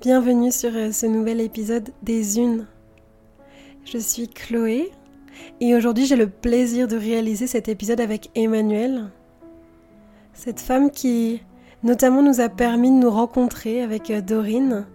Bienvenue 0.00 0.50
sur 0.50 0.70
euh, 0.74 0.92
ce 0.92 1.04
nouvel 1.04 1.42
épisode 1.42 1.90
des 2.02 2.38
Unes. 2.38 2.66
Je 3.84 3.98
suis 3.98 4.28
Chloé 4.28 4.90
et 5.60 5.74
aujourd'hui 5.74 6.06
j'ai 6.06 6.16
le 6.16 6.26
plaisir 6.26 6.88
de 6.88 6.96
réaliser 6.96 7.46
cet 7.46 7.68
épisode 7.68 8.00
avec 8.00 8.30
Emmanuel, 8.34 9.10
cette 10.32 10.58
femme 10.58 10.90
qui 10.90 11.42
notamment 11.82 12.22
nous 12.22 12.40
a 12.40 12.48
permis 12.48 12.88
de 12.88 12.96
nous 12.96 13.10
rencontrer 13.10 13.82
avec 13.82 14.10
euh, 14.10 14.22
Dorine, 14.22 14.86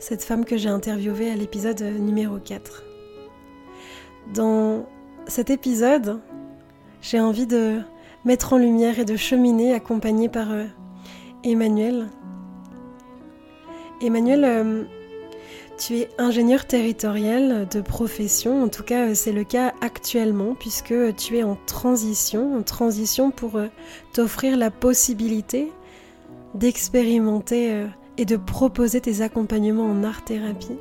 cette 0.00 0.24
femme 0.24 0.44
que 0.44 0.56
j'ai 0.56 0.68
interviewée 0.68 1.30
à 1.30 1.36
l'épisode 1.36 1.80
euh, 1.82 1.98
numéro 1.98 2.38
4. 2.38 2.82
Dans 4.34 4.86
cet 5.28 5.50
épisode, 5.50 6.18
j'ai 7.00 7.20
envie 7.20 7.46
de 7.46 7.78
mettre 8.24 8.54
en 8.54 8.58
lumière 8.58 8.98
et 8.98 9.04
de 9.04 9.14
cheminer 9.14 9.72
accompagnée 9.72 10.28
par 10.28 10.48
Emmanuel 11.44 12.08
Emmanuel, 14.02 14.44
euh, 14.44 14.82
tu 15.78 15.96
es 15.96 16.08
ingénieur 16.18 16.66
territorial 16.66 17.66
de 17.68 17.80
profession, 17.80 18.62
en 18.62 18.68
tout 18.68 18.82
cas 18.82 19.08
euh, 19.08 19.14
c'est 19.14 19.32
le 19.32 19.42
cas 19.42 19.72
actuellement 19.80 20.54
puisque 20.54 20.94
tu 21.16 21.38
es 21.38 21.42
en 21.42 21.56
transition, 21.66 22.58
en 22.58 22.62
transition 22.62 23.30
pour 23.30 23.56
euh, 23.56 23.68
t'offrir 24.12 24.58
la 24.58 24.70
possibilité 24.70 25.72
d'expérimenter 26.54 27.86
et 28.18 28.24
de 28.24 28.36
proposer 28.36 29.00
tes 29.00 29.20
accompagnements 29.20 29.90
en 29.90 30.04
art-thérapie. 30.04 30.78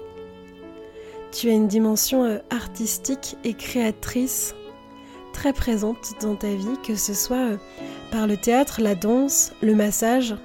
Tu 1.34 1.50
as 1.50 1.54
une 1.54 1.68
dimension 1.68 2.40
artistique 2.50 3.36
et 3.44 3.54
créatrice 3.54 4.56
très 5.34 5.52
présente 5.52 6.14
dans 6.22 6.36
ta 6.36 6.48
vie, 6.48 6.80
que 6.88 6.96
ce 6.96 7.14
soit 7.14 7.58
par 8.10 8.26
le 8.26 8.38
théâtre, 8.38 8.80
la 8.82 8.96
danse, 8.96 9.52
le 9.62 9.76
massage, 9.76 10.36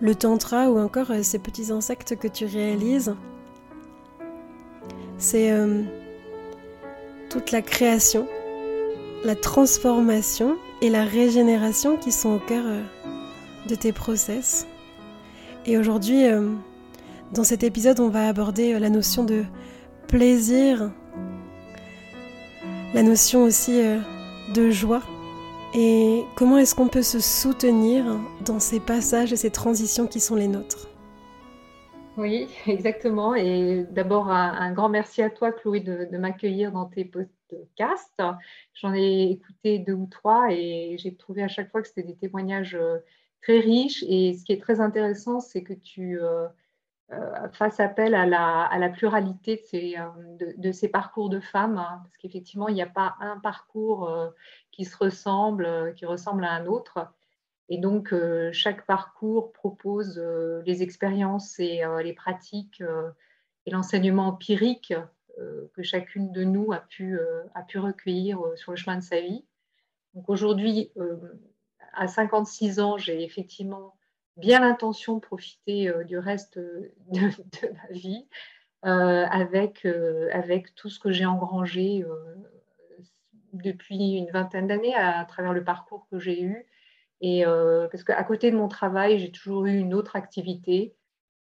le 0.00 0.14
tantra 0.14 0.70
ou 0.70 0.78
encore 0.78 1.10
euh, 1.10 1.22
ces 1.22 1.38
petits 1.38 1.72
insectes 1.72 2.16
que 2.16 2.28
tu 2.28 2.44
réalises. 2.44 3.14
C'est 5.18 5.50
euh, 5.50 5.82
toute 7.30 7.50
la 7.50 7.62
création, 7.62 8.26
la 9.24 9.34
transformation 9.34 10.56
et 10.82 10.90
la 10.90 11.04
régénération 11.04 11.96
qui 11.96 12.12
sont 12.12 12.34
au 12.34 12.38
cœur 12.38 12.64
euh, 12.66 12.82
de 13.68 13.74
tes 13.74 13.92
process. 13.92 14.66
Et 15.64 15.78
aujourd'hui, 15.78 16.22
dans 17.32 17.42
cet 17.42 17.64
épisode, 17.64 17.98
on 17.98 18.08
va 18.08 18.28
aborder 18.28 18.78
la 18.78 18.88
notion 18.88 19.24
de 19.24 19.42
plaisir, 20.06 20.92
la 22.94 23.02
notion 23.02 23.42
aussi 23.42 23.82
de 24.54 24.70
joie 24.70 25.02
et 25.74 26.24
comment 26.34 26.58
est-ce 26.58 26.74
qu'on 26.74 26.88
peut 26.88 27.02
se 27.02 27.20
soutenir 27.20 28.04
dans 28.44 28.60
ces 28.60 28.80
passages 28.80 29.32
et 29.32 29.36
ces 29.36 29.50
transitions 29.50 30.06
qui 30.06 30.20
sont 30.20 30.34
les 30.34 30.48
nôtres? 30.48 30.88
Oui, 32.16 32.48
exactement. 32.66 33.34
Et 33.34 33.84
d'abord, 33.90 34.30
un, 34.30 34.72
grand 34.72 34.88
merci 34.88 35.22
à 35.22 35.30
toi, 35.30 35.52
Chloé, 35.52 35.80
de, 35.80 36.16
m'accueillir 36.16 36.72
dans 36.72 36.86
tes 36.86 37.04
podcasts. 37.04 38.22
J'en 38.74 38.94
ai 38.94 39.30
écouté 39.30 39.78
deux 39.78 39.92
ou 39.92 40.06
trois 40.06 40.46
et 40.50 40.96
j'ai 40.98 41.14
trouvé 41.14 41.42
à 41.42 41.48
chaque 41.48 41.70
fois 41.70 41.82
que 41.82 41.88
c'était 41.88 42.02
des 42.02 42.16
témoignages 42.16 42.74
euh, 42.74 42.98
très 43.42 43.60
riches. 43.60 44.02
Et 44.08 44.34
ce 44.34 44.44
qui 44.44 44.52
est 44.52 44.60
très 44.60 44.80
intéressant, 44.80 45.40
c'est 45.40 45.62
que 45.62 45.74
tu 45.74 46.18
euh, 46.20 46.46
euh, 47.12 47.48
fasses 47.52 47.78
appel 47.80 48.14
à 48.14 48.26
la, 48.26 48.88
pluralité 48.88 49.62
de 50.32 50.72
ces, 50.72 50.88
parcours 50.88 51.28
de 51.28 51.40
femmes, 51.40 51.78
hein, 51.78 52.00
parce 52.02 52.16
qu'effectivement, 52.16 52.68
il 52.68 52.74
n'y 52.74 52.82
a 52.82 52.86
pas 52.86 53.14
un 53.20 53.38
parcours 53.38 54.32
qui 54.76 54.84
se 54.84 54.96
ressemblent, 54.96 55.64
euh, 55.64 55.92
qui 55.92 56.06
ressemblent 56.06 56.44
à 56.44 56.52
un 56.52 56.66
autre. 56.66 57.08
Et 57.68 57.78
donc, 57.78 58.12
euh, 58.12 58.50
chaque 58.52 58.86
parcours 58.86 59.52
propose 59.52 60.18
euh, 60.18 60.62
les 60.66 60.82
expériences 60.82 61.58
et 61.58 61.82
les 62.04 62.12
pratiques 62.12 62.82
et 63.64 63.70
l'enseignement 63.70 64.28
empirique 64.28 64.94
que 65.74 65.82
chacune 65.82 66.32
de 66.32 66.44
nous 66.44 66.72
a 66.72 66.78
pu, 66.78 67.18
a 67.54 67.62
pu 67.62 67.78
recueillir 67.78 68.40
sur 68.54 68.72
le 68.72 68.76
chemin 68.76 68.96
de 68.96 69.02
sa 69.02 69.20
vie. 69.20 69.44
Donc 70.14 70.30
aujourd'hui, 70.30 70.92
à 71.92 72.08
56 72.08 72.80
ans, 72.80 72.96
j'ai 72.96 73.22
effectivement 73.22 73.94
bien 74.36 74.60
l'intention 74.60 75.14
de 75.14 75.20
profiter 75.20 75.90
du 76.06 76.18
reste 76.18 76.58
de, 76.58 76.92
de 77.12 77.72
ma 77.72 77.88
vie 77.90 78.26
avec, 78.82 79.86
avec 80.32 80.74
tout 80.74 80.88
ce 80.88 81.00
que 81.00 81.10
j'ai 81.10 81.26
engrangé 81.26 82.04
depuis 83.62 84.12
une 84.12 84.30
vingtaine 84.30 84.66
d'années 84.66 84.94
à, 84.94 85.24
travers 85.24 85.52
le 85.52 85.64
parcours 85.64 86.06
que 86.10 86.18
j'ai 86.18 86.42
eu. 86.42 86.66
Et 87.20 87.46
euh, 87.46 87.88
parce 87.88 88.04
qu'à 88.04 88.22
côté 88.24 88.50
de 88.50 88.56
mon 88.56 88.68
travail, 88.68 89.18
j'ai 89.18 89.30
toujours 89.30 89.66
eu 89.66 89.76
une 89.76 89.94
autre 89.94 90.16
activité. 90.16 90.94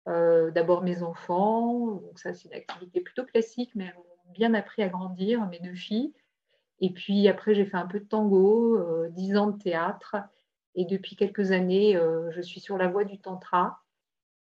Euh, 0.08 0.52
d'abord 0.52 0.84
mes 0.84 1.04
enfants, 1.04 1.96
donc 1.96 2.18
ça 2.18 2.34
c'est 2.34 2.48
une 2.48 2.54
activité 2.54 3.02
plutôt 3.02 3.26
classique, 3.26 3.72
mais 3.76 3.88
elles 3.88 3.98
ont 3.98 4.32
bien 4.32 4.54
appris 4.54 4.82
à 4.82 4.88
grandir, 4.88 5.46
mes 5.48 5.60
deux 5.60 5.76
filles. 5.76 6.14
Et 6.80 6.92
puis 6.92 7.28
après, 7.28 7.54
j'ai 7.54 7.66
fait 7.66 7.76
un 7.76 7.88
peu 7.88 8.00
de 8.00 8.06
tango, 8.06 8.78
euh, 8.78 9.10
dix 9.10 9.36
ans 9.36 9.48
de 9.48 9.62
théâtre. 9.62 10.16
Et 10.78 10.86
depuis 10.86 11.18
quelques 11.18 11.52
années, 11.52 12.00
je 12.32 12.42
suis 12.42 12.62
sur 12.62 12.78
la 12.78 12.88
voie 12.88 13.04
du 13.04 13.20
tantra. 13.20 13.82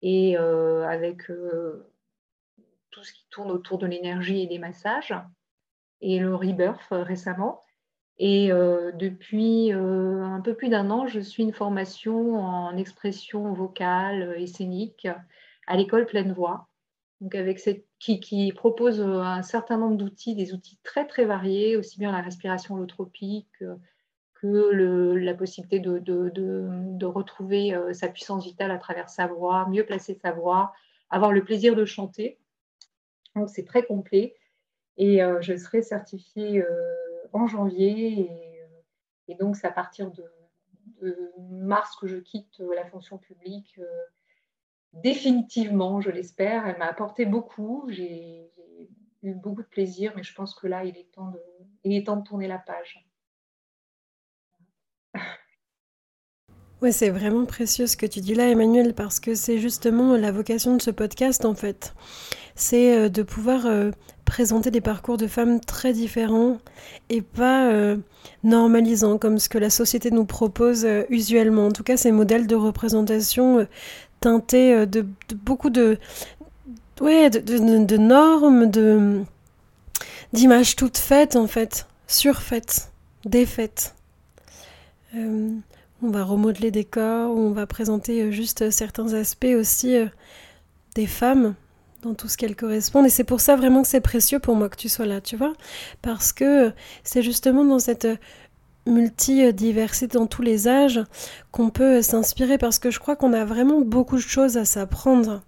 Et 0.01 0.37
avec 0.37 1.29
tout 2.97 3.03
ce 3.03 3.13
qui 3.13 3.25
tourne 3.29 3.51
autour 3.51 3.77
de 3.77 3.85
l'énergie 3.85 4.41
et 4.41 4.47
des 4.47 4.59
massages 4.59 5.13
et 6.01 6.19
le 6.19 6.35
rebirth 6.35 6.91
euh, 6.91 7.03
récemment. 7.03 7.61
Et 8.19 8.51
euh, 8.51 8.91
depuis 8.93 9.71
euh, 9.73 10.23
un 10.23 10.41
peu 10.41 10.55
plus 10.55 10.69
d'un 10.69 10.89
an, 10.89 11.05
je 11.05 11.19
suis 11.19 11.43
une 11.43 11.53
formation 11.53 12.39
en 12.39 12.75
expression 12.75 13.53
vocale 13.53 14.35
et 14.37 14.47
scénique 14.47 15.07
à 15.67 15.77
l'école 15.77 16.07
Pleine 16.07 16.33
Voix, 16.33 16.67
donc 17.21 17.35
avec 17.35 17.59
qui, 17.99 18.19
qui, 18.19 18.51
propose 18.53 19.01
un 19.01 19.43
certain 19.43 19.77
nombre 19.77 19.97
d'outils, 19.97 20.33
des 20.33 20.53
outils 20.53 20.79
très 20.83 21.05
très 21.05 21.25
variés, 21.25 21.77
aussi 21.77 21.99
bien 21.99 22.11
la 22.11 22.21
respiration 22.21 22.73
holotropique 22.75 23.63
que 24.41 24.71
la 25.15 25.33
possibilité 25.33 25.79
de, 25.79 27.05
retrouver 27.05 27.75
sa 27.93 28.07
puissance 28.07 28.45
vitale 28.45 28.71
à 28.71 28.77
travers 28.77 29.09
sa 29.09 29.27
voix, 29.27 29.67
mieux 29.69 29.85
placer 29.85 30.13
sa 30.15 30.31
voix, 30.31 30.73
avoir 31.09 31.31
le 31.31 31.43
plaisir 31.43 31.75
de 31.75 31.85
chanter. 31.85 32.39
Donc 33.35 33.49
c'est 33.49 33.65
très 33.65 33.83
complet. 33.83 34.35
Et 34.97 35.21
euh, 35.21 35.41
je 35.41 35.55
serai 35.55 35.81
certifiée 35.81 36.61
euh, 36.61 36.95
en 37.33 37.47
janvier. 37.47 38.29
Euh, 38.29 38.65
et, 39.27 39.35
donc, 39.35 39.55
c'est 39.55 39.67
à 39.67 39.71
partir 39.71 40.11
de, 40.11 40.23
mars 41.51 41.95
que 41.97 42.07
je 42.07 42.17
quitte 42.17 42.59
la 42.75 42.85
fonction 42.85 43.19
publique 43.19 43.79
définitivement, 44.93 46.01
je 46.01 46.09
l'espère. 46.09 46.65
Elle 46.65 46.79
m'a 46.79 46.87
apporté 46.87 47.25
beaucoup. 47.25 47.85
J'ai 47.89 48.51
eu 49.21 49.33
beaucoup 49.35 49.61
de 49.61 49.67
plaisir, 49.67 50.13
mais 50.15 50.23
je 50.23 50.33
pense 50.33 50.55
que 50.55 50.65
là, 50.65 50.85
il 50.85 50.97
est 50.97 52.03
temps 52.03 52.15
de 52.15 52.23
tourner 52.23 52.47
la 52.47 52.57
page. 52.57 53.06
Ouais, 56.83 56.91
c'est 56.91 57.09
vraiment 57.09 57.45
précieux 57.45 57.87
ce 57.87 57.97
que 57.97 58.05
tu 58.05 58.19
dis 58.19 58.35
là, 58.35 58.47
Emmanuel, 58.49 58.93
parce 58.93 59.19
que 59.19 59.33
c'est 59.33 59.57
justement 59.57 60.15
la 60.15 60.31
vocation 60.31 60.75
de 60.77 60.81
ce 60.81 60.91
podcast, 60.91 61.43
en 61.43 61.55
fait. 61.55 61.95
C'est 62.55 62.95
euh, 62.95 63.09
de 63.09 63.23
pouvoir 63.23 63.65
euh, 63.65 63.89
présenter 64.25 64.69
des 64.69 64.81
parcours 64.81 65.17
de 65.17 65.25
femmes 65.25 65.59
très 65.59 65.91
différents 65.91 66.59
et 67.09 67.23
pas 67.23 67.71
euh, 67.71 67.97
normalisants, 68.43 69.17
comme 69.17 69.39
ce 69.39 69.49
que 69.49 69.57
la 69.57 69.71
société 69.71 70.11
nous 70.11 70.25
propose 70.25 70.87
usuellement. 71.09 71.65
En 71.65 71.71
tout 71.71 71.81
cas, 71.81 71.97
ces 71.97 72.11
modèles 72.11 72.45
de 72.45 72.55
représentation 72.55 73.67
teintés 74.19 74.85
de, 74.85 75.03
beaucoup 75.35 75.71
de, 75.71 75.97
ouais, 77.01 77.31
de, 77.31 77.97
normes, 77.97 78.69
de 78.69 79.23
d'images 80.31 80.75
toutes 80.75 80.99
faites, 80.99 81.35
en 81.35 81.47
fait, 81.47 81.87
surfaites, 82.07 82.91
défaites. 83.25 83.95
On 86.03 86.11
va 86.11 86.23
remodeler 86.23 86.69
des 86.69 86.83
corps, 86.85 87.35
on 87.35 87.49
va 87.49 87.65
présenter 87.65 88.21
euh, 88.21 88.31
juste 88.31 88.69
certains 88.69 89.13
aspects 89.13 89.55
aussi 89.57 89.95
euh, 89.95 90.05
des 90.93 91.07
femmes 91.07 91.55
dans 92.03 92.13
tout 92.13 92.27
ce 92.27 92.37
qu'elles 92.37 92.55
correspondent. 92.55 93.07
Et 93.07 93.09
c'est 93.09 93.23
pour 93.23 93.41
ça 93.41 93.55
vraiment 93.55 93.81
que 93.81 93.87
c'est 93.87 94.01
précieux 94.01 94.37
pour 94.37 94.55
moi 94.55 94.69
que 94.69 94.75
tu 94.75 94.89
sois 94.89 95.07
là, 95.07 95.21
tu 95.21 95.35
vois. 95.35 95.53
Parce 96.03 96.33
que 96.33 96.71
c'est 97.03 97.23
justement 97.23 97.65
dans 97.65 97.79
cette 97.79 98.05
euh, 98.05 98.15
multidiversité 98.85 100.19
dans 100.19 100.27
tous 100.27 100.43
les 100.43 100.67
âges 100.67 101.01
qu'on 101.51 101.71
peut 101.71 102.03
s'inspirer 102.03 102.59
parce 102.59 102.77
que 102.77 102.91
je 102.91 102.99
crois 102.99 103.15
qu'on 103.15 103.33
a 103.33 103.43
vraiment 103.43 103.81
beaucoup 103.81 104.17
de 104.17 104.21
choses 104.21 104.55
à 104.55 104.65
s'apprendre. 104.65 105.41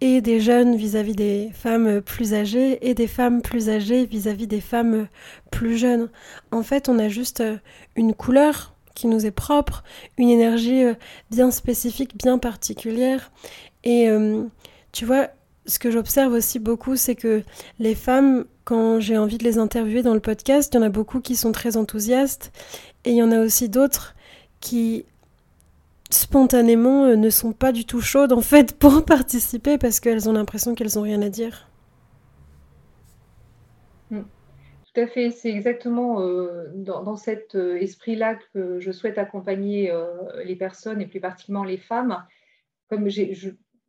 et 0.00 0.20
des 0.20 0.40
jeunes 0.40 0.76
vis-à-vis 0.76 1.14
des 1.14 1.50
femmes 1.54 2.02
plus 2.02 2.34
âgées 2.34 2.86
et 2.86 2.94
des 2.94 3.06
femmes 3.06 3.40
plus 3.40 3.70
âgées 3.70 4.04
vis-à-vis 4.04 4.46
des 4.46 4.60
femmes 4.60 5.06
plus 5.50 5.76
jeunes. 5.76 6.08
En 6.50 6.62
fait, 6.62 6.88
on 6.88 6.98
a 6.98 7.08
juste 7.08 7.42
une 7.94 8.12
couleur 8.12 8.75
qui 8.96 9.06
nous 9.06 9.26
est 9.26 9.30
propre, 9.30 9.84
une 10.18 10.30
énergie 10.30 10.82
euh, 10.82 10.94
bien 11.30 11.52
spécifique, 11.52 12.16
bien 12.16 12.38
particulière. 12.38 13.30
Et 13.84 14.08
euh, 14.08 14.42
tu 14.90 15.04
vois, 15.04 15.28
ce 15.66 15.78
que 15.78 15.90
j'observe 15.92 16.32
aussi 16.32 16.58
beaucoup, 16.58 16.96
c'est 16.96 17.14
que 17.14 17.44
les 17.78 17.94
femmes, 17.94 18.46
quand 18.64 18.98
j'ai 18.98 19.18
envie 19.18 19.38
de 19.38 19.44
les 19.44 19.58
interviewer 19.58 20.02
dans 20.02 20.14
le 20.14 20.20
podcast, 20.20 20.72
il 20.72 20.78
y 20.78 20.80
en 20.80 20.82
a 20.82 20.88
beaucoup 20.88 21.20
qui 21.20 21.36
sont 21.36 21.52
très 21.52 21.76
enthousiastes 21.76 22.50
et 23.04 23.10
il 23.10 23.16
y 23.16 23.22
en 23.22 23.30
a 23.30 23.40
aussi 23.40 23.68
d'autres 23.68 24.16
qui 24.60 25.04
spontanément 26.10 27.14
ne 27.16 27.30
sont 27.30 27.52
pas 27.52 27.72
du 27.72 27.84
tout 27.84 28.00
chaudes 28.00 28.32
en 28.32 28.40
fait 28.40 28.72
pour 28.78 29.04
participer 29.04 29.76
parce 29.76 30.00
qu'elles 30.00 30.28
ont 30.28 30.32
l'impression 30.32 30.74
qu'elles 30.74 30.94
n'ont 30.96 31.02
rien 31.02 31.20
à 31.20 31.28
dire. 31.28 31.68
Mm. 34.10 34.20
Tout 34.96 35.02
à 35.02 35.06
fait, 35.08 35.30
c'est 35.30 35.50
exactement 35.50 36.22
dans, 36.72 37.16
cet 37.16 37.54
esprit-là 37.54 38.36
que 38.54 38.80
je 38.80 38.90
souhaite 38.92 39.18
accompagner 39.18 39.92
les 40.42 40.56
personnes 40.56 41.02
et 41.02 41.06
plus 41.06 41.20
particulièrement 41.20 41.66
les 41.66 41.76
femmes. 41.76 42.24
Comme 42.88 43.06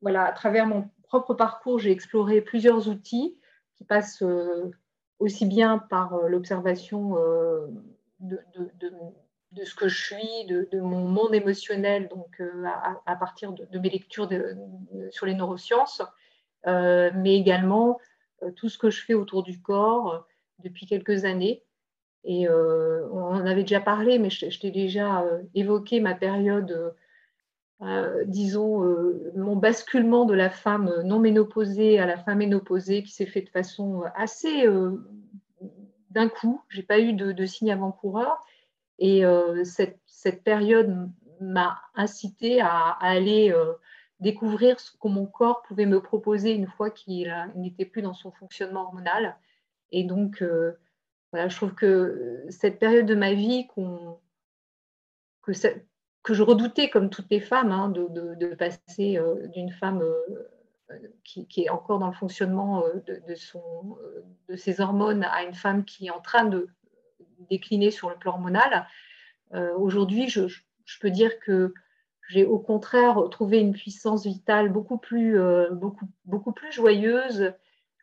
voilà, 0.01 0.25
à 0.25 0.33
travers 0.33 0.67
mon 0.67 0.89
propre 1.03 1.33
parcours, 1.33 1.79
j'ai 1.79 1.91
exploré 1.91 2.41
plusieurs 2.41 2.89
outils 2.89 3.37
qui 3.77 3.85
passent 3.85 4.21
aussi 5.19 5.45
bien 5.45 5.77
par 5.77 6.13
euh, 6.13 6.27
l'observation 6.27 7.17
euh, 7.17 7.67
de, 8.19 8.39
ce 9.63 9.75
que 9.75 9.87
je 9.87 9.97
suis, 9.97 10.45
de, 10.45 10.79
mon 10.79 11.07
monde 11.07 11.33
émotionnel, 11.33 12.07
donc 12.09 12.39
euh, 12.39 12.65
à, 13.05 13.15
partir 13.15 13.53
de, 13.53 13.79
mes 13.79 13.89
lectures 13.89 14.29
sur 15.09 15.25
les 15.25 15.33
neurosciences, 15.33 16.01
mais 16.65 17.35
également 17.35 17.99
tout 18.55 18.69
ce 18.69 18.77
que 18.77 18.89
je 18.89 19.03
fais 19.03 19.13
autour 19.13 19.43
du 19.43 19.61
corps 19.61 20.27
depuis 20.63 20.85
quelques 20.85 21.25
années. 21.25 21.63
Et 22.23 22.49
on 22.49 23.23
en 23.23 23.45
avait 23.45 23.61
déjà 23.61 23.79
parlé, 23.79 24.19
mais 24.19 24.29
je, 24.29 24.59
t'ai 24.59 24.71
déjà 24.71 25.23
évoqué 25.53 26.01
ma 26.01 26.13
période 26.13 26.93
euh, 27.83 28.23
disons, 28.25 28.83
euh, 28.83 29.31
mon 29.35 29.55
basculement 29.55 30.25
de 30.25 30.33
la 30.33 30.49
femme 30.49 31.01
non 31.03 31.19
ménopausée 31.19 31.99
à 31.99 32.07
la 32.07 32.17
femme 32.17 32.39
ménopausée 32.39 33.03
qui 33.03 33.11
s'est 33.11 33.27
fait 33.27 33.41
de 33.41 33.49
façon 33.49 34.03
assez 34.15 34.65
euh, 34.65 34.97
d'un 36.09 36.27
coup. 36.27 36.61
Je 36.69 36.77
n'ai 36.77 36.83
pas 36.83 36.99
eu 36.99 37.13
de, 37.13 37.45
signe 37.45 37.71
avant-coureur. 37.71 38.43
Et 38.99 39.23
cette, 39.63 40.43
période 40.43 41.11
m'a 41.39 41.79
incité 41.93 42.61
à, 42.61 42.97
aller 42.99 43.53
découvrir 44.19 44.79
ce 44.79 44.89
que 44.91 45.07
mon 45.07 45.27
corps 45.27 45.61
pouvait 45.61 45.85
me 45.85 46.01
proposer 46.01 46.53
une 46.53 46.65
fois 46.65 46.89
qu'il 46.89 47.31
n'était 47.55 47.85
plus 47.85 48.01
dans 48.01 48.15
son 48.15 48.31
fonctionnement 48.31 48.85
hormonal. 48.85 49.37
Et 49.91 50.03
donc, 50.03 50.43
voilà, 51.31 51.47
je 51.47 51.55
trouve 51.55 51.73
que 51.73 52.45
cette 52.49 52.79
période 52.79 53.05
de 53.05 53.15
ma 53.15 53.33
vie 53.33 53.67
que 53.67 55.51
que 56.27 56.33
je 56.33 56.43
redoutais, 56.43 56.89
comme 56.89 57.09
toutes 57.09 57.31
les 57.31 57.39
femmes, 57.39 57.71
hein, 57.71 57.87
de, 57.89 58.53
passer 58.55 59.17
euh, 59.17 59.47
d'une 59.47 59.71
femme 59.71 60.01
euh, 60.01 60.97
qui, 61.23 61.47
est 61.63 61.69
encore 61.69 61.99
dans 61.99 62.07
le 62.07 62.13
fonctionnement 62.13 62.83
euh, 62.83 63.01
de, 63.25 63.35
son, 63.35 63.97
de 64.49 64.57
ses 64.57 64.81
hormones 64.81 65.23
à 65.23 65.43
une 65.43 65.53
femme 65.53 65.85
qui 65.85 66.07
est 66.07 66.11
en 66.11 66.19
train 66.19 66.43
de 66.43 66.67
décliner 67.49 67.91
sur 67.91 68.09
le 68.09 68.17
plan 68.17 68.33
hormonal. 68.33 68.87
Aujourd'hui, 69.77 70.27
je, 70.27 70.41
peux 70.99 71.11
dire 71.11 71.39
que 71.39 71.73
j'ai 72.27 72.43
au 72.43 72.59
contraire 72.59 73.21
trouvé 73.31 73.59
une 73.59 73.71
puissance 73.71 74.25
vitale 74.25 74.67
beaucoup 74.67 74.97
plus, 74.97 75.39
beaucoup, 75.71 76.09
beaucoup 76.25 76.51
plus 76.51 76.73
joyeuse 76.73 77.53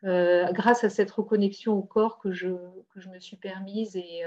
grâce 0.05 0.83
à 0.83 0.89
cette 0.89 1.11
reconnexion 1.11 1.73
au 1.73 1.81
corps 1.81 2.19
que 2.19 2.31
je, 2.31 2.47
me 2.47 3.19
suis 3.19 3.37
permise 3.37 3.95
et, 3.95 4.23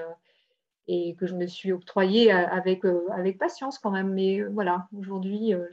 et 0.88 1.14
que 1.16 1.26
je 1.26 1.34
me 1.34 1.46
suis 1.46 1.70
octroyée 1.70 2.32
avec, 2.32 2.84
euh, 2.86 3.06
avec 3.12 3.38
patience 3.38 3.78
quand 3.78 3.90
même. 3.90 4.14
Mais 4.14 4.40
euh, 4.40 4.48
voilà, 4.48 4.88
aujourd'hui, 4.96 5.54
euh, 5.54 5.66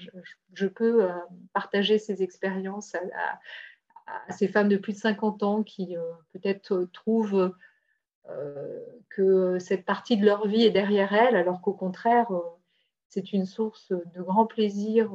je, 0.53 0.67
peux 0.67 1.07
partager 1.53 1.97
ces 1.97 2.21
expériences 2.21 2.95
à, 2.95 3.39
ces 4.33 4.47
femmes 4.47 4.67
de 4.67 4.77
plus 4.77 4.93
de 4.93 4.97
50 4.97 5.41
ans 5.43 5.63
qui 5.63 5.95
peut-être 6.33 6.87
trouvent 6.93 7.55
que 9.09 9.57
cette 9.59 9.85
partie 9.85 10.17
de 10.17 10.25
leur 10.25 10.47
vie 10.47 10.63
est 10.63 10.71
derrière 10.71 11.13
elles, 11.13 11.35
alors 11.35 11.61
qu'au 11.61 11.73
contraire, 11.73 12.27
c'est 13.09 13.33
une 13.33 13.45
source 13.45 13.91
de 13.91 14.21
grand 14.21 14.45
plaisir 14.45 15.11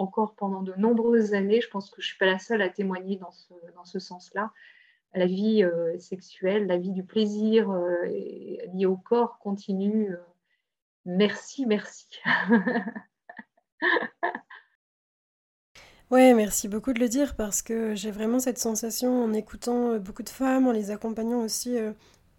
encore 0.00 0.34
pendant 0.34 0.62
de 0.62 0.74
nombreuses 0.76 1.34
années. 1.34 1.60
Je 1.60 1.68
pense 1.68 1.90
que 1.90 2.00
je 2.00 2.06
ne 2.06 2.08
suis 2.10 2.18
pas 2.18 2.26
la 2.26 2.38
seule 2.38 2.62
à 2.62 2.68
témoigner 2.68 3.16
dans 3.16 3.32
ce, 3.32 3.52
dans 3.74 3.84
ce 3.84 3.98
sens-là 3.98 4.52
la 5.14 5.26
vie 5.26 5.64
euh, 5.64 5.98
sexuelle, 5.98 6.66
la 6.66 6.78
vie 6.78 6.92
du 6.92 7.04
plaisir 7.04 7.70
euh, 7.70 8.04
lié 8.74 8.86
au 8.86 8.96
corps 8.96 9.38
continue. 9.38 10.12
Euh. 10.12 10.16
merci, 11.04 11.66
merci. 11.66 12.06
Ouais, 16.10 16.34
merci 16.34 16.66
beaucoup 16.66 16.92
de 16.92 16.98
le 16.98 17.08
dire 17.08 17.36
parce 17.36 17.62
que 17.62 17.94
j'ai 17.94 18.10
vraiment 18.10 18.40
cette 18.40 18.58
sensation 18.58 19.22
en 19.22 19.32
écoutant 19.32 19.96
beaucoup 19.98 20.24
de 20.24 20.28
femmes, 20.28 20.66
en 20.66 20.72
les 20.72 20.90
accompagnant 20.90 21.38
aussi 21.38 21.76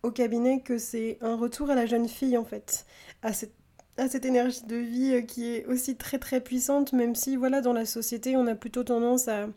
au 0.04 0.12
cabinet, 0.12 0.62
que 0.62 0.78
c'est 0.78 1.18
un 1.22 1.38
retour 1.38 1.70
à 1.70 1.76
la 1.76 1.86
jeune 1.86 2.10
fille 2.10 2.38
en 2.38 2.44
fait, 2.44 2.86
à 3.22 3.32
cette, 3.32 3.56
à 4.02 4.10
cette 4.10 4.26
énergie 4.26 4.64
de 4.66 4.78
vie 4.78 5.26
qui 5.28 5.54
est 5.54 5.66
aussi 5.68 5.96
très 5.96 6.18
très 6.18 6.42
puissante, 6.42 6.92
même 6.92 7.14
si 7.14 7.36
voilà 7.36 7.62
dans 7.62 7.72
la 7.72 7.86
société 7.86 8.36
on 8.36 8.48
a 8.48 8.56
plutôt 8.56 8.84
tendance 8.84 9.28
à, 9.28 9.48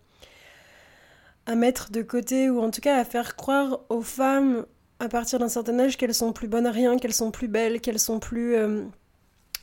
à 1.47 1.55
mettre 1.55 1.91
de 1.91 2.03
côté 2.03 2.51
ou 2.51 2.61
en 2.61 2.71
tout 2.71 2.83
cas 2.83 2.99
à 2.99 3.05
faire 3.05 3.37
croire 3.37 3.81
aux 3.89 4.03
femmes 4.03 4.67
à 5.01 5.09
partir 5.09 5.39
d'un 5.39 5.49
certain 5.49 5.79
âge 5.79 5.97
qu'elles 5.97 6.15
sont 6.15 6.35
plus 6.35 6.47
bonnes 6.47 6.67
à 6.67 6.73
rien, 6.73 6.99
qu'elles 6.99 7.15
sont 7.15 7.31
plus 7.31 7.49
belles, 7.49 7.81
qu'elles 7.81 7.99
sont 7.99 8.21
plus 8.21 8.55
euh, 8.55 8.83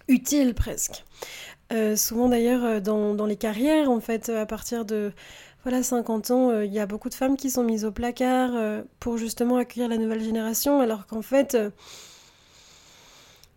utiles 0.08 0.56
presque. 0.56 1.06
Euh, 1.72 1.96
souvent 1.96 2.28
d'ailleurs 2.28 2.66
euh, 2.66 2.80
dans, 2.80 3.14
dans, 3.14 3.28
les 3.28 3.38
carrières, 3.38 3.90
en 3.92 4.00
fait, 4.00 4.30
à 4.30 4.48
partir 4.48 4.84
de 4.84 5.12
voilà, 5.64 5.84
50 5.84 6.32
ans, 6.32 6.62
il 6.62 6.74
y 6.74 6.80
a 6.80 6.88
beaucoup 6.88 7.10
de 7.10 7.14
femmes 7.14 7.38
qui 7.38 7.52
sont 7.52 7.64
mises 7.64 7.86
au 7.86 7.92
placard 7.92 8.82
pour 9.00 9.20
justement 9.20 9.58
accueillir 9.58 9.90
la 9.90 9.98
nouvelle 9.98 10.24
génération, 10.24 10.80
alors 10.82 11.06
qu'en 11.06 11.22
fait, 11.22 11.56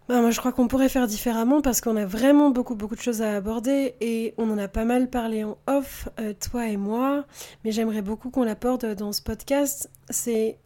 bah, 0.06 0.20
moi, 0.20 0.30
je 0.30 0.38
crois 0.38 0.52
qu'on 0.52 0.68
pourrait 0.68 0.90
faire 0.90 1.06
différemment 1.06 1.62
parce 1.62 1.80
qu'on 1.80 1.96
a 1.96 2.04
vraiment 2.04 2.50
beaucoup, 2.50 2.74
beaucoup 2.74 2.94
de 2.94 3.00
choses 3.00 3.22
à 3.22 3.36
aborder 3.36 3.94
et 4.02 4.34
on 4.36 4.50
en 4.50 4.58
a 4.58 4.68
pas 4.68 4.84
mal 4.84 5.08
parlé 5.08 5.44
en 5.44 5.56
off, 5.66 6.10
euh, 6.20 6.34
toi 6.34 6.66
et 6.68 6.76
moi, 6.76 7.24
mais 7.64 7.72
j'aimerais 7.72 8.02
beaucoup 8.02 8.28
qu'on 8.28 8.44
l'apporte 8.44 8.84
dans 8.84 9.12
ce 9.12 9.22
podcast. 9.22 9.90
C'est 10.10 10.58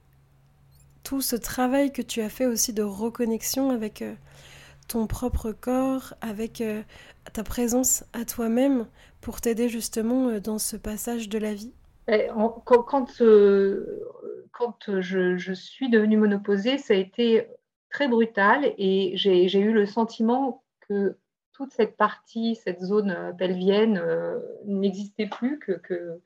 tout 1.04 1.20
ce 1.20 1.36
travail 1.36 1.92
que 1.92 2.02
tu 2.02 2.20
as 2.20 2.28
fait 2.28 2.46
aussi 2.46 2.72
de 2.72 2.82
reconnexion 2.82 3.70
avec 3.70 4.02
euh, 4.02 4.14
ton 4.88 5.06
propre 5.06 5.52
corps, 5.52 6.14
avec 6.20 6.60
euh, 6.60 6.82
ta 7.32 7.44
présence 7.44 8.04
à 8.14 8.24
toi-même 8.24 8.86
pour 9.20 9.40
t'aider 9.40 9.68
justement 9.68 10.40
dans 10.40 10.58
ce 10.58 10.76
passage 10.76 11.28
de 11.28 11.38
la 11.38 11.54
vie. 11.54 11.72
quand, 12.08 12.82
quand, 12.82 13.22
quand 14.50 15.00
je, 15.00 15.52
suis 15.54 15.90
devenue 15.90 16.16
monoposée, 16.16 16.78
ça 16.78 16.94
a 16.94 16.96
été 16.96 17.46
très 17.90 18.08
brutale 18.08 18.72
et 18.78 19.12
j'ai 19.16 19.58
eu 19.58 19.72
le 19.72 19.86
sentiment 19.86 20.64
que 20.80 21.18
toute 21.52 21.72
cette 21.72 21.96
partie, 21.96 22.54
cette 22.54 22.80
zone 22.80 23.10
euh, 23.10 23.32
pelvienne 23.32 23.98
euh, 23.98 24.38
n'existait 24.64 25.26
plus, 25.26 25.58
que, 25.58 26.20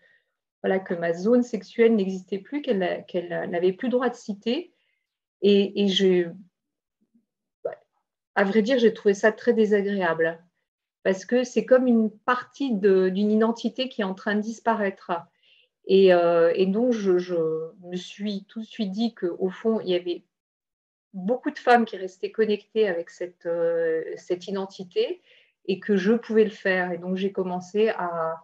voilà, 0.63 0.79
que 0.79 0.93
ma 0.95 1.15
zone 1.15 1.43
sexuelle 1.43 1.97
n'existait 1.97 2.39
plus, 2.39 2.61
qu'elle 2.61 3.51
n'avait 3.51 3.73
plus 3.73 3.89
droit 3.89 4.11
de 4.11 4.15
citer. 4.15 4.73
Et, 5.41 5.87
et 5.87 6.27
à 8.35 8.45
vrai 8.45 8.63
dire, 8.63 8.79
j'ai 8.79 8.93
trouvé 8.93 9.15
ça 9.15 9.33
très 9.33 9.55
désagréable 9.55 10.39
parce 11.03 11.25
que 11.25 11.45
c'est 11.45 11.65
comme 11.65 11.87
une 11.87 12.11
partie 12.11 12.73
d'une 12.73 13.31
identité 13.31 13.89
qui 13.89 14.03
est 14.03 14.05
en 14.05 14.15
train 14.15 14.37
de 14.37 14.41
disparaître. 14.41 15.13
Et, 15.87 16.15
euh, 16.15 16.53
et 16.55 16.67
donc, 16.67 16.93
je, 16.93 17.19
je, 17.19 17.35
me 17.83 17.97
suis 17.97 18.45
tout 18.45 18.61
de 18.61 18.67
suite 18.67 18.93
dit 18.93 19.15
qu'au 19.15 19.49
fond, 19.49 19.81
il 19.81 19.89
y 19.89 19.95
avait 19.95 20.25
beaucoup 21.13 21.51
de 21.51 21.59
femmes 21.59 21.85
qui 21.85 21.97
restaient 21.97 22.31
connectées 22.31 22.89
avec 22.89 23.11
cette, 23.11 23.47
euh, 23.47 24.03
cette 24.17 24.49
identité 24.49 25.21
et 25.67 25.79
que 25.79 25.97
je 25.97 26.13
pouvais 26.13 26.45
le 26.45 26.51
faire. 26.51 26.93
Et 26.93 26.99
donc 26.99 27.17
j'ai 27.17 27.33
commencé 27.33 27.91
à 27.91 28.43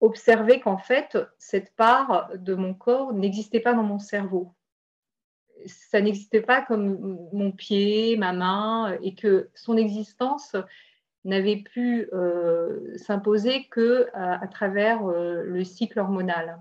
observer 0.00 0.60
qu'en 0.60 0.78
fait, 0.78 1.18
cette 1.38 1.74
part 1.74 2.30
de 2.36 2.54
mon 2.54 2.74
corps 2.74 3.12
n'existait 3.12 3.60
pas 3.60 3.72
dans 3.72 3.82
mon 3.82 3.98
cerveau. 3.98 4.54
Ça 5.66 6.00
n'existait 6.00 6.42
pas 6.42 6.60
comme 6.62 7.28
mon 7.32 7.50
pied, 7.50 8.16
ma 8.16 8.32
main, 8.32 8.98
et 9.02 9.14
que 9.14 9.48
son 9.54 9.76
existence 9.76 10.54
n'avait 11.24 11.56
pu 11.56 12.08
euh, 12.12 12.96
s'imposer 12.96 13.66
que 13.68 14.08
à, 14.12 14.46
travers 14.46 15.04
euh, 15.06 15.42
le 15.42 15.64
cycle 15.64 15.98
hormonal. 15.98 16.60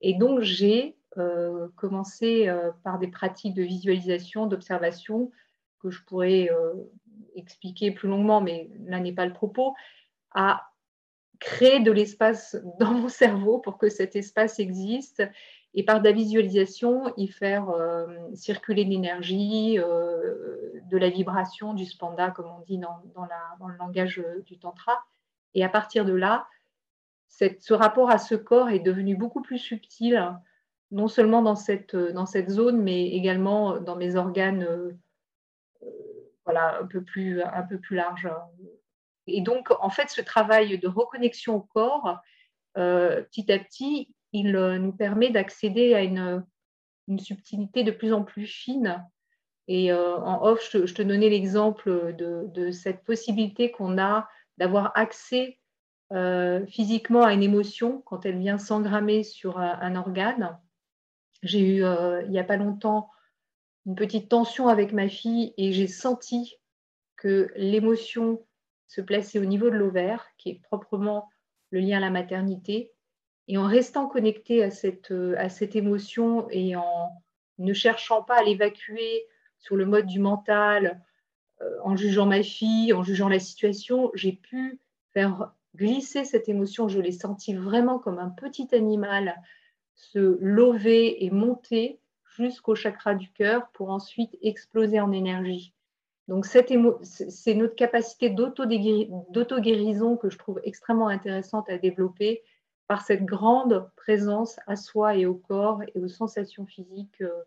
Et 0.00 0.14
donc 0.14 0.40
j'ai 0.40 0.97
euh, 1.18 1.68
commencer 1.76 2.48
euh, 2.48 2.70
par 2.84 2.98
des 2.98 3.08
pratiques 3.08 3.54
de 3.54 3.62
visualisation, 3.62 4.46
d'observation, 4.46 5.30
que 5.80 5.90
je 5.90 6.02
pourrais 6.04 6.50
euh, 6.50 6.74
expliquer 7.34 7.90
plus 7.90 8.08
longuement, 8.08 8.40
mais 8.40 8.70
là 8.86 9.00
n'est 9.00 9.12
pas 9.12 9.26
le 9.26 9.32
propos, 9.32 9.74
à 10.32 10.70
créer 11.40 11.80
de 11.80 11.92
l'espace 11.92 12.56
dans 12.80 12.92
mon 12.92 13.08
cerveau 13.08 13.58
pour 13.58 13.78
que 13.78 13.88
cet 13.88 14.16
espace 14.16 14.58
existe 14.58 15.22
et 15.74 15.84
par 15.84 16.00
de 16.00 16.04
la 16.06 16.12
visualisation, 16.12 17.12
y 17.16 17.28
faire 17.28 17.66
circuler 18.34 18.84
l'énergie, 18.84 19.76
de 19.76 20.96
la 20.96 21.10
vibration, 21.10 21.74
du 21.74 21.84
spanda, 21.84 22.30
comme 22.30 22.46
on 22.46 22.60
dit 22.62 22.78
dans, 22.78 22.96
le 23.14 23.76
langage 23.76 24.20
du 24.46 24.58
tantra. 24.58 24.98
Et 25.54 25.62
à 25.62 25.68
partir 25.68 26.06
de 26.06 26.14
là, 26.14 26.48
ce 27.28 27.74
rapport 27.74 28.10
à 28.10 28.16
ce 28.18 28.34
corps 28.34 28.70
est 28.70 28.80
devenu 28.80 29.14
beaucoup 29.14 29.42
plus 29.42 29.58
subtil 29.58 30.40
non 30.90 31.08
seulement 31.08 31.42
dans 31.42 31.56
cette, 31.56 31.94
euh, 31.94 32.12
dans 32.12 32.26
cette 32.26 32.50
zone, 32.50 32.82
mais 32.82 33.08
également 33.08 33.80
dans 33.80 33.96
mes 33.96 34.16
organes 34.16 34.62
euh, 34.62 34.92
voilà, 36.44 36.80
un 36.80 36.86
peu 36.86 37.02
plus, 37.02 37.42
plus 37.82 37.96
large. 37.96 38.28
Et 39.26 39.42
donc, 39.42 39.68
en 39.80 39.90
fait, 39.90 40.08
ce 40.08 40.22
travail 40.22 40.78
de 40.78 40.88
reconnexion 40.88 41.56
au 41.56 41.60
corps, 41.60 42.18
petit 42.74 43.52
à 43.52 43.58
petit, 43.58 44.14
il 44.32 44.52
nous 44.52 44.92
permet 44.92 45.28
d'accéder 45.28 45.92
à 45.92 46.02
une, 46.02 46.42
une 47.06 47.18
subtilité 47.18 47.84
de 47.84 47.90
plus 47.90 48.14
en 48.14 48.22
plus 48.22 48.46
fine 48.46 49.04
et 49.68 49.92
en 49.92 50.42
off, 50.42 50.66
je 50.72 50.94
te, 50.94 51.02
donnais 51.02 51.28
l'exemple 51.28 52.14
de, 52.16 52.70
cette 52.70 53.04
possibilité 53.04 53.70
qu'on 53.70 53.98
a 53.98 54.26
d'avoir 54.56 54.92
accès 54.94 55.58
physiquement 56.66 57.22
à 57.22 57.34
une 57.34 57.42
émotion 57.42 58.00
quand 58.06 58.24
elle 58.24 58.38
vient 58.38 58.56
s'engrammer 58.56 59.22
sur 59.22 59.58
un, 59.58 59.94
organe. 59.94 60.58
J'ai 61.42 61.60
eu, 61.60 61.84
il 61.84 62.30
n'y 62.30 62.38
a 62.38 62.44
pas 62.44 62.56
longtemps, 62.56 63.10
une 63.86 63.94
petite 63.94 64.28
tension 64.28 64.68
avec 64.68 64.92
ma 64.92 65.08
fille 65.08 65.54
et 65.56 65.72
j'ai 65.72 65.86
senti 65.86 66.56
que 67.16 67.50
l'émotion 67.56 68.44
se 68.86 69.00
plaçait 69.00 69.38
au 69.38 69.44
niveau 69.44 69.70
de 69.70 69.76
l'ovaire, 69.76 70.26
qui 70.36 70.50
est 70.50 70.62
proprement 70.62 71.28
le 71.70 71.80
lien 71.80 71.98
à 71.98 72.00
la 72.00 72.10
maternité. 72.10 72.92
Et 73.46 73.56
en 73.56 73.66
restant 73.66 74.08
connecté 74.08 74.62
à 74.62 74.70
cette, 74.70 75.12
à 75.36 75.48
cette 75.48 75.76
émotion 75.76 76.48
et 76.50 76.76
en 76.76 77.10
ne 77.58 77.72
cherchant 77.72 78.22
pas 78.22 78.38
à 78.38 78.42
l'évacuer 78.42 79.24
sur 79.58 79.76
le 79.76 79.86
mode 79.86 80.06
du 80.06 80.20
mental, 80.20 81.02
euh, 81.60 81.78
en 81.82 81.96
jugeant 81.96 82.26
ma 82.26 82.42
fille, 82.42 82.92
en 82.92 83.02
jugeant 83.02 83.28
la 83.28 83.40
situation, 83.40 84.10
j'ai 84.14 84.32
pu 84.32 84.80
faire 85.12 85.52
glisser 85.74 86.24
cette 86.24 86.48
émotion. 86.48 86.88
Je 86.88 87.00
l'ai 87.00 87.12
senti 87.12 87.54
vraiment 87.54 87.98
comme 87.98 88.18
un 88.18 88.30
petit 88.30 88.74
animal 88.74 89.40
se 89.98 90.38
lever 90.40 91.24
et 91.24 91.30
monter 91.30 91.98
jusqu'au 92.36 92.74
chakra 92.74 93.14
du 93.14 93.30
cœur 93.32 93.68
pour 93.72 93.90
ensuite 93.90 94.38
exploser 94.42 95.00
en 95.00 95.12
énergie. 95.12 95.74
Donc, 96.28 96.46
c'est 96.46 97.54
notre 97.54 97.74
capacité 97.74 98.30
d'auto-guérison 98.30 100.16
que 100.16 100.30
je 100.30 100.38
trouve 100.38 100.60
extrêmement 100.62 101.08
intéressante 101.08 101.68
à 101.68 101.78
développer 101.78 102.42
par 102.86 103.02
cette 103.02 103.24
grande 103.24 103.90
présence 103.96 104.60
à 104.66 104.76
soi 104.76 105.16
et 105.16 105.26
au 105.26 105.34
corps 105.34 105.82
et 105.82 105.98
aux 105.98 106.08
sensations 106.08 106.64
physiques 106.64 107.20
euh, 107.20 107.44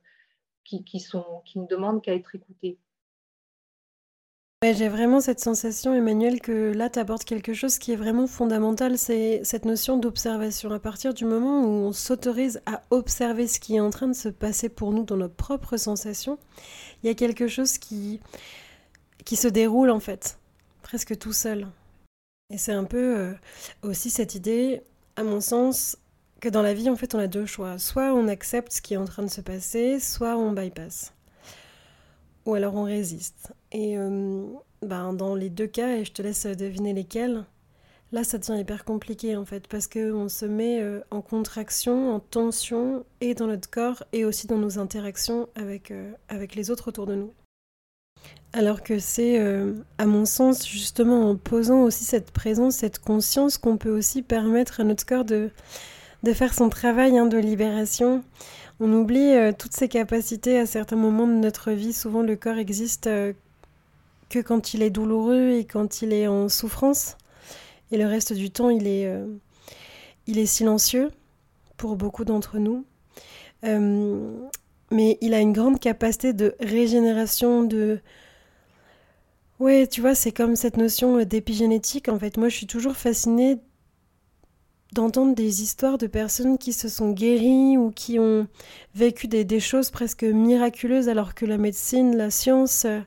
qui, 0.63 1.00
sont, 1.00 1.41
qui 1.46 1.60
ne 1.60 1.67
demandent 1.67 2.01
qu'à 2.01 2.13
être 2.13 2.36
j'ai 4.63 4.89
vraiment 4.89 5.22
cette 5.22 5.39
sensation, 5.39 5.96
Emmanuel, 5.96 6.39
que 6.39 6.72
là, 6.72 6.88
tu 6.88 7.00
abordes 7.00 7.24
quelque 7.24 7.51
chose 7.51 7.80
qui 7.80 7.94
est 7.94 7.96
vraiment 7.96 8.27
fondamental, 8.27 8.96
c'est 8.96 9.41
cette 9.44 9.65
notion 9.65 9.98
d'observation. 9.98 10.72
À 10.72 10.80
partir 10.80 11.15
du 11.15 11.25
moment 11.25 11.63
où 11.63 11.68
on 11.68 11.94
s'autorise 11.94 12.62
à 12.68 12.84
observer 12.91 13.48
ce 13.48 13.60
qui 13.60 13.77
est 13.77 13.80
en 13.80 13.89
train 13.89 14.08
de 14.08 14.13
se 14.13 14.30
passer 14.30 14.70
pour 14.70 14.91
nous 14.91 15.03
dans 15.03 15.18
nos 15.18 15.30
propres 15.30 15.77
sensations, 15.77 16.38
il 17.01 17.08
y 17.08 17.10
a 17.10 17.15
quelque 17.15 17.48
chose 17.48 17.80
qui, 17.80 18.22
qui 19.25 19.36
se 19.36 19.48
déroule 19.48 19.89
en 19.89 20.00
fait, 20.00 20.38
presque 20.84 21.18
tout 21.18 21.34
seul. 21.34 21.68
Et 22.51 22.60
c'est 22.60 22.74
un 22.74 22.84
peu 22.84 23.18
euh, 23.18 23.34
aussi 23.82 24.12
cette 24.12 24.36
idée, 24.36 24.84
à 25.15 25.24
mon 25.24 25.41
sens, 25.41 25.98
que 26.39 26.50
dans 26.50 26.62
la 26.62 26.75
vie, 26.75 26.89
en 26.89 26.96
fait, 26.96 27.15
on 27.15 27.20
a 27.20 27.27
deux 27.27 27.48
choix. 27.48 27.80
Soit 27.80 28.13
on 28.13 28.27
accepte 28.27 28.74
ce 28.74 28.82
qui 28.84 28.94
est 28.94 28.98
en 28.98 29.06
train 29.06 29.24
de 29.24 29.30
se 29.30 29.41
passer, 29.41 30.00
soit 30.00 30.38
on 30.38 30.51
bypass. 30.51 31.13
Ou 32.45 32.53
alors 32.55 32.75
on 32.75 32.83
résiste. 32.83 33.53
Et 33.71 33.98
euh, 33.98 34.45
ben, 34.81 35.13
dans 35.13 35.36
les 35.36 35.50
deux 35.50 35.67
cas, 35.67 35.98
et 35.98 36.05
je 36.05 36.12
te 36.12 36.21
laisse 36.21 36.45
deviner 36.45 36.93
lesquels, 36.93 37.45
là, 38.12 38.24
ça 38.24 38.38
devient 38.38 38.60
hyper 38.60 38.83
compliqué, 38.83 39.36
en 39.36 39.45
fait, 39.45 39.67
parce 39.67 39.88
qu'on 39.88 40.27
se 40.27 40.45
met 40.45 40.81
euh, 40.81 41.01
en 41.12 41.21
contraction, 41.21 42.15
en 42.15 42.19
tension, 42.19 43.05
et 43.21 43.36
dans 43.36 43.48
notre 43.48 43.69
corps, 43.69 44.03
et 44.12 44.25
aussi 44.25 44.48
dans 44.48 44.57
nos 44.57 44.79
interactions 44.79 45.50
avec, 45.55 45.91
euh, 45.91 46.12
avec 46.29 46.55
les 46.55 46.71
autres 46.71 46.89
autour 46.89 47.05
de 47.05 47.15
nous. 47.15 47.33
Alors 48.53 48.83
que 48.83 49.00
c'est, 49.00 49.39
à 49.98 50.05
mon 50.05 50.25
sens, 50.25 50.67
justement 50.67 51.29
en 51.29 51.38
posant 51.38 51.83
aussi 51.83 52.03
cette 52.03 52.31
présence, 52.31 52.75
cette 52.75 53.00
conscience, 53.00 53.57
qu'on 53.57 53.77
peut 53.77 53.89
aussi 53.89 54.21
permettre 54.21 54.81
à 54.81 54.83
notre 54.83 55.05
corps 55.05 55.24
de 55.24 55.50
de 56.24 56.33
faire 56.33 56.53
son 56.53 56.69
travail 56.69 57.17
hein, 57.17 57.25
de 57.25 57.38
libération. 57.38 58.24
On 58.84 58.92
oublie 58.94 59.36
euh, 59.36 59.52
toutes 59.56 59.76
ses 59.76 59.88
capacités 59.88 60.58
à 60.58 60.66
certains 60.66 60.96
moments 60.96 61.28
de 61.28 61.34
notre 61.34 61.70
vie. 61.72 61.94
Souvent, 61.94 62.24
le 62.24 62.36
corps 62.36 62.58
existe 62.58 63.06
euh, 63.06 63.32
que 64.28 64.40
quand 64.40 64.74
il 64.74 64.82
est 64.82 64.90
douloureux 64.90 65.52
et 65.52 65.66
quand 65.66 66.02
il 66.02 66.12
est 66.12 66.26
en 66.26 66.50
souffrance. 66.50 67.16
Et 67.92 67.98
le 68.00 68.08
reste 68.08 68.34
du 68.34 68.50
temps, 68.50 68.72
il 68.72 68.88
est, 68.88 69.06
euh, 69.06 69.28
il 70.26 70.40
est 70.40 70.48
silencieux 70.48 71.12
pour 71.78 71.96
beaucoup 71.96 72.26
d'entre 72.26 72.58
nous. 72.58 72.84
mais 73.62 75.18
il 75.22 75.36
a 75.36 75.40
une 75.40 75.54
grande 75.54 75.80
capacité 75.80 76.34
de 76.34 76.56
régénération, 76.60 77.64
de... 77.64 78.00
Ouais, 79.60 79.86
tu 79.86 80.02
vois, 80.02 80.16
c'est 80.16 80.32
comme 80.32 80.56
cette 80.56 80.78
notion 80.78 81.24
d'épigénétique. 81.24 82.10
En 82.10 82.18
fait, 82.18 82.36
moi, 82.38 82.50
je 82.50 82.56
suis 82.56 82.68
toujours 82.68 82.96
fascinée 82.96 83.60
d'entendre 84.91 85.36
des 85.36 85.62
histoires 85.62 85.98
de 85.98 86.07
personnes 86.07 86.57
qui 86.57 86.74
se 86.74 86.89
sont 86.89 87.12
guéries 87.12 87.77
ou 87.77 87.91
qui 87.91 88.19
ont 88.19 88.48
vécu 88.93 89.27
des, 89.27 89.60
choses 89.60 89.89
presque 89.89 90.24
miraculeuses 90.24 91.07
alors 91.07 91.33
que 91.33 91.45
la 91.45 91.57
médecine, 91.57 92.17
la 92.17 92.29
science 92.29 92.86
euh, 92.86 93.00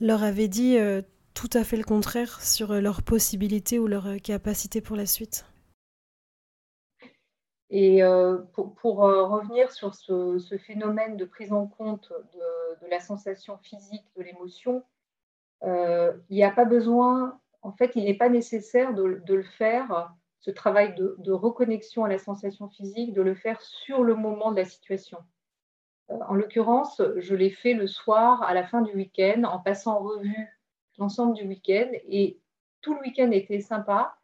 leur 0.00 0.24
avait 0.24 0.48
dit 0.48 0.78
euh, 0.78 1.02
tout 1.34 1.50
à 1.52 1.62
fait 1.62 1.76
le 1.76 1.84
contraire 1.84 2.42
sur 2.42 2.72
euh, 2.72 2.80
leurs 2.80 3.02
possibilités 3.02 3.78
ou 3.78 3.86
leurs 3.86 4.16
capacités 4.22 4.80
pour 4.80 4.96
la 4.96 5.06
suite. 5.06 5.46
Et 7.68 8.00
pour, 8.54 8.98
revenir 8.98 9.72
sur 9.72 9.92
ce, 9.96 10.56
phénomène 10.56 11.16
de 11.16 11.24
prise 11.24 11.52
en 11.52 11.66
compte 11.66 12.12
de, 12.32 12.88
la 12.88 13.00
sensation 13.00 13.58
physique, 13.58 14.04
de 14.16 14.22
l'émotion, 14.22 14.84
il 15.64 16.14
n'y 16.30 16.44
a 16.44 16.52
pas 16.52 16.64
besoin, 16.64 17.40
en 17.62 17.72
fait, 17.72 17.90
il 17.96 18.04
n'est 18.04 18.16
pas 18.16 18.28
nécessaire 18.28 18.94
de, 18.94 19.20
de 19.26 19.34
le 19.34 19.42
faire 19.42 20.14
ce 20.40 20.50
travail 20.50 20.94
de, 20.94 21.32
reconnexion 21.32 22.04
à 22.04 22.08
la 22.08 22.18
sensation 22.18 22.68
physique, 22.68 23.12
de 23.12 23.22
le 23.22 23.34
faire 23.34 23.60
sur 23.60 24.02
le 24.02 24.14
moment 24.14 24.52
de 24.52 24.56
la 24.56 24.64
situation. 24.64 25.18
Euh, 26.10 26.18
en 26.28 26.34
l'occurrence, 26.34 27.02
je 27.16 27.34
l'ai 27.34 27.50
fait 27.50 27.74
le 27.74 27.86
soir 27.86 28.42
à 28.42 28.54
la 28.54 28.64
fin 28.64 28.82
du 28.82 28.92
week-end 28.94 29.42
en 29.44 29.58
passant 29.58 29.96
en 29.96 30.00
revue 30.00 30.48
l'ensemble 30.98 31.34
du 31.34 31.46
week-end 31.46 31.90
et 32.08 32.38
tout 32.80 32.94
le 32.94 33.00
week-end 33.00 33.30
était 33.32 33.60
sympa, 33.60 34.16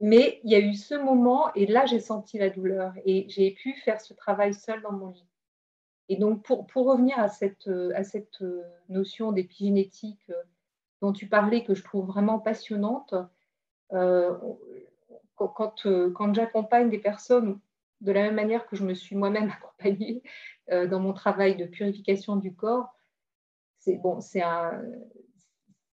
mais 0.00 0.40
il 0.44 0.50
y 0.50 0.54
a 0.54 0.60
eu 0.60 0.74
ce 0.74 0.94
moment 0.94 1.52
et 1.54 1.66
là 1.66 1.86
j'ai 1.86 2.00
senti 2.00 2.38
la 2.38 2.50
douleur 2.50 2.92
et 3.04 3.26
j'ai 3.28 3.52
pu 3.52 3.74
faire 3.74 4.00
ce 4.00 4.12
travail 4.12 4.52
seul 4.54 4.82
dans 4.82 4.92
mon 4.92 5.08
lit. 5.08 5.26
Et 6.08 6.16
donc 6.16 6.44
pour, 6.44 6.66
pour 6.66 6.86
revenir 6.86 7.18
à 7.18 7.28
cette, 7.28 7.68
à 7.94 8.04
cette 8.04 8.44
notion 8.88 9.32
d'épigénétique 9.32 10.28
euh, 10.28 10.34
dont 11.00 11.12
tu 11.12 11.26
parlais 11.26 11.64
que 11.64 11.74
je 11.74 11.82
trouve 11.82 12.06
vraiment 12.06 12.38
passionnante, 12.38 13.14
euh, 13.92 14.36
quand, 15.36 15.86
euh, 15.86 16.10
quand 16.10 16.34
j'accompagne 16.34 16.90
des 16.90 16.98
personnes 16.98 17.58
de 18.00 18.12
la 18.12 18.22
même 18.22 18.34
manière 18.34 18.66
que 18.66 18.76
je 18.76 18.84
me 18.84 18.94
suis 18.94 19.16
moi-même 19.16 19.50
accompagnée 19.56 20.22
euh, 20.70 20.86
dans 20.86 21.00
mon 21.00 21.12
travail 21.12 21.56
de 21.56 21.66
purification 21.66 22.36
du 22.36 22.54
corps, 22.54 22.94
c'est 23.78 23.96
bon, 23.96 24.20
c'est 24.20 24.42
un, 24.42 24.82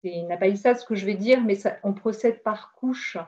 eu 0.04 0.56
ça 0.56 0.74
ce 0.74 0.84
que 0.84 0.94
je 0.94 1.06
vais 1.06 1.14
dire, 1.14 1.42
mais 1.42 1.58
on 1.82 1.92
procède 1.92 2.42
par 2.42 2.72
couche. 2.72 3.18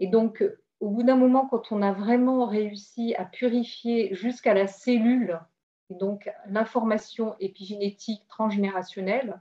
Et 0.00 0.06
donc, 0.06 0.44
au 0.80 0.90
bout 0.90 1.02
d'un 1.02 1.16
moment, 1.16 1.46
quand 1.46 1.72
on 1.72 1.82
a 1.82 1.92
vraiment 1.92 2.46
réussi 2.46 3.14
à 3.14 3.24
purifier 3.24 4.14
jusqu'à 4.14 4.52
la 4.52 4.66
cellule, 4.66 5.40
et 5.88 5.94
donc 5.94 6.30
l'information 6.48 7.36
épigénétique 7.40 8.26
transgénérationnelle, 8.28 9.40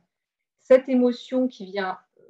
cette 0.59 0.87
émotion 0.89 1.47
qui 1.47 1.65
vient 1.65 1.97
euh, 2.17 2.21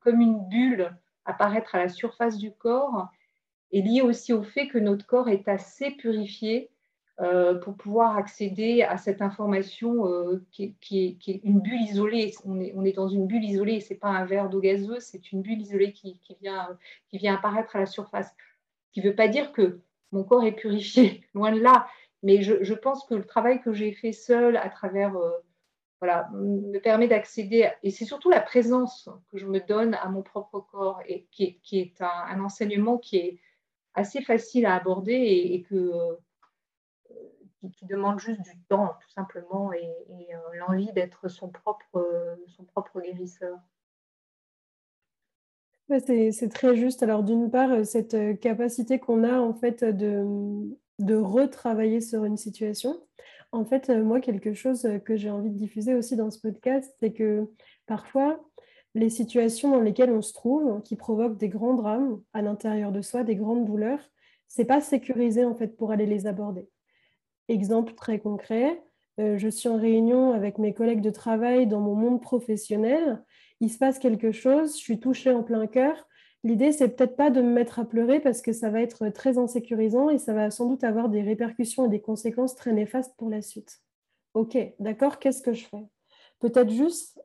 comme 0.00 0.20
une 0.20 0.40
bulle 0.48 0.96
apparaître 1.24 1.74
à 1.74 1.78
la 1.78 1.88
surface 1.88 2.38
du 2.38 2.52
corps, 2.52 3.08
est 3.72 3.80
lié 3.80 4.02
aussi 4.02 4.32
au 4.32 4.42
fait 4.42 4.68
que 4.68 4.78
notre 4.78 5.06
corps 5.06 5.28
est 5.28 5.48
assez 5.48 5.90
purifié 5.92 6.70
euh, 7.20 7.54
pour 7.54 7.76
pouvoir 7.76 8.16
accéder 8.16 8.82
à 8.82 8.96
cette 8.96 9.22
information 9.22 10.08
euh, 10.08 10.44
qui, 10.50 10.74
est, 10.90 11.40
une 11.44 11.60
bulle 11.60 11.80
isolée. 11.82 12.34
On 12.44 12.60
est, 12.60 12.72
on 12.74 12.84
est 12.84 12.92
dans 12.92 13.06
une 13.06 13.28
bulle 13.28 13.44
isolée, 13.44 13.80
ce 13.80 13.92
n'est 13.92 14.00
pas 14.00 14.08
un 14.08 14.24
verre 14.24 14.48
d'eau 14.48 14.58
gazeuse, 14.58 15.04
c'est 15.04 15.30
une 15.30 15.40
bulle 15.40 15.60
isolée 15.60 15.92
qui, 15.92 16.20
vient, 16.40 16.76
qui 17.08 17.18
vient 17.18 17.36
apparaître 17.36 17.76
à 17.76 17.78
la 17.78 17.86
surface. 17.86 18.34
Ce 18.88 18.92
qui 18.92 19.00
ne 19.00 19.10
veut 19.10 19.14
pas 19.14 19.28
dire 19.28 19.52
que 19.52 19.78
mon 20.10 20.24
corps 20.24 20.42
est 20.44 20.56
purifié, 20.56 21.22
loin 21.34 21.52
de 21.52 21.60
là, 21.60 21.86
mais 22.24 22.42
je, 22.42 22.74
pense 22.74 23.04
que 23.04 23.14
le 23.14 23.24
travail 23.24 23.60
que 23.60 23.72
j'ai 23.72 23.92
fait 23.92 24.12
seul 24.12 24.56
à 24.56 24.68
travers... 24.68 25.16
Euh, 25.16 25.30
voilà, 26.00 26.28
me 26.34 26.78
permet 26.80 27.08
d'accéder, 27.08 27.70
et 27.82 27.90
c'est 27.90 28.04
surtout 28.04 28.28
la 28.28 28.40
présence 28.40 29.08
que 29.30 29.38
je 29.38 29.46
me 29.46 29.60
donne 29.60 29.94
à 29.94 30.08
mon 30.08 30.20
propre 30.20 30.60
corps, 30.60 31.00
et 31.06 31.26
qui 31.30 31.58
est, 31.72 32.02
un, 32.02 32.40
enseignement 32.44 32.98
qui 32.98 33.16
est, 33.16 33.40
assez 33.94 34.22
facile 34.22 34.66
à 34.66 34.74
aborder 34.74 35.12
et, 35.14 35.62
que, 35.62 35.74
euh, 35.74 36.16
qui, 37.72 37.86
demande 37.86 38.18
juste 38.18 38.42
du 38.42 38.58
temps, 38.68 38.94
tout 39.00 39.10
simplement, 39.10 39.72
et, 39.72 39.88
euh, 40.10 40.58
l'envie 40.58 40.92
d'être 40.92 41.28
son 41.28 41.48
propre, 41.48 42.36
son 42.48 42.64
propre 42.64 43.00
guérisseur. 43.00 43.58
c'est 45.88 46.52
très 46.52 46.76
juste. 46.76 47.02
Alors 47.02 47.22
d'une 47.22 47.50
part, 47.50 47.70
euh, 47.70 47.84
cette 47.84 48.40
capacité 48.40 48.98
qu'on 48.98 49.24
a 49.24 49.38
en 49.38 49.54
fait 49.54 49.84
de, 49.84 50.24
de 50.98 51.14
retravailler 51.16 52.00
sur 52.00 52.24
une 52.24 52.36
situation. 52.36 53.00
En 53.52 53.64
fait, 53.64 53.88
moi, 53.88 54.20
quelque 54.20 54.52
chose 54.52 54.88
que 55.04 55.16
j'ai 55.16 55.30
envie 55.30 55.50
de 55.50 55.56
diffuser 55.56 55.94
aussi 55.94 56.16
dans 56.16 56.30
ce 56.32 56.40
podcast, 56.40 56.92
c'est 56.98 57.12
que 57.12 57.48
Parfois, 57.86 58.40
les 58.94 59.10
situations 59.10 59.70
dans 59.70 59.80
lesquelles 59.80 60.12
on 60.12 60.22
se 60.22 60.32
trouve, 60.32 60.82
qui 60.82 60.96
provoquent 60.96 61.38
des 61.38 61.48
grands 61.48 61.74
drames 61.74 62.20
à 62.32 62.42
l'intérieur 62.42 62.92
de 62.92 63.02
soi, 63.02 63.24
des 63.24 63.36
grandes 63.36 63.64
douleurs, 63.64 64.00
c'est 64.46 64.64
pas 64.64 64.80
sécurisé 64.80 65.44
en 65.44 65.54
fait 65.54 65.76
pour 65.76 65.90
aller 65.90 66.06
les 66.06 66.26
aborder. 66.26 66.68
Exemple 67.48 67.94
très 67.94 68.20
concret, 68.20 68.82
euh, 69.20 69.36
je 69.36 69.48
suis 69.48 69.68
en 69.68 69.76
réunion 69.76 70.32
avec 70.32 70.58
mes 70.58 70.74
collègues 70.74 71.00
de 71.00 71.10
travail 71.10 71.66
dans 71.66 71.80
mon 71.80 71.94
monde 71.94 72.22
professionnel, 72.22 73.22
il 73.60 73.70
se 73.70 73.78
passe 73.78 73.98
quelque 73.98 74.32
chose, 74.32 74.72
je 74.72 74.82
suis 74.82 75.00
touchée 75.00 75.32
en 75.32 75.42
plein 75.42 75.66
cœur. 75.66 76.08
L'idée, 76.42 76.72
c'est 76.72 76.88
peut-être 76.88 77.16
pas 77.16 77.30
de 77.30 77.40
me 77.40 77.50
mettre 77.50 77.78
à 77.78 77.84
pleurer 77.84 78.20
parce 78.20 78.42
que 78.42 78.52
ça 78.52 78.68
va 78.70 78.82
être 78.82 79.08
très 79.08 79.38
insécurisant 79.38 80.10
et 80.10 80.18
ça 80.18 80.34
va 80.34 80.50
sans 80.50 80.68
doute 80.68 80.84
avoir 80.84 81.08
des 81.08 81.22
répercussions 81.22 81.86
et 81.86 81.88
des 81.88 82.00
conséquences 82.00 82.54
très 82.54 82.72
néfastes 82.72 83.16
pour 83.16 83.30
la 83.30 83.40
suite. 83.40 83.80
Ok, 84.34 84.58
d'accord, 84.78 85.18
qu'est-ce 85.18 85.42
que 85.42 85.54
je 85.54 85.64
fais? 85.64 85.84
Peut-être 86.40 86.70
juste, 86.70 87.18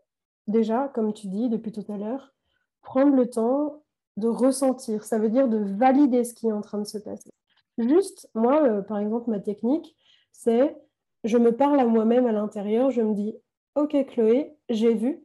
déjà, 0.49 0.89
comme 0.89 1.13
tu 1.13 1.27
dis 1.27 1.49
depuis 1.49 1.71
tout 1.71 1.85
à 1.89 1.97
l'heure, 1.97 2.33
prendre 2.81 3.15
le 3.15 3.29
temps 3.29 3.83
de 4.17 4.27
ressentir. 4.27 5.05
Ça 5.05 5.17
veut 5.17 5.29
dire 5.29 5.47
de 5.47 5.57
valider 5.57 6.23
ce 6.23 6.33
qui 6.33 6.47
est 6.47 6.51
en 6.51 6.61
train 6.61 6.79
de 6.79 6.87
se 6.87 6.97
passer. 6.97 7.31
Juste, 7.77 8.29
moi, 8.33 8.63
euh, 8.63 8.81
par 8.81 8.97
exemple, 8.99 9.29
ma 9.29 9.39
technique, 9.39 9.95
c'est 10.31 10.75
je 11.23 11.37
me 11.37 11.55
parle 11.55 11.79
à 11.79 11.85
moi-même 11.85 12.25
à 12.25 12.31
l'intérieur, 12.31 12.91
je 12.91 13.01
me 13.01 13.13
dis, 13.13 13.35
ok 13.75 14.05
Chloé, 14.07 14.55
j'ai 14.69 14.93
vu. 14.93 15.23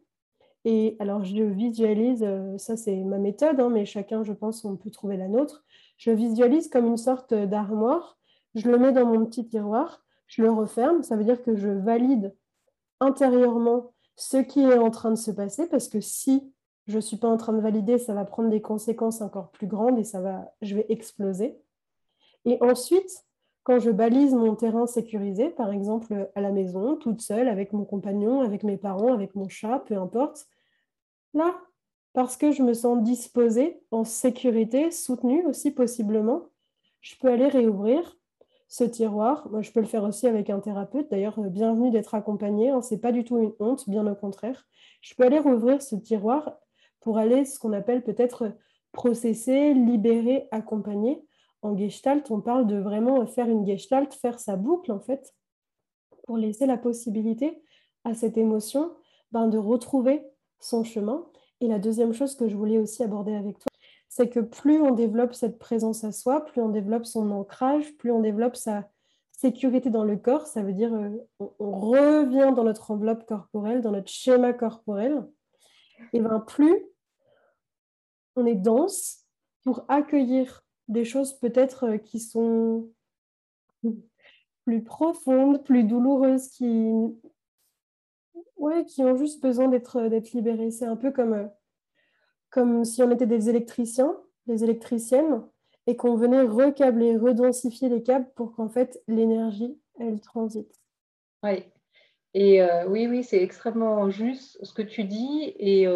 Et 0.64 0.96
alors, 0.98 1.24
je 1.24 1.42
visualise, 1.42 2.22
euh, 2.22 2.56
ça 2.58 2.76
c'est 2.76 2.96
ma 3.04 3.18
méthode, 3.18 3.60
hein, 3.60 3.70
mais 3.70 3.84
chacun, 3.84 4.24
je 4.24 4.32
pense, 4.32 4.64
on 4.64 4.76
peut 4.76 4.90
trouver 4.90 5.16
la 5.16 5.28
nôtre. 5.28 5.64
Je 5.98 6.10
visualise 6.10 6.68
comme 6.68 6.86
une 6.86 6.96
sorte 6.96 7.34
d'armoire, 7.34 8.18
je 8.54 8.68
le 8.68 8.78
mets 8.78 8.92
dans 8.92 9.06
mon 9.06 9.24
petit 9.26 9.46
tiroir, 9.46 10.04
je 10.26 10.42
le 10.42 10.50
referme, 10.50 11.02
ça 11.02 11.16
veut 11.16 11.24
dire 11.24 11.42
que 11.42 11.54
je 11.54 11.68
valide 11.68 12.34
intérieurement 13.00 13.93
ce 14.16 14.36
qui 14.36 14.60
est 14.60 14.78
en 14.78 14.90
train 14.90 15.10
de 15.10 15.16
se 15.16 15.30
passer, 15.30 15.68
parce 15.68 15.88
que 15.88 16.00
si 16.00 16.52
je 16.86 16.96
ne 16.96 17.00
suis 17.00 17.16
pas 17.16 17.28
en 17.28 17.36
train 17.36 17.52
de 17.52 17.60
valider, 17.60 17.98
ça 17.98 18.14
va 18.14 18.24
prendre 18.24 18.50
des 18.50 18.60
conséquences 18.60 19.22
encore 19.22 19.50
plus 19.50 19.66
grandes 19.66 19.98
et 19.98 20.04
ça 20.04 20.20
va, 20.20 20.52
je 20.60 20.74
vais 20.74 20.86
exploser. 20.88 21.58
Et 22.44 22.58
ensuite, 22.62 23.24
quand 23.62 23.78
je 23.78 23.90
balise 23.90 24.34
mon 24.34 24.54
terrain 24.54 24.86
sécurisé, 24.86 25.48
par 25.48 25.72
exemple 25.72 26.30
à 26.34 26.40
la 26.42 26.52
maison, 26.52 26.96
toute 26.96 27.22
seule, 27.22 27.48
avec 27.48 27.72
mon 27.72 27.84
compagnon, 27.84 28.42
avec 28.42 28.62
mes 28.62 28.76
parents, 28.76 29.14
avec 29.14 29.34
mon 29.34 29.48
chat, 29.48 29.82
peu 29.86 29.96
importe, 29.96 30.46
là, 31.32 31.56
parce 32.12 32.36
que 32.36 32.52
je 32.52 32.62
me 32.62 32.74
sens 32.74 33.02
disposée, 33.02 33.80
en 33.90 34.04
sécurité, 34.04 34.90
soutenue 34.90 35.46
aussi 35.46 35.70
possiblement, 35.70 36.48
je 37.00 37.16
peux 37.16 37.28
aller 37.28 37.48
réouvrir 37.48 38.16
ce 38.68 38.84
tiroir. 38.84 39.48
Moi, 39.50 39.62
je 39.62 39.70
peux 39.70 39.80
le 39.80 39.86
faire 39.86 40.04
aussi 40.04 40.26
avec 40.26 40.50
un 40.50 40.60
thérapeute. 40.60 41.10
D'ailleurs, 41.10 41.38
euh, 41.38 41.48
bienvenue 41.48 41.90
d'être 41.90 42.14
accompagné. 42.14 42.70
Hein. 42.70 42.82
Ce 42.82 42.94
n'est 42.94 43.00
pas 43.00 43.12
du 43.12 43.24
tout 43.24 43.38
une 43.38 43.52
honte, 43.60 43.88
bien 43.88 44.06
au 44.06 44.14
contraire. 44.14 44.66
Je 45.00 45.14
peux 45.14 45.24
aller 45.24 45.38
rouvrir 45.38 45.82
ce 45.82 45.96
tiroir 45.96 46.58
pour 47.00 47.18
aller, 47.18 47.44
ce 47.44 47.58
qu'on 47.58 47.72
appelle 47.72 48.02
peut-être 48.02 48.52
processer, 48.92 49.74
libérer, 49.74 50.48
accompagner. 50.50 51.22
En 51.62 51.76
gestalt, 51.76 52.30
on 52.30 52.40
parle 52.40 52.66
de 52.66 52.76
vraiment 52.76 53.26
faire 53.26 53.48
une 53.48 53.66
gestalt, 53.66 54.12
faire 54.14 54.38
sa 54.38 54.56
boucle 54.56 54.92
en 54.92 55.00
fait, 55.00 55.34
pour 56.26 56.36
laisser 56.36 56.66
la 56.66 56.78
possibilité 56.78 57.62
à 58.04 58.14
cette 58.14 58.36
émotion 58.36 58.92
ben, 59.32 59.48
de 59.48 59.58
retrouver 59.58 60.22
son 60.58 60.84
chemin. 60.84 61.26
Et 61.60 61.68
la 61.68 61.78
deuxième 61.78 62.12
chose 62.12 62.36
que 62.36 62.48
je 62.48 62.56
voulais 62.56 62.78
aussi 62.78 63.02
aborder 63.02 63.34
avec 63.34 63.58
toi, 63.58 63.73
c'est 64.16 64.28
que 64.28 64.38
plus 64.38 64.80
on 64.80 64.92
développe 64.92 65.34
cette 65.34 65.58
présence 65.58 66.04
à 66.04 66.12
soi, 66.12 66.44
plus 66.44 66.60
on 66.60 66.68
développe 66.68 67.04
son 67.04 67.32
ancrage, 67.32 67.96
plus 67.96 68.12
on 68.12 68.20
développe 68.20 68.54
sa 68.54 68.88
sécurité 69.32 69.90
dans 69.90 70.04
le 70.04 70.16
corps, 70.16 70.46
ça 70.46 70.62
veut 70.62 70.72
dire 70.72 70.94
euh, 70.94 71.10
on, 71.58 71.72
revient 71.80 72.52
dans 72.54 72.62
notre 72.62 72.92
enveloppe 72.92 73.26
corporelle, 73.26 73.80
dans 73.82 73.90
notre 73.90 74.12
schéma 74.12 74.52
corporel, 74.52 75.26
et 76.12 76.20
bien 76.20 76.38
plus 76.38 76.86
on 78.36 78.46
est 78.46 78.54
dense 78.54 79.24
pour 79.64 79.84
accueillir 79.88 80.64
des 80.86 81.04
choses 81.04 81.32
peut-être 81.40 81.86
euh, 81.86 81.98
qui 81.98 82.20
sont 82.20 82.88
plus 84.64 84.84
profondes, 84.84 85.64
plus 85.64 85.82
douloureuses, 85.82 86.50
qui, 86.50 86.88
ouais, 88.58 88.84
qui 88.84 89.02
ont 89.02 89.16
juste 89.16 89.42
besoin 89.42 89.66
d'être 89.66 90.00
libérées. 90.34 90.70
C'est 90.70 90.86
un 90.86 90.96
peu 90.96 91.10
comme, 91.10 91.32
euh, 91.32 91.48
comme 92.54 92.84
si 92.84 93.02
on 93.02 93.10
était 93.10 93.26
des 93.26 93.50
électriciens, 93.50 94.16
des 94.46 94.62
électriciennes, 94.62 95.42
et 95.88 95.96
qu'on 95.96 96.14
venait 96.14 96.42
recabler, 96.42 97.16
redensifier 97.16 97.88
les 97.88 98.02
câbles 98.02 98.30
pour 98.36 98.54
qu'en 98.54 98.68
fait 98.68 99.02
l'énergie, 99.08 99.76
elle 99.98 100.20
transite. 100.20 100.80
Oui. 101.42 101.64
Et 102.32 102.62
euh, 102.62 102.86
oui, 102.88 103.08
oui, 103.08 103.24
c'est 103.24 103.42
extrêmement 103.42 104.08
juste 104.08 104.64
ce 104.64 104.72
que 104.72 104.82
tu 104.82 105.02
dis, 105.04 105.52
et 105.58 105.86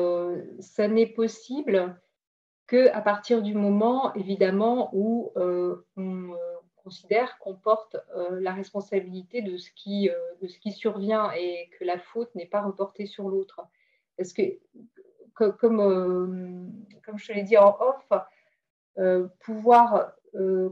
ça 0.61 0.89
n'est 0.89 1.07
possible 1.07 1.97
qu'à 2.69 3.01
partir 3.01 3.43
du 3.43 3.55
moment, 3.55 4.15
évidemment, 4.15 4.91
où 4.93 5.33
euh, 5.37 5.87
on 5.97 6.33
euh, 6.33 6.37
considère 6.77 7.39
qu'on 7.39 7.55
porte 7.55 7.97
euh, 8.15 8.39
la 8.41 8.53
responsabilité 8.53 9.43
de 9.43 9.57
ce, 9.57 9.71
qui, 9.75 10.11
de 10.43 10.47
ce 10.47 10.59
qui 10.59 10.73
survient 10.73 11.31
et 11.33 11.71
que 11.79 11.85
la 11.85 11.99
faute 11.99 12.33
n'est 12.35 12.47
pas 12.47 12.63
reportée 12.63 13.07
sur 13.07 13.29
l'autre. 13.29 13.63
Parce 14.19 14.33
que, 14.33 14.43
comme, 15.59 16.73
comme 17.05 17.19
je 17.19 17.27
te 17.27 17.33
l'ai 17.33 17.43
dit 17.43 17.57
en 17.57 17.77
off, 17.81 18.13
pouvoir 19.41 20.13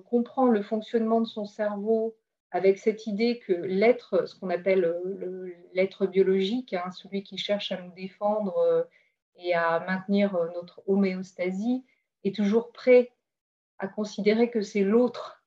comprendre 0.09 0.53
le 0.53 0.63
fonctionnement 0.63 1.21
de 1.21 1.27
son 1.27 1.45
cerveau 1.45 2.17
avec 2.51 2.79
cette 2.79 3.07
idée 3.07 3.39
que 3.39 3.53
l'être, 3.53 4.27
ce 4.27 4.39
qu'on 4.39 4.51
appelle 4.51 4.95
l'être 5.75 6.07
biologique, 6.07 6.75
hein, 6.75 6.91
celui 6.91 7.23
qui 7.23 7.39
cherche 7.39 7.73
à 7.73 7.81
nous 7.81 7.93
défendre 7.93 8.87
et 9.39 9.55
à 9.55 9.81
maintenir 9.81 10.35
euh, 10.35 10.49
notre 10.55 10.83
homéostasie, 10.87 11.85
est 12.25 12.35
toujours 12.35 12.73
prêt 12.73 13.13
à 13.79 13.89
considérer 13.89 14.51
que 14.51 14.63
c'est 14.63 14.83
l'autre 14.83 15.45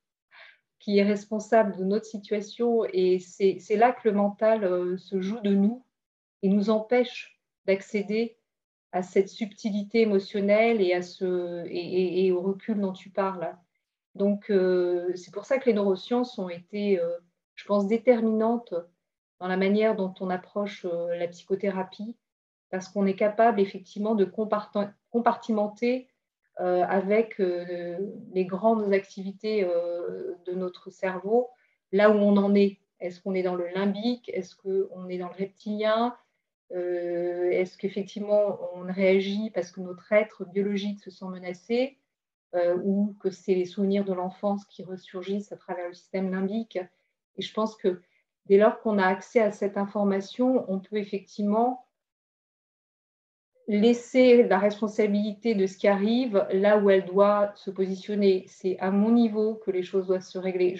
qui 0.78 0.98
est 0.98 1.02
responsable 1.02 1.76
de 1.76 1.84
notre 1.84 2.06
situation. 2.06 2.84
Et 2.92 3.18
c'est 3.18 3.76
là 3.76 3.92
que 3.92 4.08
le 4.08 4.14
mental 4.14 4.64
euh, 4.64 4.96
se 4.96 5.20
joue 5.20 5.40
de 5.40 5.54
nous 5.54 5.84
et 6.42 6.48
nous 6.48 6.70
empêche 6.70 7.38
d'accéder 7.66 8.38
à 8.92 9.02
cette 9.02 9.28
subtilité 9.28 10.00
émotionnelle 10.02 10.80
et, 10.80 10.94
à 10.94 11.02
ce, 11.02 11.64
et, 11.66 12.32
au 12.32 12.40
recul 12.40 12.80
dont 12.80 12.92
tu 12.92 13.10
parles. 13.10 13.56
Donc, 14.14 14.50
euh, 14.50 15.12
c'est 15.14 15.32
pour 15.32 15.44
ça 15.44 15.58
que 15.58 15.66
les 15.66 15.74
neurosciences 15.74 16.38
ont 16.38 16.48
été, 16.48 17.00
je 17.54 17.64
pense, 17.64 17.86
déterminantes 17.86 18.74
dans 19.38 19.48
la 19.48 19.56
manière 19.56 19.96
dont 19.96 20.12
on 20.20 20.30
approche 20.30 20.84
la 20.84 21.28
psychothérapie 21.28 22.16
parce 22.70 22.88
qu'on 22.88 23.06
est 23.06 23.16
capable 23.16 23.60
effectivement 23.60 24.14
de 24.14 24.24
compartimenter 25.10 26.08
euh, 26.60 26.84
avec 26.84 27.40
euh, 27.40 27.98
les 28.32 28.44
grandes 28.44 28.92
activités 28.92 29.64
euh, 29.64 30.34
de 30.46 30.52
notre 30.52 30.90
cerveau, 30.90 31.48
là 31.92 32.10
où 32.10 32.14
on 32.14 32.36
en 32.36 32.54
est. 32.54 32.78
Est-ce 33.00 33.20
qu'on 33.20 33.34
est 33.34 33.42
dans 33.42 33.54
le 33.54 33.66
limbique? 33.68 34.30
Est-ce 34.34 34.54
qu'on 34.56 35.08
est 35.08 35.18
dans 35.18 35.28
le 35.28 35.34
reptilien? 35.34 36.14
Est-ce 36.70 37.76
qu'effectivement 37.76 38.58
on 38.74 38.82
réagit 38.92 39.50
parce 39.50 39.72
que 39.72 39.80
notre 39.80 40.12
être 40.12 40.44
biologique 40.44 41.00
se 41.00 41.10
sent 41.10 41.26
menacé 41.26 41.98
ou 42.84 43.16
que 43.20 43.30
c'est 43.30 43.54
les 43.54 43.64
souvenirs 43.64 44.04
de 44.04 44.12
l'enfance 44.12 44.64
qui 44.66 44.84
ressurgissent 44.84 45.52
à 45.52 45.56
travers 45.56 45.88
le 45.88 45.94
système 45.94 46.30
limbique? 46.30 46.78
Et 47.36 47.42
je 47.42 47.52
pense 47.52 47.76
que 47.76 48.00
dès 48.46 48.56
lors 48.58 48.80
qu'on 48.80 48.98
a 48.98 49.06
accès 49.06 49.40
à 49.40 49.50
cette 49.52 49.76
information, 49.76 50.64
on 50.68 50.78
peut 50.80 50.96
effectivement 50.96 51.86
laisser 53.68 54.42
la 54.42 54.58
responsabilité 54.58 55.54
de 55.54 55.66
ce 55.66 55.78
qui 55.78 55.86
arrive 55.86 56.44
là 56.52 56.78
où 56.78 56.90
elle 56.90 57.04
doit 57.04 57.52
se 57.54 57.70
positionner. 57.70 58.44
C'est 58.48 58.76
à 58.80 58.90
mon 58.90 59.12
niveau 59.12 59.54
que 59.54 59.70
les 59.70 59.84
choses 59.84 60.08
doivent 60.08 60.22
se 60.22 60.38
régler. 60.38 60.76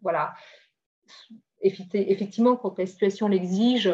Voilà. 0.00 0.34
Effectivement, 1.60 2.56
quand 2.56 2.78
la 2.78 2.86
situation 2.86 3.28
l'exige, 3.28 3.92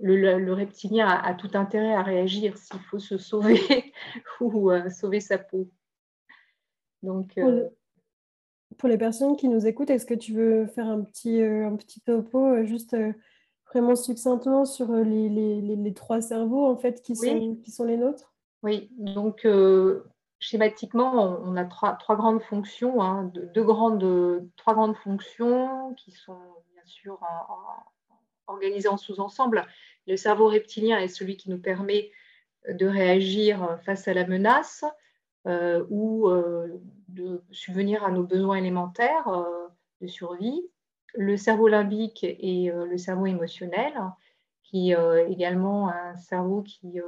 le, 0.00 0.52
reptilien 0.52 1.08
a, 1.08 1.34
tout 1.34 1.50
intérêt 1.54 1.94
à 1.94 2.02
réagir 2.02 2.56
s'il 2.56 2.80
faut 2.80 2.98
se 2.98 3.18
sauver 3.18 3.58
ou 4.40 4.70
euh, 4.70 4.88
sauver 4.90 5.20
sa 5.20 5.38
peau. 5.38 5.68
Donc, 7.02 7.36
euh, 7.38 7.68
pour, 8.76 8.88
les 8.88 8.98
personnes 8.98 9.36
qui 9.36 9.48
nous 9.48 9.66
écoutent, 9.66 9.90
est-ce 9.90 10.06
que 10.06 10.14
tu 10.14 10.32
veux 10.34 10.66
faire 10.66 10.86
un 10.86 11.02
petit, 11.02 11.40
euh, 11.42 11.66
un 11.66 11.76
petit 11.76 12.00
topo 12.00 12.64
juste 12.64 12.96
vraiment 13.72 13.96
succinctement 13.96 14.64
sur 14.64 14.92
les, 14.92 15.28
les, 15.28 15.60
les, 15.60 15.94
trois 15.94 16.20
cerveaux 16.20 16.66
en 16.66 16.76
fait 16.76 17.02
qui, 17.02 17.14
sont, 17.14 17.56
qui 17.56 17.70
sont 17.70 17.84
les 17.84 17.96
nôtres? 17.96 18.32
Oui, 18.62 18.90
donc 18.98 19.46
schématiquement, 20.40 21.40
on, 21.44 21.56
a 21.56 21.64
trois, 21.64 21.94
trois 21.94 22.16
grandes 22.16 22.42
fonctions, 22.42 23.02
hein, 23.02 23.30
deux, 23.54 23.64
grandes, 23.64 24.48
trois 24.56 24.74
grandes 24.74 24.96
fonctions 24.96 25.94
qui 25.94 26.12
sont 26.12 26.38
bien 26.72 26.82
sûr 26.86 27.20
en 27.22 27.97
sous-ensemble. 28.96 29.66
Le 30.06 30.16
cerveau 30.16 30.48
reptilien 30.48 30.98
est 30.98 31.08
celui 31.08 31.36
qui 31.36 31.50
nous 31.50 31.58
permet 31.58 32.10
de 32.68 32.86
réagir 32.86 33.78
face 33.84 34.08
à 34.08 34.14
la 34.14 34.26
menace 34.26 34.84
euh, 35.46 35.84
ou 35.90 36.28
de 37.08 37.42
subvenir 37.50 38.04
à 38.04 38.10
nos 38.10 38.22
besoins 38.22 38.56
élémentaires 38.56 39.28
de 40.00 40.06
survie 40.06 40.62
le 41.14 41.36
cerveau 41.36 41.68
limbique 41.68 42.24
et 42.24 42.70
euh, 42.70 42.86
le 42.86 42.98
cerveau 42.98 43.26
émotionnel, 43.26 43.94
qui 44.62 44.92
est 44.92 45.30
également 45.30 45.88
un 45.88 46.14
cerveau 46.16 46.62
qui 46.62 47.00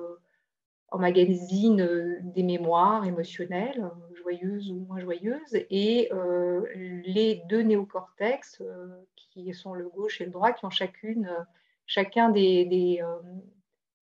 emmagasine 0.90 2.18
des 2.22 2.42
mémoires 2.42 3.04
émotionnelles, 3.04 3.90
joyeuses 4.22 4.70
ou 4.70 4.86
moins 4.86 5.00
joyeuses, 5.00 5.54
et 5.70 6.10
les 7.04 7.42
deux 7.48 7.62
néocortex, 7.62 8.62
qui 9.14 9.52
sont 9.54 9.74
le 9.74 9.88
gauche 9.88 10.20
et 10.20 10.24
le 10.24 10.30
droit, 10.30 10.52
qui 10.52 10.64
ont 10.64 10.70
chacune, 10.70 11.30
chacun 11.86 12.30
des, 12.30 13.00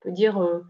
peut 0.01 0.13
dire, 0.13 0.63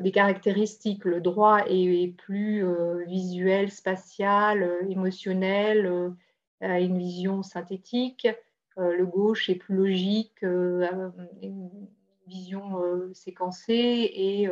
des 0.00 0.12
caractéristiques. 0.12 1.04
Le 1.04 1.20
droit 1.20 1.60
est, 1.66 2.16
plus 2.16 2.64
visuel, 3.06 3.70
spatial, 3.70 4.78
émotionnel, 4.88 6.12
a 6.60 6.80
une 6.80 6.98
vision 6.98 7.42
synthétique. 7.42 8.28
le 8.76 9.04
gauche 9.04 9.48
est 9.50 9.56
plus 9.56 9.76
logique, 9.76 10.42
une 10.42 11.70
vision 12.26 12.80
séquencée 13.12 14.10
et 14.14 14.48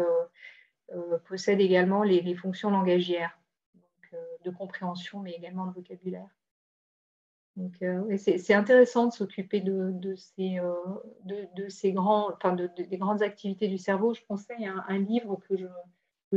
euh, 0.94 1.18
possède 1.26 1.60
également 1.60 2.02
les, 2.02 2.34
fonctions 2.34 2.70
langagières, 2.70 3.30
euh, 3.30 3.41
de 4.44 4.50
compréhension, 4.50 5.20
mais 5.20 5.32
également 5.32 5.66
de 5.66 5.72
vocabulaire. 5.72 6.28
Donc, 7.56 7.74
euh, 7.82 8.16
c'est 8.16 8.54
intéressant 8.54 9.06
de 9.06 9.12
s'occuper 9.12 9.60
de, 9.60 10.14
ces, 10.16 10.58
de, 11.24 11.68
ces 11.68 11.92
grands, 11.92 12.30
enfin 12.32 12.54
des 12.54 12.96
grandes 12.96 13.22
activités 13.22 13.68
du 13.68 13.76
cerveau. 13.76 14.14
Je 14.14 14.22
conseille 14.26 14.66
un, 14.66 14.98
livre 14.98 15.38
que 15.48 15.56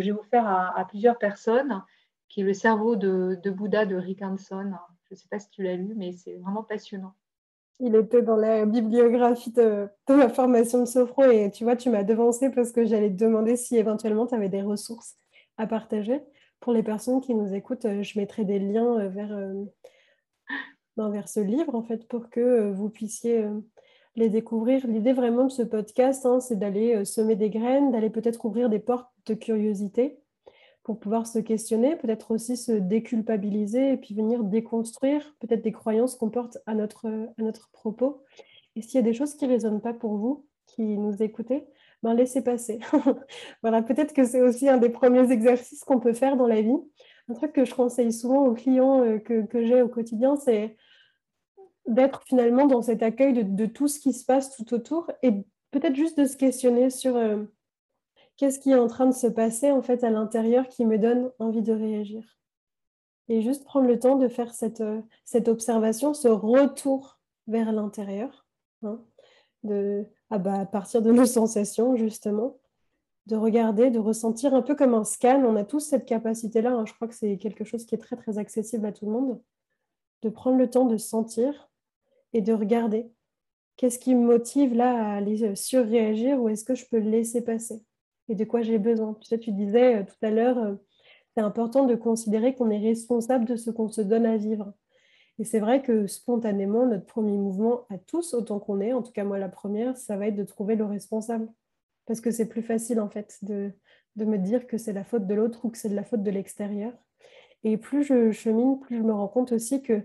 j'ai 0.02 0.12
offert 0.12 0.46
à, 0.46 0.86
plusieurs 0.90 1.18
personnes, 1.18 1.82
qui 2.28 2.42
est 2.42 2.44
Le 2.44 2.54
cerveau 2.54 2.96
de, 2.96 3.50
Bouddha 3.50 3.86
de 3.86 3.96
Rick 3.96 4.22
Hanson. 4.22 4.74
Je 5.06 5.14
ne 5.14 5.18
sais 5.18 5.28
pas 5.30 5.40
si 5.40 5.50
tu 5.50 5.64
l'as 5.64 5.76
lu, 5.76 5.94
mais 5.96 6.12
c'est 6.12 6.36
vraiment 6.36 6.64
passionnant. 6.64 7.14
Il 7.80 7.96
était 7.96 8.22
dans 8.22 8.38
la 8.38 8.66
bibliographie 8.66 9.52
de, 9.52 9.90
ma 10.10 10.30
formation 10.30 10.80
de 10.80 10.86
sophro 10.86 11.24
et 11.26 11.52
tu 11.52 11.66
vois, 11.66 11.76
tu 11.76 11.90
m'as 11.90 12.04
devancé 12.04 12.50
parce 12.50 12.72
que 12.72 12.86
j'allais 12.86 13.10
te 13.10 13.18
demander 13.18 13.58
si 13.58 13.78
éventuellement 13.78 14.26
tu 14.28 14.36
avais 14.36 14.50
des 14.50 14.62
ressources 14.62 15.16
à 15.58 15.68
partager. 15.68 16.22
Pour 16.66 16.74
les 16.74 16.82
personnes 16.82 17.22
qui 17.22 17.36
nous 17.36 17.54
écoutent, 17.54 17.86
euh, 17.86 18.02
je 18.02 18.18
mettrai 18.18 18.44
des 18.44 18.58
liens 18.58 18.98
euh, 19.00 19.08
vers, 19.08 19.32
euh, 19.32 19.54
ben, 20.98 21.12
vers 21.12 21.30
ce 21.30 21.40
livre 21.40 21.76
en 21.76 21.84
fait 21.84 22.08
pour 22.08 22.32
que 22.32 22.72
vous 22.72 22.90
puissiez 22.90 23.48
les 24.16 24.30
découvrir. 24.30 24.88
L'idée 24.88 25.14
vraiment 25.14 25.44
de 25.44 25.52
ce 25.52 25.62
podcast, 25.62 26.26
hein, 26.26 26.40
c'est 26.40 26.56
d'aller 26.56 27.06
semer 27.06 27.36
des 27.36 27.52
graines, 27.52 27.92
d'aller 27.92 28.10
peut-être 28.10 28.44
ouvrir 28.46 28.72
des 28.72 28.80
portes 28.80 29.12
de 29.28 29.36
curiosité 29.36 30.18
pour 30.82 31.00
pouvoir 31.00 31.28
se 31.28 31.38
questionner, 31.38 31.98
peut-être 31.98 32.32
aussi 32.32 32.58
se 32.58 32.72
déculpabiliser 32.72 33.92
et 33.92 33.98
puis 33.98 34.16
venir 34.16 34.44
déconstruire 34.44 35.36
peut-être 35.40 35.62
des 35.62 35.72
croyances 35.72 36.16
qu'on 36.16 36.32
porte 36.32 36.58
à 36.66 36.74
notre, 36.74 37.06
à 37.06 37.44
notre 37.44 37.70
propos. 37.74 38.24
Et 38.76 38.82
s'il 38.82 38.96
y 38.96 39.04
a 39.04 39.04
des 39.04 39.14
choses 39.14 39.36
qui 39.36 39.46
ne 39.46 39.52
résonnent 39.52 39.82
pas 39.82 39.94
pour 39.94 40.18
vous, 40.18 40.48
qui 40.66 40.98
nous 40.98 41.22
écoutez, 41.22 41.68
ben 42.06 42.14
laissez 42.14 42.44
passer. 42.44 42.80
voilà, 43.64 43.82
peut-être 43.82 44.14
que 44.14 44.26
c'est 44.26 44.42
aussi 44.42 44.70
un 44.70 44.78
des 44.78 44.90
premiers 44.90 45.32
exercices 45.32 45.84
qu'on 45.84 46.00
peut 46.00 46.14
faire 46.14 46.38
dans 46.38 46.46
la 46.46 46.62
vie. 46.62 46.78
Un 47.30 47.34
truc 47.34 47.52
que 47.52 47.66
je 47.66 47.74
conseille 47.74 48.14
souvent 48.14 48.46
aux 48.46 48.54
clients 48.54 49.02
euh, 49.02 49.18
que, 49.18 49.66
j'ai 49.66 49.82
au 49.82 49.88
quotidien, 49.88 50.36
c'est 50.36 50.78
d'être 51.88 52.22
finalement 52.28 52.68
dans 52.68 52.84
cet 52.84 53.02
accueil 53.02 53.44
de, 53.44 53.66
tout 53.66 53.88
ce 53.88 54.00
qui 54.00 54.14
se 54.14 54.24
passe 54.24 54.56
tout 54.56 54.72
autour 54.76 55.10
et 55.24 55.32
peut-être 55.72 55.96
juste 55.96 56.20
de 56.20 56.26
se 56.26 56.38
questionner 56.38 56.92
sur 56.92 57.16
euh, 57.16 57.44
qu'est-ce 58.38 58.60
qui 58.60 58.70
est 58.70 58.76
en 58.76 58.88
train 58.88 59.08
de 59.08 59.14
se 59.14 59.28
passer 59.28 59.72
en 59.72 59.82
fait 59.82 60.04
à 60.04 60.12
l'intérieur 60.12 60.68
qui 60.68 60.86
me 60.86 61.00
donne 61.00 61.32
envie 61.40 61.64
de 61.64 61.74
réagir. 61.74 62.38
Et 63.30 63.42
juste 63.42 63.66
prendre 63.66 63.88
le 63.88 63.98
temps 63.98 64.16
de 64.16 64.28
faire 64.28 64.54
cette, 64.54 64.82
euh, 64.82 65.02
observation, 65.48 66.14
ce 66.14 66.28
retour 66.28 67.20
vers 67.48 67.72
l'intérieur, 67.72 68.46
hein, 68.84 69.00
de, 69.66 70.06
ah 70.30 70.38
bah, 70.38 70.62
à 70.62 70.66
partir 70.66 71.02
de 71.02 71.12
nos 71.14 71.26
sensations 71.26 71.96
justement, 71.96 72.58
de 73.28 73.36
regarder, 73.36 73.90
de 73.90 74.00
ressentir 74.00 74.54
un 74.54 74.62
peu 74.62 74.76
comme 74.76 74.94
un 74.94 75.04
scan. 75.04 75.44
On 75.44 75.56
a 75.56 75.64
tous 75.64 75.80
cette 75.80 76.06
capacité-là, 76.06 76.72
hein. 76.72 76.86
je 76.86 76.94
crois 76.94 77.08
que 77.08 77.16
c'est 77.16 77.38
quelque 77.38 77.64
chose 77.64 77.86
qui 77.86 77.96
est 77.96 78.00
très 78.00 78.16
très 78.16 78.38
accessible 78.38 78.86
à 78.86 78.92
tout 78.92 79.06
le 79.06 79.12
monde, 79.12 79.42
de 80.22 80.30
prendre 80.30 80.58
le 80.58 80.70
temps 80.70 80.86
de 80.86 80.98
sentir 80.98 81.70
et 82.34 82.42
de 82.42 82.54
regarder. 82.54 83.10
Qu'est-ce 83.78 84.00
qui 84.00 84.16
me 84.16 84.26
motive 84.26 84.74
là 84.74 84.94
à 84.94 85.16
aller 85.18 85.56
surréagir 85.56 86.42
ou 86.42 86.50
est-ce 86.50 86.64
que 86.64 86.76
je 86.76 86.86
peux 86.86 86.98
laisser 86.98 87.44
passer 87.44 87.84
et 88.28 88.36
de 88.36 88.44
quoi 88.44 88.62
j'ai 88.62 88.78
besoin? 88.78 89.18
Tu 89.42 89.52
disais 89.52 89.98
euh, 89.98 90.04
tout 90.04 90.26
à 90.26 90.32
l'heure, 90.32 90.58
euh, 90.58 90.76
c'est 91.36 91.44
important 91.44 91.86
de 91.86 91.96
considérer 91.96 92.56
qu'on 92.56 92.70
est 92.70 92.80
responsable 92.80 93.46
de 93.46 93.56
ce 93.56 93.70
qu'on 93.70 93.90
se 93.90 94.02
donne 94.02 94.26
à 94.26 94.38
vivre. 94.38 94.74
Et 95.38 95.44
c'est 95.44 95.60
vrai 95.60 95.82
que 95.82 96.08
spontanément, 96.08 96.86
notre 96.86 97.06
premier 97.06 97.38
mouvement 97.38 97.86
à 97.90 97.98
tous, 97.98 98.34
autant 98.34 98.60
qu'on 98.60 98.80
est, 98.80 98.94
en 98.94 99.02
tout 99.02 99.12
cas 99.12 99.24
moi 99.24 99.38
la 99.38 99.50
première, 99.50 99.98
ça 99.98 100.16
va 100.16 100.28
être 100.28 100.36
de 100.36 100.44
trouver 100.44 100.76
le 100.76 100.86
responsable. 100.86 101.48
Parce 102.06 102.22
que 102.22 102.32
c'est 102.32 102.48
plus 102.48 102.62
facile 102.62 103.00
en 103.00 103.10
fait 103.10 103.40
de, 103.42 103.72
de 104.16 104.26
me 104.26 104.38
dire 104.38 104.68
que 104.68 104.78
c'est 104.78 104.94
la 104.94 105.04
faute 105.04 105.28
de 105.28 105.34
l'autre 105.34 105.66
ou 105.66 105.70
que 105.70 105.78
c'est 105.78 105.90
de 105.90 105.96
la 105.96 106.04
faute 106.04 106.24
de 106.24 106.32
l'extérieur. 106.32 106.94
Et 107.64 107.78
plus 107.78 108.04
je 108.04 108.32
chemine, 108.32 108.80
plus 108.80 108.98
je 108.98 109.04
me 109.04 109.14
rends 109.14 109.28
compte 109.28 109.52
aussi 109.52 109.82
que 109.82 110.04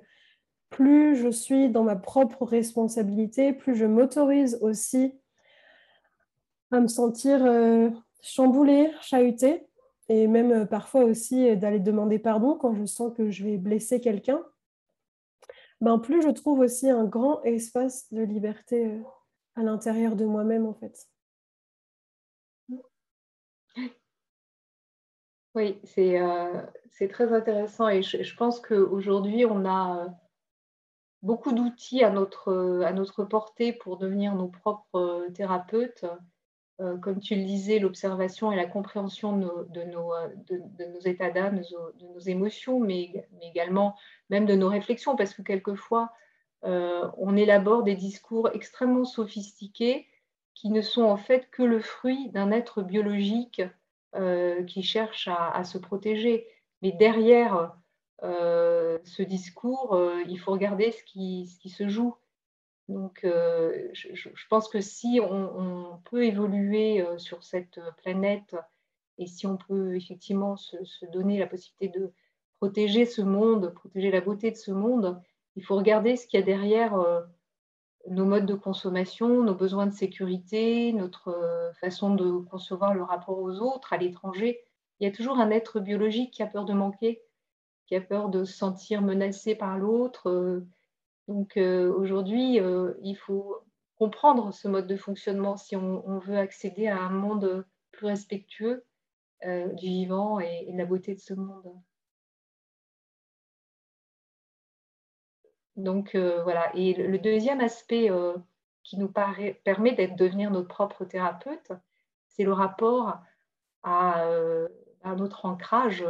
plus 0.70 1.16
je 1.16 1.28
suis 1.28 1.68
dans 1.68 1.82
ma 1.82 1.96
propre 1.96 2.44
responsabilité, 2.44 3.52
plus 3.52 3.74
je 3.74 3.84
m'autorise 3.84 4.58
aussi 4.62 5.14
à 6.70 6.80
me 6.80 6.88
sentir 6.88 7.44
euh, 7.44 7.90
chambouler, 8.22 8.90
chahuter, 9.02 9.66
et 10.08 10.26
même 10.26 10.52
euh, 10.52 10.64
parfois 10.64 11.04
aussi 11.04 11.50
euh, 11.50 11.56
d'aller 11.56 11.80
demander 11.80 12.18
pardon 12.18 12.56
quand 12.56 12.74
je 12.74 12.84
sens 12.84 13.12
que 13.16 13.30
je 13.30 13.44
vais 13.44 13.58
blesser 13.58 14.00
quelqu'un, 14.00 14.42
ben 15.80 15.98
plus 15.98 16.22
je 16.22 16.28
trouve 16.28 16.60
aussi 16.60 16.88
un 16.90 17.04
grand 17.04 17.42
espace 17.42 18.12
de 18.12 18.22
liberté 18.22 18.86
euh, 18.86 19.02
à 19.56 19.62
l'intérieur 19.62 20.16
de 20.16 20.24
moi-même 20.24 20.66
en 20.66 20.74
fait. 20.74 21.08
Oui, 25.56 25.80
c'est 25.84 27.08
très 27.08 27.32
intéressant 27.32 27.88
et 27.88 28.02
je, 28.02 28.36
pense 28.36 28.60
qu'aujourd'hui, 28.60 29.44
on 29.44 29.66
a 29.66 30.06
beaucoup 31.22 31.52
d'outils 31.52 32.04
à 32.04 32.10
notre 32.10 33.24
portée 33.24 33.72
pour 33.72 33.96
devenir 33.96 34.36
nos 34.36 34.46
propres 34.46 35.26
thérapeutes. 35.34 36.04
Euh, 36.80 36.96
comme 36.96 37.20
tu 37.20 37.34
le 37.34 37.44
disais, 37.44 37.78
l'observation 37.78 38.50
et 38.52 38.56
la 38.56 38.64
compréhension 38.64 39.36
de 39.36 39.82
nos, 39.82 40.14
nos, 40.48 41.00
états 41.04 41.30
d'âme, 41.30 41.60
de, 41.60 42.06
nos 42.06 42.20
émotions, 42.20 42.80
mais, 42.80 43.28
également 43.42 43.96
même 44.30 44.46
de 44.46 44.54
nos 44.54 44.68
réflexions, 44.68 45.14
parce 45.14 45.34
que 45.34 45.42
quelquefois, 45.42 46.10
euh, 46.64 47.06
on 47.18 47.36
élabore 47.36 47.82
des 47.82 47.96
discours 47.96 48.48
extrêmement 48.54 49.04
sophistiqués 49.04 50.06
qui 50.54 50.70
ne 50.70 50.80
sont 50.80 51.02
en 51.02 51.16
fait 51.16 51.50
que 51.50 51.62
le 51.62 51.80
fruit 51.80 52.30
d'un 52.30 52.50
être 52.50 52.82
biologique 52.82 53.62
euh, 54.14 54.62
qui 54.64 54.82
cherche 54.82 55.28
à, 55.28 55.62
se 55.64 55.76
protéger. 55.76 56.46
Mais 56.82 56.92
derrière 56.92 57.74
ce 58.22 59.22
discours, 59.22 59.98
il 60.28 60.38
faut 60.38 60.52
regarder 60.52 60.92
ce 60.92 61.02
qui 61.04 61.46
se 61.46 61.88
joue. 61.88 62.14
Donc, 62.90 63.20
euh, 63.22 63.88
je, 63.92 64.28
pense 64.48 64.68
que 64.68 64.80
si 64.80 65.20
on, 65.22 66.00
peut 66.10 66.24
évoluer 66.24 67.00
euh, 67.00 67.18
sur 67.18 67.44
cette 67.44 67.78
planète 67.98 68.56
et 69.16 69.28
si 69.28 69.46
on 69.46 69.56
peut 69.56 69.94
effectivement 69.94 70.56
se, 70.56 70.76
donner 71.12 71.38
la 71.38 71.46
possibilité 71.46 71.96
de 71.96 72.12
protéger 72.58 73.06
ce 73.06 73.22
monde, 73.22 73.72
protéger 73.74 74.10
la 74.10 74.20
beauté 74.20 74.50
de 74.50 74.56
ce 74.56 74.72
monde, 74.72 75.22
il 75.54 75.64
faut 75.64 75.76
regarder 75.76 76.16
ce 76.16 76.26
qu'il 76.26 76.40
y 76.40 76.42
a 76.42 76.46
derrière 76.46 76.94
euh, 76.94 77.20
nos 78.08 78.24
modes 78.24 78.46
de 78.46 78.54
consommation, 78.54 79.44
nos 79.44 79.54
besoins 79.54 79.86
de 79.86 79.94
sécurité, 79.94 80.92
notre 80.92 81.70
façon 81.80 82.16
de 82.16 82.38
concevoir 82.38 82.92
le 82.92 83.04
rapport 83.04 83.38
aux 83.38 83.60
autres, 83.60 83.92
à 83.92 83.98
l'étranger. 83.98 84.58
Il 84.98 85.04
y 85.04 85.08
a 85.08 85.14
toujours 85.14 85.38
un 85.38 85.50
être 85.50 85.78
biologique 85.78 86.32
qui 86.32 86.42
a 86.42 86.46
peur 86.46 86.64
de 86.64 86.72
manquer, 86.72 87.22
qui 87.86 87.94
a 87.94 88.00
peur 88.00 88.30
de 88.30 88.44
se 88.44 88.52
sentir 88.52 89.00
menacé 89.00 89.54
par 89.54 89.78
l'autre 89.78 90.64
donc 91.30 91.56
euh, 91.56 91.94
aujourd'hui, 91.94 92.58
euh, 92.58 92.94
il 93.04 93.14
faut 93.14 93.58
comprendre 93.96 94.52
ce 94.52 94.66
mode 94.66 94.88
de 94.88 94.96
fonctionnement 94.96 95.56
si 95.56 95.76
on, 95.76 96.18
veut 96.18 96.36
accéder 96.36 96.88
à 96.88 97.00
un 97.00 97.10
monde 97.10 97.64
plus 97.92 98.08
respectueux 98.08 98.84
euh, 99.44 99.68
du 99.74 99.86
vivant 99.86 100.40
et, 100.40 100.66
de 100.72 100.76
la 100.76 100.84
beauté 100.84 101.14
de 101.14 101.20
ce 101.20 101.34
monde. 101.34 101.72
Donc 105.76 106.16
voilà. 106.16 106.74
Et 106.74 106.94
le, 106.94 107.18
deuxième 107.18 107.60
aspect 107.60 108.10
qui 108.82 108.98
nous 108.98 109.08
permet 109.08 109.92
d'être 109.92 110.16
devenir 110.16 110.50
notre 110.50 110.66
propre 110.66 111.04
thérapeute, 111.04 111.70
c'est 112.26 112.42
le 112.42 112.52
rapport 112.52 113.20
à, 113.84 114.26
à, 115.02 115.14
notre 115.14 115.46
ancrage, 115.46 116.04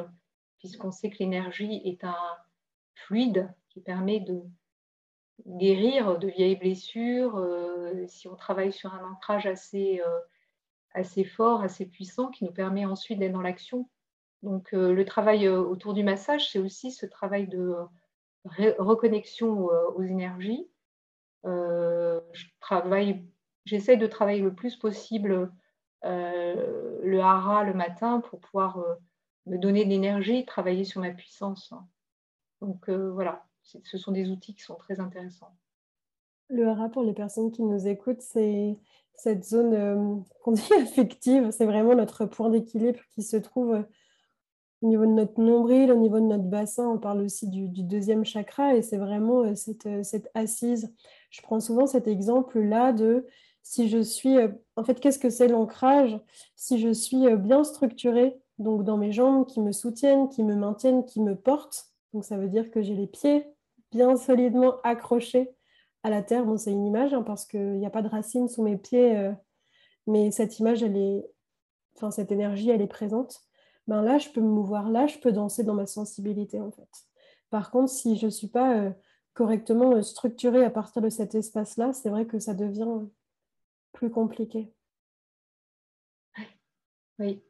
puisqu'on 0.59 0.90
sait 0.90 1.11
que 1.11 1.18
l'énergie 1.18 1.83
est 1.85 2.04
un 2.04 2.16
fluide 2.94 3.52
qui 3.68 3.80
permet 3.80 4.20
de, 4.20 4.42
guérir 5.46 6.18
de 6.18 6.29
vieilles 6.29 6.57
blessures, 6.57 7.37
euh, 7.37 8.07
si 8.07 8.29
on 8.29 8.37
travaille 8.37 8.72
sur 8.72 8.94
un 8.94 9.05
ancrage 9.05 9.46
assez, 9.46 10.00
euh, 10.05 10.20
assez 10.94 11.24
fort, 11.24 11.62
assez 11.62 11.87
puissant, 11.87 12.29
qui 12.29 12.44
nous 12.44 12.53
permet 12.53 12.87
ensuite 12.87 13.18
d'être 13.18 13.33
dans 13.33 13.42
l'action. 13.42 13.88
Donc 14.42 14.72
euh, 14.74 14.92
le 14.92 15.05
travail 15.05 15.48
autour 15.48 15.94
du 15.94 16.03
massage, 16.03 16.50
c'est 16.50 16.59
aussi 16.59 16.92
ce 16.92 17.07
travail 17.07 17.46
de 17.46 17.76
reconnexion 18.46 19.68
aux 19.96 20.03
énergies. 20.03 20.66
je 21.44 22.46
travaille 22.61 23.22
j'essaie 23.66 23.98
de 23.98 24.07
travailler 24.07 24.40
le 24.40 24.55
plus 24.55 24.76
possible 24.76 25.53
le 26.03 27.20
hara 27.20 27.64
le 27.64 27.74
matin 27.74 28.20
pour 28.20 28.40
pouvoir 28.40 28.83
me 29.44 29.59
donner 29.59 29.85
de 29.85 29.90
l'énergie, 29.90 30.46
travailler 30.46 30.85
sur 30.85 31.03
ma 31.03 31.11
puissance. 31.11 31.74
Donc 32.62 32.88
voilà, 32.88 33.44
ce 33.85 33.98
sont 33.98 34.12
des 34.12 34.30
outils 34.30 34.54
qui 34.54 34.62
sont 34.62 34.76
très 34.76 35.00
intéressants. 35.00 35.54
Le 36.48 36.66
hara, 36.68 36.88
pour 36.88 37.02
les 37.02 37.12
personnes 37.12 37.52
qui 37.52 37.62
nous 37.62 37.87
écoutent, 37.87 38.22
c'est 38.22 38.76
cette 39.14 39.44
zone 39.44 40.24
qu'on 40.42 40.52
dit 40.52 40.72
affective. 40.80 41.50
C'est 41.50 41.66
vraiment 41.66 41.94
notre 41.94 42.26
point 42.26 42.50
d'équilibre 42.50 43.00
qui 43.11 43.22
se 43.22 43.37
trouve 43.37 43.85
au 44.83 44.87
niveau 44.87 45.04
de 45.04 45.12
notre 45.12 45.40
nombril, 45.40 45.92
au 45.92 45.96
niveau 45.96 46.18
de 46.18 46.24
notre 46.24 46.44
bassin. 46.44 46.88
On 46.88 46.98
parle 46.98 47.22
aussi 47.22 47.48
du, 47.48 47.68
deuxième 47.68 48.24
chakra 48.24 48.74
et 48.74 48.83
c'est 48.83 48.96
vraiment 48.96 49.54
cette, 49.54 50.04
cette, 50.04 50.30
assise. 50.35 50.92
Je 51.30 51.42
prends 51.42 51.61
souvent 51.61 51.87
cet 51.87 52.09
exemple-là 52.09 52.92
de 52.92 53.26
si 53.62 53.88
je 53.88 54.02
suis, 54.02 54.37
en 54.76 54.85
fait, 54.85 54.98
qu'est-ce 55.00 55.18
que 55.18 55.30
c'est 55.30 55.48
l'ancrage? 55.48 56.18
Si 56.56 56.80
je 56.80 56.92
suis 56.92 57.28
bien 57.37 57.62
structurée, 57.62 58.40
donc 58.59 58.85
dans 58.85 58.96
mes 58.96 59.12
jambes 59.12 59.46
qui 59.46 59.61
me 59.61 59.70
soutiennent, 59.70 60.28
qui 60.28 60.42
me 60.42 60.56
maintiennent, 60.56 61.04
qui 61.04 61.20
me 61.20 61.37
portent, 61.37 61.87
donc 62.12 62.24
ça 62.24 62.37
veut 62.37 62.48
dire 62.48 62.70
que 62.70 62.83
j'ai 62.83 62.94
les 62.94 63.06
pieds 63.06 63.46
bien 63.90 64.16
solidement 64.16 64.81
accrochés 64.83 65.50
à 66.03 66.11
la 66.11 66.22
terre. 66.22 66.44
Bon, 66.44 66.57
c'est 66.57 66.72
une 66.72 66.87
image 66.87 67.14
hein, 67.14 67.22
parce 67.22 67.46
qu'il 67.46 67.79
n'y 67.79 67.87
a 67.87 67.90
pas 67.90 68.03
de 68.03 68.09
racines 68.09 68.48
sous 68.48 68.62
mes 68.62 68.76
pieds, 68.76 69.16
euh, 69.16 69.33
mais 70.07 70.31
cette 70.31 70.59
image, 70.59 70.83
elle 70.83 70.96
est, 70.96 71.31
enfin 71.96 72.11
cette 72.11 72.33
énergie, 72.33 72.70
elle 72.70 72.83
est 72.83 72.87
présente. 72.87 73.40
Ben 73.87 74.03
là, 74.03 74.18
je 74.18 74.29
peux 74.31 74.40
me 74.40 74.48
mouvoir, 74.48 74.90
là, 74.90 75.07
je 75.07 75.18
peux 75.18 75.33
danser 75.33 75.64
dans 75.64 75.74
ma 75.74 75.87
sensibilité 75.87 76.61
en 76.61 76.70
fait. 76.70 76.88
Par 77.50 77.70
contre, 77.70 77.90
si 77.90 78.16
je 78.16 78.26
ne 78.26 78.31
suis 78.31 78.48
pas 78.48 78.76
euh, 78.76 78.90
correctement 79.35 79.92
euh, 79.92 80.03
structurée 80.03 80.64
à 80.64 80.70
partir 80.70 81.03
de 81.03 81.09
cet 81.09 81.35
espace-là, 81.35 81.92
c'est 81.92 82.11
vrai 82.11 82.26
que 82.26 82.38
ça 82.38 82.55
devient 82.55 83.07
plus 83.92 84.11
compliqué. 84.11 84.72
Oui. 87.18 87.42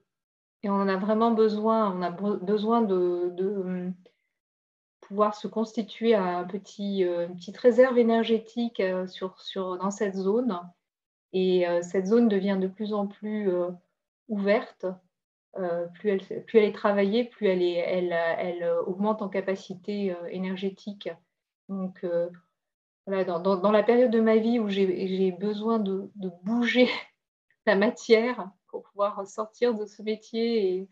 Et 0.62 0.68
on 0.68 0.74
en 0.74 0.88
a 0.88 0.96
vraiment 0.96 1.30
besoin. 1.30 1.94
On 1.96 2.02
a 2.02 2.10
besoin 2.10 2.82
de, 2.82 3.32
hum, 3.38 3.94
pouvoir 5.10 5.34
se 5.34 5.48
constituer 5.48 6.14
un 6.14 6.44
petit, 6.44 7.02
euh, 7.02 7.26
une 7.26 7.34
petite 7.34 7.56
réserve 7.56 7.98
énergétique 7.98 8.78
euh, 8.78 9.08
sur, 9.08 9.40
sur, 9.40 9.76
dans 9.76 9.90
cette 9.90 10.14
zone. 10.14 10.60
Et 11.32 11.66
euh, 11.66 11.82
cette 11.82 12.06
zone 12.06 12.28
devient 12.28 12.58
de 12.60 12.68
plus 12.68 12.94
en 12.94 13.08
plus 13.08 13.50
ouverte. 14.28 14.86
plus, 15.94 16.10
elle, 16.10 16.44
plus 16.44 16.58
elle 16.60 16.64
est 16.64 16.72
travaillée, 16.72 17.24
plus 17.24 17.48
elle, 17.48 17.60
est, 17.60 17.74
elle, 17.74 18.12
elle 18.12 18.64
augmente 18.86 19.20
en 19.20 19.28
capacité 19.28 20.14
énergétique. 20.28 21.08
Donc, 21.68 22.06
voilà, 23.06 23.24
dans, 23.24 23.40
dans, 23.40 23.72
la 23.72 23.82
période 23.82 24.12
de 24.12 24.20
ma 24.20 24.36
vie 24.36 24.60
où 24.60 24.68
j'ai 24.68 25.32
besoin 25.32 25.80
de, 25.80 26.08
de, 26.14 26.30
bouger 26.44 26.88
la 27.66 27.74
matière 27.74 28.48
pour 28.68 28.84
pouvoir 28.84 29.26
sortir 29.26 29.74
de 29.74 29.86
ce 29.86 30.02
métier 30.02 30.74
et, 30.74 30.88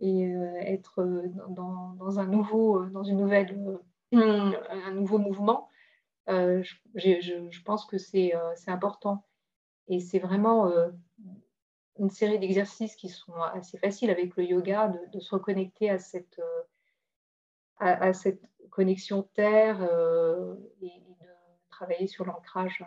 et 0.00 0.26
euh, 0.26 0.54
être 0.60 1.02
euh, 1.02 1.28
dans, 1.48 2.18
un 2.18 2.26
nouveau, 2.26 2.82
euh, 2.82 2.90
dans 2.90 3.04
une 3.04 3.18
nouvelle, 3.18 3.78
un 4.12 4.92
nouveau 4.92 5.18
mouvement, 5.18 5.68
je, 6.26 7.62
pense 7.64 7.84
que 7.84 7.98
c'est 7.98 8.32
important. 8.66 9.26
Et 9.88 10.00
c'est 10.00 10.18
vraiment 10.18 10.72
une 11.98 12.10
série 12.10 12.38
d'exercices 12.38 12.96
qui 12.96 13.08
sont 13.08 13.34
assez 13.34 13.78
faciles 13.78 14.10
avec 14.10 14.36
le 14.36 14.44
yoga, 14.44 14.92
de, 15.12 15.20
se 15.20 15.34
reconnecter 15.34 15.90
à 15.90 15.98
cette, 15.98 16.40
à, 17.78 18.12
cette 18.12 18.42
connexion 18.70 19.22
terre 19.34 19.82
et, 20.80 20.86
de 20.86 21.26
travailler 21.70 22.06
sur 22.06 22.24
l'ancrage. 22.24 22.84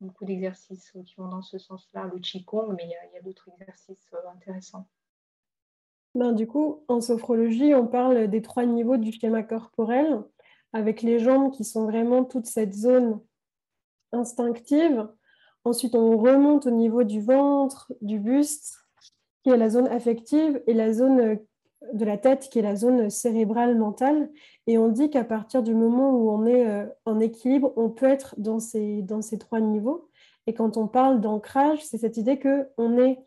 Beaucoup 0.00 0.24
d'exercices 0.24 0.92
qui 1.04 1.14
vont 1.16 1.28
dans 1.28 1.42
ce 1.42 1.58
sens-là, 1.58 2.08
le 2.12 2.20
Qigong, 2.20 2.74
mais 2.76 2.84
il 2.84 3.14
y 3.14 3.18
a 3.18 3.22
d'autres 3.22 3.48
exercices 3.60 4.12
intéressants. 4.32 4.88
Ben, 6.14 6.32
du 6.32 6.46
coup, 6.46 6.84
en 6.88 7.00
sophrologie, 7.00 7.74
on 7.74 7.86
parle 7.86 8.28
des 8.28 8.42
trois 8.42 8.64
niveaux 8.64 8.96
du 8.96 9.12
schéma 9.12 9.42
corporel, 9.42 10.22
avec 10.72 11.02
les 11.02 11.18
jambes 11.18 11.52
qui 11.52 11.64
sont 11.64 11.84
vraiment 11.84 12.24
toute 12.24 12.46
cette 12.46 12.74
zone 12.74 13.20
instinctive. 14.12 15.08
Ensuite, 15.64 15.94
on 15.94 16.16
remonte 16.16 16.66
au 16.66 16.70
niveau 16.70 17.04
du 17.04 17.20
ventre, 17.20 17.92
du 18.00 18.18
buste, 18.18 18.78
qui 19.42 19.50
est 19.50 19.56
la 19.56 19.70
zone 19.70 19.88
affective, 19.88 20.62
et 20.66 20.74
la 20.74 20.92
zone 20.92 21.38
de 21.92 22.04
la 22.04 22.18
tête, 22.18 22.48
qui 22.50 22.58
est 22.58 22.62
la 22.62 22.76
zone 22.76 23.10
cérébrale 23.10 23.76
mentale. 23.76 24.30
Et 24.66 24.78
on 24.78 24.88
dit 24.88 25.10
qu'à 25.10 25.24
partir 25.24 25.62
du 25.62 25.74
moment 25.74 26.10
où 26.10 26.30
on 26.30 26.46
est 26.46 26.66
euh, 26.66 26.86
en 27.04 27.20
équilibre, 27.20 27.72
on 27.76 27.88
peut 27.90 28.06
être 28.06 28.34
dans 28.38 28.58
ces, 28.58 29.02
dans 29.02 29.22
ces 29.22 29.38
trois 29.38 29.60
niveaux. 29.60 30.08
Et 30.46 30.54
quand 30.54 30.76
on 30.76 30.88
parle 30.88 31.20
d'ancrage, 31.20 31.84
c'est 31.84 31.98
cette 31.98 32.16
idée 32.16 32.38
qu'on 32.38 32.98
est 32.98 33.18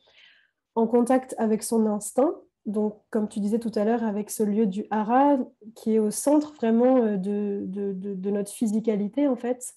en 0.75 0.87
contact 0.87 1.35
avec 1.37 1.63
son 1.63 1.85
instinct, 1.85 2.35
donc, 2.65 3.01
comme 3.09 3.27
tu 3.27 3.39
disais 3.39 3.59
tout 3.59 3.71
à 3.75 3.83
l'heure, 3.83 4.03
avec 4.03 4.29
ce 4.29 4.43
lieu 4.43 4.67
du 4.67 4.85
hara 4.91 5.39
qui 5.75 5.95
est 5.95 5.99
au 5.99 6.11
centre 6.11 6.53
vraiment 6.53 6.97
euh, 6.97 7.17
de, 7.17 8.29
notre 8.29 8.51
physicalité, 8.51 9.27
en 9.27 9.35
fait. 9.35 9.73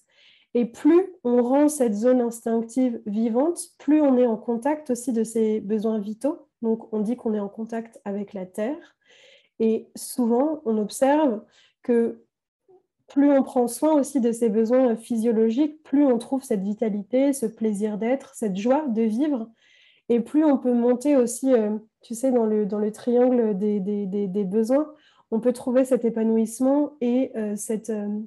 Et 0.53 0.65
plus 0.65 1.13
on 1.23 1.43
rend 1.43 1.67
cette 1.67 1.93
zone 1.93 2.21
instinctive 2.21 3.01
vivante, 3.05 3.59
plus 3.77 4.01
on 4.01 4.17
est 4.17 4.27
en 4.27 4.37
contact 4.37 4.91
aussi 4.91 5.11
de 5.11 5.23
ses 5.23 5.59
besoins 5.59 5.99
vitaux. 5.99 6.47
Donc, 6.61 6.93
on 6.93 6.99
dit 6.99 7.15
qu'on 7.15 7.33
est 7.33 7.39
en 7.39 7.49
contact 7.49 7.99
avec 8.05 8.33
la 8.33 8.45
terre. 8.45 8.95
Et 9.59 9.89
souvent, 9.95 10.61
on 10.65 10.77
observe 10.77 11.41
que 11.81 12.21
plus 13.07 13.31
on 13.31 13.43
prend 13.43 13.67
soin 13.67 13.93
aussi 13.93 14.19
de 14.19 14.31
ses 14.31 14.49
besoins 14.49 14.95
physiologiques, 14.95 15.83
plus 15.83 16.05
on 16.05 16.17
trouve 16.17 16.43
cette 16.43 16.63
vitalité, 16.63 17.33
ce 17.33 17.45
plaisir 17.45 17.97
d'être, 17.97 18.33
cette 18.35 18.55
joie 18.55 18.85
de 18.87 19.03
vivre. 19.03 19.49
Et 20.09 20.19
plus 20.19 20.43
on 20.43 20.57
peut 20.57 20.73
monter 20.73 21.15
aussi, 21.15 21.53
euh, 21.53 21.77
tu 22.05 22.13
sais, 22.13 22.31
dans 22.31 22.45
le, 22.45 22.67
dans 22.67 22.77
le 22.77 22.91
triangle 22.91 23.57
des, 23.57 23.79
des, 23.79 24.05
des, 24.05 24.43
besoins, 24.43 24.93
on 25.31 25.39
peut 25.39 25.53
trouver 25.53 25.85
cet 25.85 26.05
épanouissement 26.05 26.97
et 27.01 27.31
euh, 27.35 27.55
cette, 27.55 27.89
euh, 27.89 28.19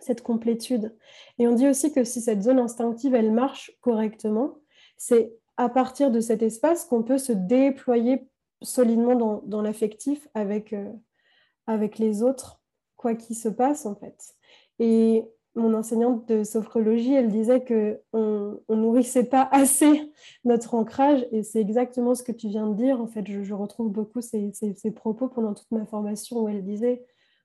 cette 0.00 0.20
complétude. 0.20 0.96
Et 1.38 1.46
on 1.46 1.52
dit 1.52 1.68
aussi 1.68 1.92
que 1.92 2.02
si 2.02 2.20
cette 2.20 2.42
zone 2.42 2.58
instinctive, 2.58 3.14
elle 3.14 3.30
marche 3.30 3.70
correctement, 3.82 4.58
c'est 4.96 5.32
à 5.56 5.68
partir 5.68 6.10
de 6.10 6.18
cet 6.18 6.42
espace 6.42 6.86
qu'on 6.86 7.04
peut 7.04 7.18
se 7.18 7.30
déployer 7.32 8.26
solidement 8.62 9.14
dans, 9.14 9.42
dans 9.44 9.62
l'affectif 9.62 10.26
avec, 10.34 10.74
avec 11.68 11.98
les 11.98 12.24
autres, 12.24 12.60
quoi 12.96 13.14
qu'il 13.14 13.36
se 13.36 13.48
passe 13.48 13.86
en 13.86 13.94
fait. 13.94 14.34
Et 14.80 15.24
mon 15.56 15.74
enseignante 15.74 16.26
de 16.28 16.42
sophrologie, 16.42 17.14
elle 17.14 17.30
disait 17.30 17.62
que 17.62 18.00
on, 18.12 18.58
nourrissait 18.68 19.24
pas 19.24 19.48
assez 19.52 20.12
notre 20.44 20.74
ancrage, 20.74 21.26
et 21.30 21.42
c'est 21.42 21.60
exactement 21.60 22.14
ce 22.14 22.22
que 22.22 22.32
tu 22.32 22.48
viens 22.48 22.66
de 22.66 22.74
dire. 22.74 23.00
En 23.00 23.06
fait, 23.06 23.24
je, 23.26 23.54
retrouve 23.54 23.90
beaucoup 23.90 24.20
ces, 24.20 24.52
propos 24.94 25.28
pendant 25.28 25.54
toute 25.54 25.70
ma 25.70 25.86
formation 25.86 26.42
où 26.42 26.48
elle 26.48 26.64
disait 26.64 27.04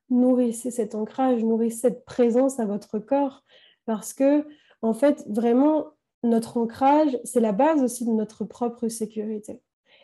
nourrissez 0.10 0.72
cet 0.72 0.95
ancrage, 0.95 1.43
nourrissez 1.43 1.82
cette 1.82 2.06
présence 2.06 2.60
à 2.60 2.65
votre 2.65 2.98
corps, 2.98 3.43
parce 3.86 4.13
que 4.13 4.45
en 4.82 4.93
fait, 4.93 5.24
vraiment, 5.28 5.88
notre 6.24 6.58
ancrage, 6.58 7.17
c'est 7.24 7.39
la 7.39 7.52
base 7.52 7.84
aussi 7.84 8.06
de 8.06 8.12
notre 8.12 8.43
propre 8.43 8.88
sécurité, 8.88 9.62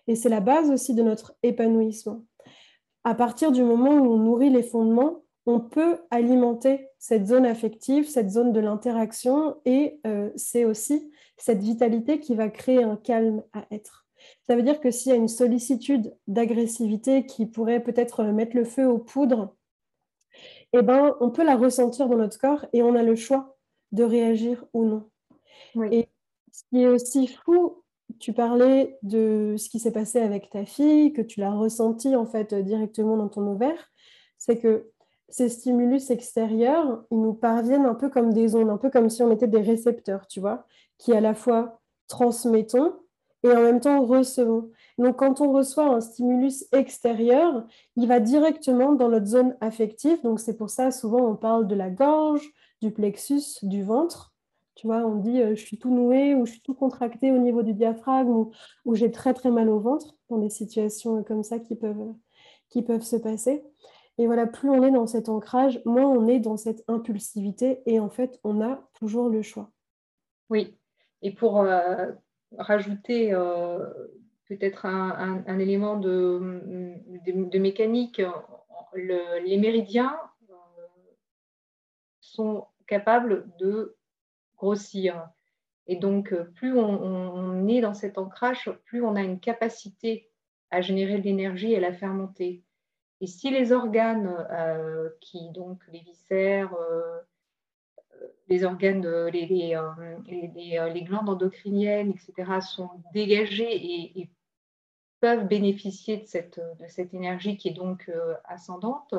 et 0.08 0.16
c'est 0.16 0.30
la 0.30 0.42
base 0.42 0.70
aussi 0.70 0.94
de 0.94 1.02
notre 1.02 1.36
épanouissement. 1.42 2.24
À 3.04 3.16
partir 3.16 3.52
du 3.52 3.64
moment 3.64 3.92
où 3.92 4.14
on 4.14 4.18
nourrit 4.18 4.50
les 4.50 4.64
fondements, 4.64 5.25
on 5.46 5.60
peut 5.60 6.00
alimenter 6.10 6.88
cette 6.98 7.28
zone 7.28 7.46
affective, 7.46 8.10
cette 8.10 8.30
zone 8.30 8.52
de 8.52 8.60
l'interaction, 8.60 9.58
et 9.66 10.00
euh, 10.08 10.32
c'est 10.36 10.66
aussi 10.66 11.12
cette 11.38 11.62
vitalité 11.62 12.20
qui 12.20 12.36
va 12.36 12.50
créer 12.50 12.84
un 12.84 12.96
calme 12.96 13.44
à 13.54 13.66
être. 13.72 14.06
Ça 14.48 14.56
veut 14.56 14.64
dire 14.64 14.80
que 14.80 14.92
s'il 14.92 15.12
y 15.12 15.16
a 15.16 15.18
une 15.18 15.28
sollicitude 15.28 16.16
d'agressivité 16.28 17.26
qui 17.26 17.46
pourrait 17.46 17.84
peut-être 17.84 18.24
mettre 18.24 18.56
le 18.56 18.66
feu 18.66 18.88
aux 18.88 18.98
poudres, 18.98 19.56
eh 20.74 20.82
ben, 20.82 21.16
on 21.20 21.30
peut 21.30 21.44
la 21.44 21.56
ressentir 21.56 22.10
dans 22.10 22.18
notre 22.18 22.40
corps 22.40 22.66
et 22.74 22.82
on 22.82 22.96
a 22.96 23.04
le 23.04 23.16
choix 23.16 23.58
de 23.92 24.04
réagir 24.04 24.66
ou 24.74 24.86
non. 24.86 25.10
Et 25.92 26.08
ce 26.52 26.64
qui 26.70 26.84
est 26.84 26.88
aussi 26.88 27.28
fou, 27.28 27.84
tu 28.20 28.34
parlais 28.34 28.98
de 29.04 29.56
ce 29.58 29.70
qui 29.70 29.80
s'est 29.80 29.92
passé 29.92 30.20
avec 30.20 30.50
ta 30.50 30.66
fille, 30.66 31.14
que 31.14 31.22
tu 31.22 31.40
l'as 31.40 31.54
ressenti 31.54 32.16
en 32.16 32.26
fait 32.26 32.54
directement 32.54 33.18
dans 33.18 33.30
ton 33.30 33.46
ovaire, 33.48 33.92
c'est 34.38 34.58
que 34.58 34.92
ces 35.30 35.50
stimulus 35.50 36.10
extérieurs, 36.12 37.04
ils 37.12 37.20
nous 37.20 37.34
parviennent 37.34 37.86
un 37.86 37.96
peu 37.96 38.10
comme 38.10 38.34
des 38.34 38.56
ondes, 38.56 38.70
un 38.70 38.78
peu 38.78 38.90
comme 38.90 39.10
si 39.10 39.24
on 39.24 39.32
était 39.32 39.48
des 39.48 39.62
récepteurs, 39.62 40.28
tu 40.28 40.40
vois, 40.40 40.66
qui 40.98 41.14
à 41.14 41.22
la 41.22 41.34
fois 41.34 41.82
transmettons 42.08 42.94
et 43.44 43.52
en 43.52 43.62
même 43.62 43.80
temps 43.80 44.06
recevons. 44.06 44.72
Donc 44.98 45.18
quand 45.18 45.42
on 45.42 45.52
reçoit 45.52 45.88
un 45.88 46.02
stimulus 46.02 46.66
extérieur, 46.72 47.66
il 47.96 48.08
va 48.08 48.20
directement 48.20 48.94
dans 48.94 49.10
notre 49.10 49.28
zone 49.28 49.56
affective. 49.62 50.22
Donc 50.24 50.40
c'est 50.40 50.58
pour 50.58 50.70
ça 50.70 50.92
souvent 50.92 51.22
on 51.28 51.36
parle 51.36 51.68
de 51.68 51.76
la 51.76 51.90
gorge, 51.90 52.52
du 52.82 52.92
plexus, 52.92 53.60
du 53.64 53.84
ventre. 53.84 54.34
Tu 54.76 54.88
vois, 54.88 55.06
on 55.06 55.16
dit 55.16 55.42
euh, 55.42 55.56
je 55.56 55.62
suis 55.66 55.78
tout 55.78 55.90
noué 55.90 56.36
ou 56.36 56.46
je 56.46 56.52
suis 56.52 56.62
tout 56.62 56.74
contracté 56.74 57.32
au 57.32 57.38
niveau 57.38 57.64
du 57.64 57.74
diaphragme 57.74 58.30
ou, 58.30 58.52
ou 58.84 58.96
j'ai 58.96 59.12
très 59.12 59.34
très 59.34 59.50
mal 59.50 59.70
au 59.70 59.80
ventre 59.80 60.16
dans 60.30 60.38
des 60.38 60.50
situations 60.50 61.24
comme 61.24 61.44
ça 61.44 61.60
qui 61.60 61.76
peuvent, 61.76 62.14
qui 62.70 62.82
peuvent 62.82 63.04
se 63.04 63.16
passer. 63.16 63.64
Et 64.18 64.28
voilà, 64.28 64.48
plus 64.48 64.70
on 64.70 64.84
est 64.84 64.92
dans 64.92 65.08
cet 65.08 65.28
ancrage, 65.30 65.82
moins 65.86 66.06
on 66.06 66.28
est 66.28 66.40
dans 66.40 66.58
cette 66.58 66.84
impulsivité 66.88 67.82
et 67.86 68.00
en 68.00 68.10
fait, 68.10 68.40
on 68.44 68.62
a 68.62 68.90
toujours 68.94 69.30
le 69.30 69.42
choix. 69.42 69.72
Oui, 70.50 70.78
Et 71.22 71.32
pour 71.32 71.68
rajouter 72.58 73.32
peut-être 74.48 74.86
un, 74.86 75.60
élément 75.60 75.98
de, 75.98 76.40
mécanique, 77.58 78.22
les 78.96 79.58
méridiens 79.58 80.18
sont 82.22 82.68
capables 82.88 83.50
de 83.60 83.96
grossir. 84.58 85.30
Et 85.88 85.98
donc, 85.98 86.34
plus 86.56 86.78
on, 86.78 87.68
est 87.68 87.82
dans 87.82 87.94
cet 87.94 88.18
ancrage, 88.18 88.72
plus 88.86 89.04
on 89.04 89.16
a 89.16 89.22
une 89.22 89.40
capacité 89.40 90.30
à 90.72 90.82
générer 90.82 91.20
de 91.20 91.24
l'énergie 91.24 91.74
et 91.74 91.78
à 91.78 91.80
la 91.80 91.94
faire 91.94 92.14
monter. 92.14 92.65
Et 93.22 93.28
si 93.28 93.50
les 93.50 93.72
organes, 93.72 94.28
euh, 94.52 95.10
qui 95.22 95.50
donc 95.52 95.82
les 95.88 96.00
viscères, 96.00 96.74
euh, 96.74 97.20
les 98.48 98.64
organes, 98.64 99.06
les, 99.28 99.46
les, 99.46 99.76
euh, 99.76 100.90
les, 100.90 101.04
glandes 101.04 101.30
endocriniennes, 101.30 102.12
etc., 102.12 102.60
sont 102.62 102.90
dégagés 103.14 104.20
et, 104.20 104.30
peuvent 105.22 105.48
bénéficier 105.48 106.18
de 106.18 106.26
cette, 106.26 106.60
de 106.60 106.88
cette, 106.88 107.14
énergie 107.14 107.58
qui 107.58 107.70
est 107.70 107.74
donc 107.74 108.12
ascendante, 108.44 109.16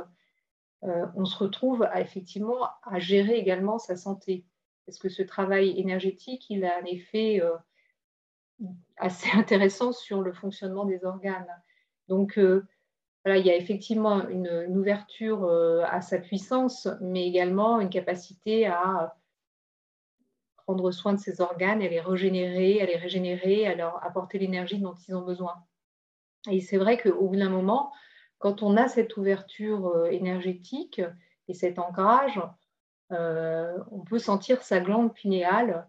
on 0.83 1.25
se 1.25 1.37
retrouve 1.37 1.89
effectivement 1.97 2.69
à 2.83 3.01
gérer 3.01 3.39
également 3.39 3.79
sa 3.79 3.97
santé. 3.97 4.45
Parce 4.85 4.99
que 4.99 5.09
ce 5.09 5.23
travail 5.23 5.81
énergétique, 5.81 6.49
il 6.49 6.65
a 6.65 6.79
un 6.79 6.85
effet 6.85 7.43
assez 8.99 9.31
intéressant 9.37 9.93
sur 9.93 10.23
le 10.23 10.33
fonctionnement 10.33 10.85
des 10.85 11.05
organes. 11.05 11.49
Donc, 12.09 12.39
il 13.35 13.47
y 13.47 13.51
a 13.51 13.57
effectivement 13.57 14.29
une, 14.29 14.77
ouverture 14.77 15.45
euh, 15.45 15.83
à 15.87 16.01
sa 16.01 16.19
puissance, 16.19 16.89
mais 17.01 17.27
également 17.27 17.81
une 17.81 17.91
capacité 17.91 18.67
à 18.67 19.17
prendre 20.59 20.91
soin 20.93 21.15
de 21.15 21.19
ses 21.19 21.41
organes, 21.41 21.83
à 21.83 21.89
les 21.89 22.01
régénérer, 22.01 22.81
à 22.81 22.87
les 22.87 22.97
régénérer, 22.97 23.67
à 23.67 23.75
leur 23.75 24.05
apporter 24.05 24.39
l'énergie 24.39 24.79
dont 24.79 24.95
ils 25.09 25.15
ont 25.15 25.23
besoin. 25.23 25.55
Et 26.51 26.61
c'est 26.61 26.77
vrai 26.77 26.99
qu'au 26.99 27.29
bout 27.29 27.37
d'un 27.37 27.49
moment, 27.49 27.93
quand 28.39 28.63
on 28.63 28.77
a 28.77 28.87
cette 28.87 29.17
ouverture 29.17 29.89
euh, 29.89 30.07
énergétique 30.07 31.01
et 31.49 31.55
cet 31.55 31.79
ancrage, 31.79 32.41
euh, 33.13 33.79
on 33.91 34.01
peut 34.01 34.19
sentir 34.19 34.63
sa 34.63 34.81
glande 34.81 35.15
pinéale 35.15 35.89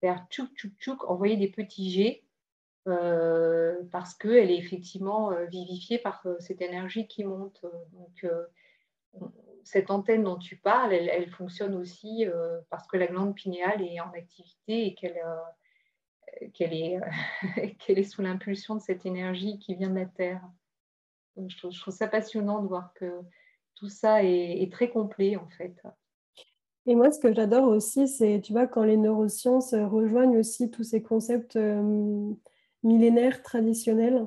faire 0.00 0.26
tchouk 0.30 0.50
tchouk 0.54 0.72
tchouk, 0.78 1.10
envoyer 1.10 1.36
des 1.36 1.48
petits 1.48 1.90
jets 1.90 2.25
parce 3.90 4.14
qu'elle 4.14 4.50
est 4.50 4.58
effectivement 4.58 5.32
euh, 5.32 5.46
vivifiée 5.46 5.98
par 5.98 6.22
euh, 6.26 6.36
cette 6.38 6.62
énergie 6.62 7.08
qui 7.08 7.24
monte. 7.24 7.64
Donc, 7.92 8.26
cette 9.64 9.90
antenne 9.90 10.22
dont 10.22 10.36
tu 10.36 10.56
parles, 10.56 10.92
elle, 10.92 11.30
fonctionne 11.30 11.74
aussi 11.74 12.26
parce 12.70 12.86
que 12.86 12.96
la 12.96 13.06
glande 13.06 13.34
pinéale 13.34 13.82
est 13.82 13.98
en 13.98 14.12
activité 14.12 14.86
et 14.86 14.94
qu'elle 14.94 15.16
est, 16.72 17.00
est 17.88 18.02
sous 18.04 18.22
l'impulsion 18.22 18.76
de 18.76 18.80
cette 18.80 19.06
énergie 19.06 19.58
qui 19.58 19.74
vient 19.74 19.90
de 19.90 19.98
la 19.98 20.06
Terre. 20.06 20.42
je, 21.36 21.56
trouve, 21.56 21.92
ça 21.92 22.06
passionnant 22.06 22.62
de 22.62 22.68
voir 22.68 22.92
que 22.94 23.22
tout 23.74 23.88
ça 23.88 24.22
est, 24.22 24.70
très 24.70 24.90
complet 24.90 25.36
en 25.36 25.48
fait. 25.48 25.74
Et 26.84 26.94
moi, 26.94 27.10
ce 27.10 27.18
que 27.18 27.32
j'adore 27.32 27.68
aussi, 27.68 28.06
c'est, 28.06 28.40
tu 28.40 28.52
vois, 28.52 28.68
quand 28.68 28.84
les 28.84 28.98
neurosciences 28.98 29.74
rejoignent 29.74 30.38
aussi 30.38 30.70
tous 30.70 30.84
ces 30.84 31.02
concepts 31.02 31.58
millénaire 32.86 33.42
traditionnel, 33.42 34.26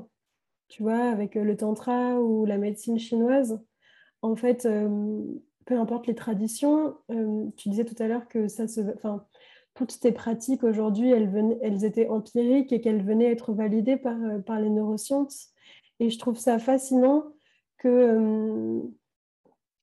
tu 0.68 0.84
vois, 0.84 1.10
avec 1.10 1.36
euh, 1.36 1.44
le 1.44 1.58
tantra 1.58 2.20
ou 2.20 2.46
la 2.46 2.58
médecine 2.58 3.00
chinoise. 3.00 3.60
En 4.22 4.36
fait, 4.36 4.66
euh, 4.66 5.24
peu 5.66 5.80
importe 5.80 6.08
les 6.08 6.16
traditions, 6.16 6.96
euh, 7.10 7.48
tu 7.56 7.70
disais 7.70 7.86
tout 7.86 7.96
à 8.02 8.08
l'heure 8.08 8.28
que 8.28 8.48
ça 8.48 8.68
se, 8.68 8.82
enfin, 8.96 9.26
toutes 9.74 10.00
tes 10.00 10.12
pratiques 10.12 10.64
aujourd'hui, 10.64 11.10
elles, 11.10 11.86
étaient 11.86 12.10
empiriques 12.10 12.74
et 12.74 12.82
qu'elles 12.82 13.04
venaient 13.04 13.32
être 13.32 13.54
validées 13.54 13.98
par, 13.98 14.18
par 14.46 14.60
les 14.60 14.70
neurosciences. 14.70 15.50
Et 16.02 16.10
je 16.10 16.20
trouve 16.20 16.38
ça 16.38 16.60
fascinant 16.60 17.24
que 17.78 18.82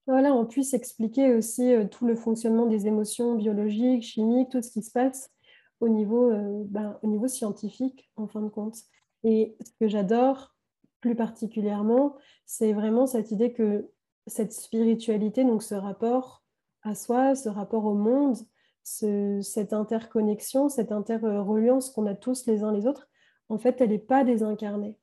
voilà, 0.05 0.33
on 0.35 0.45
puisse 0.45 0.75
expliquer 0.75 1.33
aussi 1.33 1.73
tout 1.89 2.05
le 2.05 2.15
fonctionnement 2.15 2.67
des 2.67 2.85
émotions 2.85 3.35
biologiques, 3.35 4.03
chimiques, 4.03 4.49
tout 4.49 4.61
ce 4.61 4.69
qui 4.69 4.83
se 4.83 4.91
passe 4.91 5.31
au 5.79 5.89
niveau, 5.89 6.31
euh, 6.31 6.63
ben, 6.65 6.99
au 7.03 7.07
niveau 7.07 7.27
scientifique, 7.27 8.09
en 8.15 8.27
fin 8.27 8.41
de 8.41 8.49
compte. 8.49 8.77
Et 9.23 9.55
ce 9.63 9.71
que 9.79 9.87
j'adore 9.87 10.55
plus 11.01 11.15
particulièrement, 11.15 12.15
c'est 12.45 12.73
vraiment 12.73 13.05
cette 13.05 13.31
idée 13.31 13.53
que 13.53 13.89
cette 14.25 14.53
spiritualité, 14.53 15.43
donc 15.43 15.63
ce 15.63 15.75
rapport 15.75 16.43
à 16.83 16.95
soi, 16.95 17.35
ce 17.35 17.49
rapport 17.49 17.85
au 17.85 17.93
monde, 17.93 18.37
cette 18.83 19.73
interconnexion, 19.73 20.69
cette 20.69 20.91
interreliance 20.91 21.89
qu'on 21.89 22.05
a 22.07 22.15
tous 22.15 22.45
les 22.47 22.63
uns 22.63 22.71
les 22.71 22.87
autres, 22.87 23.09
en 23.49 23.57
fait, 23.57 23.79
elle 23.81 23.89
n'est 23.89 23.99
pas 23.99 24.23
désincarnée. 24.23 24.97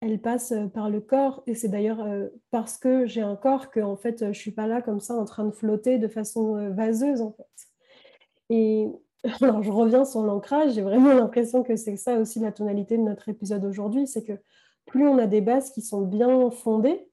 Elle 0.00 0.20
passe 0.20 0.52
euh, 0.52 0.66
par 0.68 0.90
le 0.90 1.00
corps, 1.00 1.42
et 1.46 1.54
c'est 1.54 1.68
d'ailleurs 1.68 2.00
euh, 2.00 2.28
parce 2.50 2.78
que 2.78 3.06
j'ai 3.06 3.20
un 3.20 3.34
corps 3.36 3.70
que 3.70 3.80
en 3.80 3.96
fait, 3.96 4.32
je 4.32 4.38
suis 4.38 4.52
pas 4.52 4.68
là 4.68 4.80
comme 4.80 5.00
ça 5.00 5.14
en 5.14 5.24
train 5.24 5.44
de 5.44 5.50
flotter 5.50 5.98
de 5.98 6.08
façon 6.08 6.70
vaseuse, 6.72 7.20
en 7.20 7.32
fait. 7.32 7.68
Et 8.50 8.88
alors 9.40 9.62
je 9.62 9.70
reviens 9.70 10.04
sur 10.04 10.22
l'ancrage, 10.22 10.74
j'ai 10.74 10.82
vraiment 10.82 11.12
l'impression 11.12 11.62
que 11.62 11.76
c'est 11.76 11.96
ça 11.96 12.18
aussi 12.18 12.40
la 12.40 12.52
tonalité 12.52 12.96
de 12.96 13.02
notre 13.02 13.28
épisode 13.28 13.64
aujourd'hui, 13.64 14.06
c'est 14.06 14.24
que 14.24 14.38
plus 14.86 15.06
on 15.06 15.18
a 15.18 15.26
des 15.26 15.40
bases 15.40 15.70
qui 15.70 15.82
sont 15.82 16.02
bien 16.02 16.50
fondées, 16.50 17.08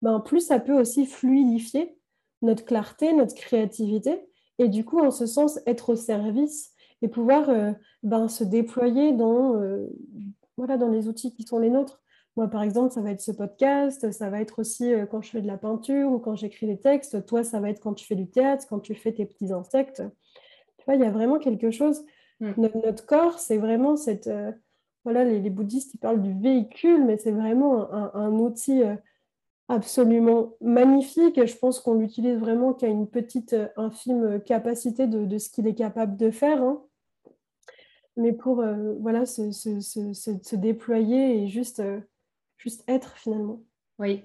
ben, 0.00 0.20
plus 0.20 0.40
ça 0.40 0.58
peut 0.58 0.78
aussi 0.78 1.06
fluidifier 1.06 1.96
notre 2.40 2.64
clarté, 2.64 3.12
notre 3.12 3.34
créativité, 3.34 4.20
et 4.58 4.68
du 4.68 4.84
coup, 4.84 4.98
en 4.98 5.10
ce 5.10 5.26
sens, 5.26 5.60
être 5.66 5.90
au 5.90 5.96
service 5.96 6.72
et 7.02 7.08
pouvoir 7.08 7.48
euh, 7.50 7.72
ben, 8.02 8.28
se 8.28 8.44
déployer 8.44 9.12
dans, 9.12 9.56
euh, 9.56 9.88
voilà, 10.56 10.76
dans 10.76 10.88
les 10.88 11.08
outils 11.08 11.32
qui 11.32 11.44
sont 11.44 11.58
les 11.58 11.70
nôtres. 11.70 12.00
Moi, 12.36 12.48
par 12.48 12.62
exemple, 12.62 12.92
ça 12.92 13.00
va 13.00 13.10
être 13.10 13.20
ce 13.20 13.32
podcast, 13.32 14.10
ça 14.10 14.30
va 14.30 14.40
être 14.40 14.58
aussi 14.58 14.92
euh, 14.92 15.06
quand 15.06 15.20
je 15.20 15.30
fais 15.30 15.42
de 15.42 15.46
la 15.46 15.58
peinture 15.58 16.10
ou 16.10 16.18
quand 16.18 16.34
j'écris 16.34 16.66
des 16.66 16.78
textes. 16.78 17.26
Toi, 17.26 17.44
ça 17.44 17.60
va 17.60 17.70
être 17.70 17.80
quand 17.80 17.94
tu 17.94 18.06
fais 18.06 18.14
du 18.14 18.28
théâtre, 18.28 18.66
quand 18.68 18.80
tu 18.80 18.94
fais 18.94 19.12
tes 19.12 19.26
petits 19.26 19.52
insectes 19.52 20.02
il 20.88 21.00
y 21.00 21.04
a 21.04 21.10
vraiment 21.10 21.38
quelque 21.38 21.70
chose. 21.70 22.04
Hmm. 22.40 22.52
Notre, 22.56 23.06
corps, 23.06 23.38
c'est 23.38 23.56
vraiment 23.56 23.96
cette. 23.96 24.26
Euh, 24.26 24.50
voilà, 25.04 25.24
les, 25.24 25.50
bouddhistes, 25.50 25.94
ils 25.94 25.98
parlent 25.98 26.22
du 26.22 26.32
véhicule, 26.40 27.04
mais 27.04 27.18
c'est 27.18 27.32
vraiment 27.32 27.92
un, 27.92 28.32
outil 28.32 28.82
euh, 28.82 28.94
absolument 29.68 30.54
magnifique. 30.60 31.38
Et 31.38 31.46
je 31.46 31.56
pense 31.56 31.80
qu'on 31.80 31.94
l'utilise 31.94 32.38
vraiment 32.38 32.72
qu'à 32.72 32.86
une 32.86 33.08
petite, 33.08 33.52
euh, 33.52 33.68
infime 33.76 34.40
capacité 34.40 35.06
de, 35.06 35.38
ce 35.38 35.50
qu'il 35.50 35.66
est 35.66 35.74
capable 35.74 36.16
de 36.16 36.30
faire. 36.30 36.62
Hein. 36.62 36.82
Mais 38.16 38.32
pour 38.32 38.62
voilà, 39.00 39.24
se, 39.24 39.50
se, 39.52 39.80
se, 39.80 40.56
déployer 40.56 41.42
et 41.42 41.48
juste, 41.48 41.82
juste 42.58 42.84
être 42.86 43.16
finalement. 43.16 43.62
Oui. 43.98 44.24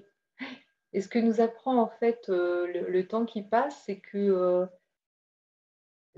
Et 0.92 1.00
ce 1.00 1.08
que 1.08 1.18
nous 1.18 1.40
apprend 1.40 1.80
en 1.80 1.88
fait 1.88 2.26
le, 2.28 3.00
temps 3.02 3.24
qui 3.24 3.42
passe, 3.42 3.82
c'est 3.86 3.98
que 3.98 4.68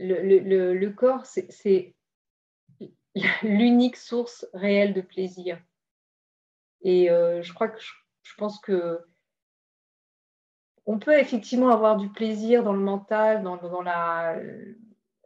le, 0.00 0.88
corps, 0.90 1.26
c'est 1.26 1.94
l'unique 3.42 3.96
source 3.96 4.46
réelle 4.52 4.94
de 4.94 5.00
plaisir. 5.00 5.60
Et 6.82 7.10
euh, 7.10 7.42
je 7.42 7.52
crois 7.52 7.68
que 7.68 7.80
je, 8.22 8.34
pense 8.38 8.58
que 8.60 9.00
on 10.86 10.98
peut 10.98 11.18
effectivement 11.18 11.68
avoir 11.68 11.96
du 11.96 12.08
plaisir 12.08 12.64
dans 12.64 12.72
le 12.72 12.80
mental, 12.80 13.42
dans, 13.42 13.82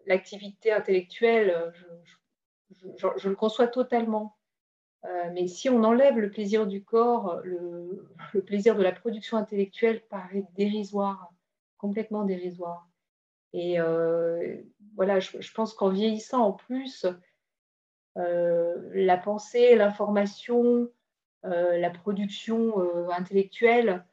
l'activité 0.06 0.72
intellectuelle. 0.72 1.72
Je, 3.16 3.28
le 3.28 3.36
conçois 3.36 3.68
totalement. 3.68 4.36
Euh, 5.04 5.30
mais 5.32 5.46
si 5.46 5.68
on 5.68 5.84
enlève 5.84 6.18
le 6.18 6.30
plaisir 6.30 6.66
du 6.66 6.82
corps, 6.82 7.40
le, 7.44 8.08
le 8.32 8.42
plaisir 8.42 8.74
de 8.74 8.82
la 8.82 8.92
production 8.92 9.36
intellectuelle 9.36 10.02
paraît 10.08 10.44
dérisoire, 10.56 11.30
complètement 11.76 12.24
dérisoire. 12.24 12.88
Et 13.54 13.78
euh, 13.78 14.56
voilà, 14.96 15.20
je, 15.20 15.52
pense 15.52 15.74
qu'en 15.74 15.88
vieillissant 15.88 16.40
en 16.40 16.52
plus, 16.52 17.06
euh, 18.18 18.90
la 18.92 19.16
pensée, 19.16 19.76
l'information, 19.76 20.90
euh, 21.44 21.78
la 21.78 21.90
production 21.90 22.74
intellectuelle, 23.12 24.04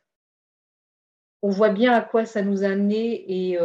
on 1.41 1.49
voit 1.49 1.71
bien 1.71 1.91
à 1.91 2.01
quoi 2.01 2.25
ça 2.27 2.43
nous 2.43 2.63
a 2.63 2.67
amené 2.67 3.49
et 3.51 3.57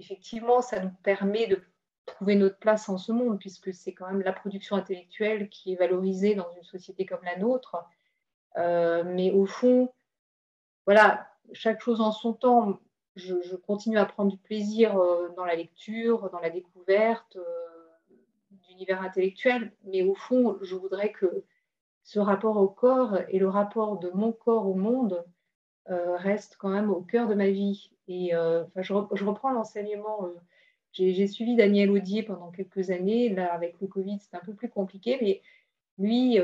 effectivement, 0.00 0.60
ça 0.60 0.80
nous 0.80 0.90
permet 1.04 1.46
de 1.46 1.62
trouver 2.04 2.34
notre 2.34 2.58
place 2.58 2.88
en 2.88 2.98
ce 2.98 3.12
monde, 3.12 3.38
puisque 3.38 3.72
c'est 3.72 3.92
quand 3.92 4.08
même 4.08 4.22
la 4.22 4.32
production 4.32 4.74
intellectuelle 4.74 5.48
qui 5.50 5.72
est 5.72 5.76
valorisée 5.76 6.34
dans 6.34 6.50
une 6.50 6.64
société 6.64 7.06
comme 7.06 7.22
la 7.22 7.38
nôtre. 7.38 7.76
mais 8.56 9.30
au 9.30 9.46
fond, 9.46 9.92
voilà, 10.84 11.28
chaque 11.52 11.80
chose 11.80 12.00
en 12.00 12.10
son 12.10 12.32
temps 12.32 12.80
je, 13.18 13.56
continue 13.56 13.98
à 13.98 14.06
prendre 14.06 14.30
du 14.30 14.38
plaisir 14.38 14.96
euh, 14.98 15.28
dans 15.36 15.44
la 15.44 15.56
lecture, 15.56 16.30
dans 16.30 16.38
la 16.38 16.50
découverte 16.50 17.36
euh, 17.36 18.14
d'univers 18.68 19.02
intellectuel, 19.02 19.72
mais 19.84 20.02
au 20.02 20.14
fond, 20.14 20.56
je 20.62 20.74
voudrais 20.74 21.12
que 21.12 21.44
ce 22.04 22.18
rapport 22.18 22.56
au 22.56 22.68
corps 22.68 23.18
et 23.28 23.38
le 23.38 23.48
rapport 23.48 23.98
de 23.98 24.10
mon 24.10 24.32
corps 24.32 24.66
au 24.66 24.74
monde 24.74 25.24
euh, 25.90 26.16
reste 26.16 26.56
quand 26.58 26.70
même 26.70 26.90
au 26.90 27.02
cœur 27.02 27.28
de 27.28 27.34
ma 27.34 27.50
vie. 27.50 27.90
Et 28.06 28.30
je, 28.76 28.92
reprends 28.94 29.50
l'enseignement 29.50 30.26
j'ai 30.92 31.26
suivi 31.26 31.54
Daniel 31.54 31.90
Audier 31.90 32.22
pendant 32.22 32.50
quelques 32.50 32.90
années. 32.90 33.28
Là, 33.28 33.52
avec 33.52 33.78
le 33.82 33.86
Covid, 33.86 34.18
c'est 34.18 34.34
un 34.34 34.40
peu 34.40 34.54
plus 34.54 34.70
compliqué, 34.70 35.18
mais 35.20 35.42
lui 35.98 36.38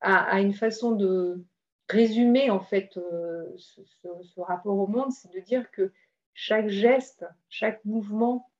a, 0.00 0.40
une 0.40 0.52
façon 0.52 0.90
de 0.90 1.44
résumer 1.88 2.50
en 2.50 2.60
fait 2.60 2.96
euh, 2.96 3.46
ce, 3.56 4.40
rapport 4.40 4.78
au 4.78 4.86
monde, 4.86 5.12
c'est 5.12 5.32
de 5.32 5.40
dire 5.40 5.70
que 5.70 5.92
chaque 6.34 6.68
geste, 6.68 7.24
chaque 7.48 7.84
mouvement 7.84 8.50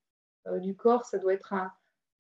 euh, 0.47 0.59
du 0.59 0.75
corps, 0.75 1.05
ça 1.05 1.19
doit 1.19 1.35
être 1.35 1.53
un, 1.53 1.73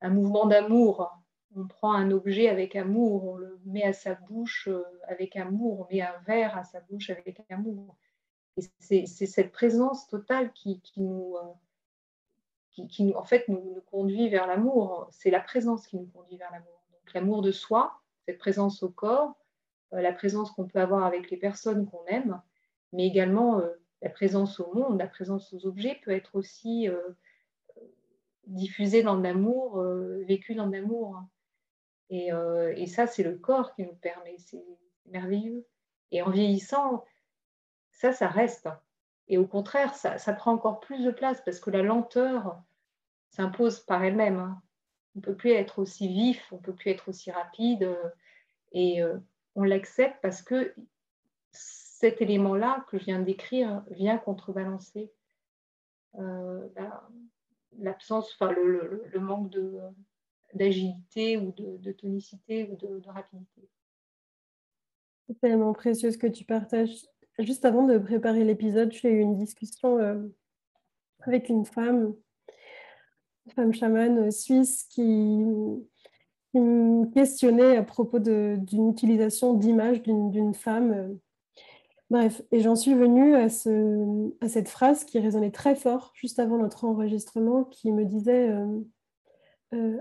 mouvement 0.09 0.47
d'amour. 0.47 1.11
On 1.57 1.67
prend 1.67 1.93
un 1.93 2.11
objet 2.11 2.49
avec 2.49 2.77
amour, 2.77 3.25
on 3.25 3.37
le 3.37 3.59
met 3.65 3.83
à 3.83 3.93
sa 3.93 4.15
bouche 4.15 4.69
avec 5.09 5.37
amour, 5.37 5.81
on 5.81 5.95
met 5.95 6.03
un 6.03 6.19
verre 6.27 6.57
à 6.57 6.65
sa 6.65 6.81
bouche 6.81 7.11
avec 7.11 7.41
amour. 7.51 7.97
Et 8.57 8.63
c'est 8.79 9.07
cette 9.07 9.53
présence 9.53 10.07
totale 10.07 10.53
qui, 10.53 10.83
nous 10.97 11.37
qui, 12.85 13.15
en 13.17 13.25
fait 13.25 13.49
nous, 13.49 13.81
conduit 13.91 14.29
vers 14.29 14.47
l'amour. 14.47 15.09
C'est 15.11 15.31
la 15.31 15.41
présence 15.41 15.87
qui 15.87 15.97
nous 15.97 16.07
conduit 16.07 16.37
vers 16.37 16.51
l'amour. 16.53 16.83
Donc 16.93 17.15
l'amour 17.15 17.43
de 17.43 17.53
soi, 17.53 18.01
cette 18.27 18.39
présence 18.39 18.83
au 18.83 18.89
corps, 18.89 19.31
euh, 19.31 19.46
la 19.93 20.13
présence 20.13 20.51
qu'on 20.51 20.67
peut 20.67 20.81
avoir 20.81 21.05
avec 21.05 21.31
les 21.31 21.37
personnes 21.37 21.89
qu'on 21.89 22.05
aime, 22.07 22.41
mais 22.93 23.07
également 23.07 23.61
euh, 23.61 23.69
la 24.03 24.11
présence 24.11 24.61
au 24.61 24.73
monde, 24.75 24.99
la 24.99 25.07
présence 25.07 25.53
aux 25.53 25.67
objets 25.67 26.01
peut 26.05 26.11
être 26.11 26.37
aussi 26.37 26.89
euh, 26.89 27.01
diffusée 28.47 29.03
dans 29.03 29.17
l'amour, 29.17 29.83
vécue 30.27 30.55
dans 30.55 30.67
l'amour. 30.67 31.23
Et, 32.11 32.31
ça, 32.87 33.09
c'est 33.09 33.25
le 33.25 33.37
corps 33.37 33.75
qui 33.75 33.83
nous 33.83 33.97
permet, 33.97 34.37
c'est 34.39 34.65
merveilleux. 35.07 35.67
Et 36.13 36.23
en 36.23 36.31
vieillissant, 36.31 37.05
ça, 37.91 38.13
ça 38.13 38.29
reste. 38.29 38.69
Et 39.29 39.39
au 39.39 39.47
contraire, 39.47 39.95
ça, 39.95 40.33
prend 40.35 40.53
encore 40.53 40.81
plus 40.81 41.05
de 41.05 41.11
place 41.11 41.41
parce 41.45 41.59
que 41.59 41.71
la 41.71 41.83
lenteur 41.83 42.63
s'impose 43.31 43.81
par 43.81 44.05
elle-même. 44.05 44.39
Hein. 44.39 44.63
On 45.15 45.19
ne 45.19 45.25
peut 45.25 45.35
plus 45.35 45.51
être 45.51 45.79
aussi 45.79 46.09
vif, 46.09 46.47
on 46.53 46.57
ne 46.57 46.61
peut 46.61 46.75
plus 46.75 46.91
être 46.91 47.09
aussi 47.09 47.31
rapide. 47.31 47.85
Euh, 47.85 48.09
et 48.73 49.03
euh, 49.03 49.19
l'accepte 49.65 50.17
parce 50.23 50.43
que 50.43 50.75
cet 51.51 52.21
élément-là 52.21 52.85
que 52.91 52.99
je 52.99 53.05
viens 53.05 53.21
décrire 53.21 53.83
vient 53.91 54.19
contrebalancer 54.19 55.11
euh, 56.19 56.69
l'absence, 57.79 58.33
enfin 58.35 58.53
le, 58.53 59.19
manque 59.19 59.55
d'agilité 60.55 61.37
ou 61.37 61.53
de, 61.53 61.93
tonicité 61.93 62.71
ou 62.71 62.77
de, 62.77 63.01
de 63.01 63.09
rapidité. 63.09 63.69
C'est 65.27 65.41
tellement 65.41 65.73
précieux 65.73 66.11
ce 66.11 66.19
que 66.19 66.27
tu 66.27 66.45
partages. 66.45 67.07
Juste 67.39 67.65
avant 67.65 67.87
de 67.87 67.99
préparer 67.99 68.45
l'épisode, 68.45 68.93
j'ai 68.93 69.11
eu 69.11 69.21
une 69.21 69.37
discussion 69.37 69.99
euh, 69.99 70.23
avec 71.21 71.49
une 71.49 71.67
femme, 71.67 72.15
une 73.47 73.53
femme 73.53 73.75
chamane 73.75 74.29
euh, 74.29 74.31
suisse, 74.31 74.85
qui, 74.85 75.45
me 76.61 77.07
questionnait 77.07 77.77
à 77.77 77.83
propos 77.83 78.19
d'une 78.19 78.91
utilisation 78.91 79.55
d'images 79.55 80.03
d'une 80.03 80.55
femme. 80.55 80.93
Euh. 80.93 81.15
Bref, 82.11 82.43
et 82.53 82.61
j'en 82.61 82.77
suis 82.77 82.95
venue 82.95 83.35
à, 83.35 83.49
ce, 83.49 84.31
à, 84.41 84.49
cette 84.49 84.69
phrase 84.69 85.05
qui 85.05 85.19
résonnait 85.19 85.51
très 85.51 85.75
fort 85.75 86.13
juste 86.15 86.39
avant 86.39 86.59
notre 86.59 86.85
enregistrement, 86.85 87.65
qui 87.65 87.91
me 87.91 88.05
disait 88.05 88.55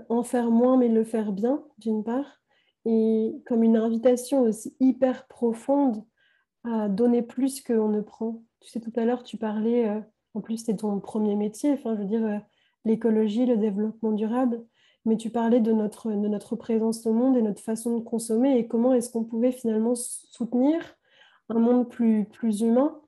en 0.08 0.22
faire 0.22 0.52
moins 0.52 0.76
mais 0.76 0.86
le 0.86 1.02
faire 1.02 1.32
bien, 1.32 1.64
d'une 1.78 2.04
part, 2.04 2.40
et 2.86 3.42
comme 3.44 3.64
une 3.64 3.76
invitation 3.76 4.42
aussi 4.42 4.76
hyper 4.78 5.26
profonde 5.26 6.04
à 6.64 6.88
donner 6.88 7.22
plus 7.22 7.60
qu'on 7.60 7.88
ne 7.88 8.00
prend. 8.00 8.42
Tu 8.60 8.70
sais, 8.70 8.80
tout 8.80 8.92
à 8.96 9.04
l'heure, 9.04 9.24
tu 9.24 9.36
parlais, 9.36 9.88
euh, 9.88 10.00
en 10.34 10.40
plus, 10.40 10.58
c'est 10.64 10.76
ton 10.76 11.00
premier 11.00 11.34
métier, 11.34 11.76
je 11.76 11.88
veux 11.88 12.04
dire, 12.04 12.24
euh, 12.24 12.38
l'écologie, 12.84 13.46
le 13.46 13.56
développement 13.56 14.12
durable, 14.12 14.64
mais 15.06 15.16
tu 15.16 15.30
parlais 15.30 15.60
de 15.60 15.72
notre, 15.72 16.10
de 16.10 16.28
notre 16.28 16.56
présence 16.56 17.06
au 17.06 17.12
monde 17.12 17.36
et 17.36 17.42
notre 17.42 17.62
façon 17.62 17.96
de 17.98 18.02
consommer 18.02 18.58
et 18.58 18.66
comment 18.66 18.92
est-ce 18.92 19.08
qu'on 19.08 19.24
pouvait 19.24 19.52
finalement 19.52 19.94
soutenir 19.94 20.80
un 21.48 21.60
monde 21.60 21.88
plus, 21.88 22.24
plus 22.24 22.60
humain. 22.60 23.00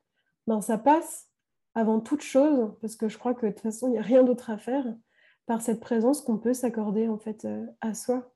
Ben, 0.47 0.61
ça 0.61 0.79
passe 0.79 1.29
avant 1.75 2.01
toute 2.01 2.23
chose, 2.23 2.73
parce 2.81 2.97
que 2.97 3.09
je 3.09 3.19
crois 3.19 3.35
que 3.35 3.47
de 3.47 3.51
toute 3.51 3.61
façon, 3.61 3.89
il 3.89 3.93
n'y 3.93 3.99
a 3.99 4.03
rien 4.03 4.23
d'autre 4.23 4.51
à 4.51 4.59
faire, 4.59 4.85
par 5.47 5.61
cette 5.61 5.81
présence 5.81 6.21
qu'on 6.23 6.39
peut 6.39 6.55
s'accorder 6.55 7.09
en 7.09 7.19
fait 7.19 7.45
euh, 7.45 7.67
à 7.81 7.95
soi. 7.95 8.33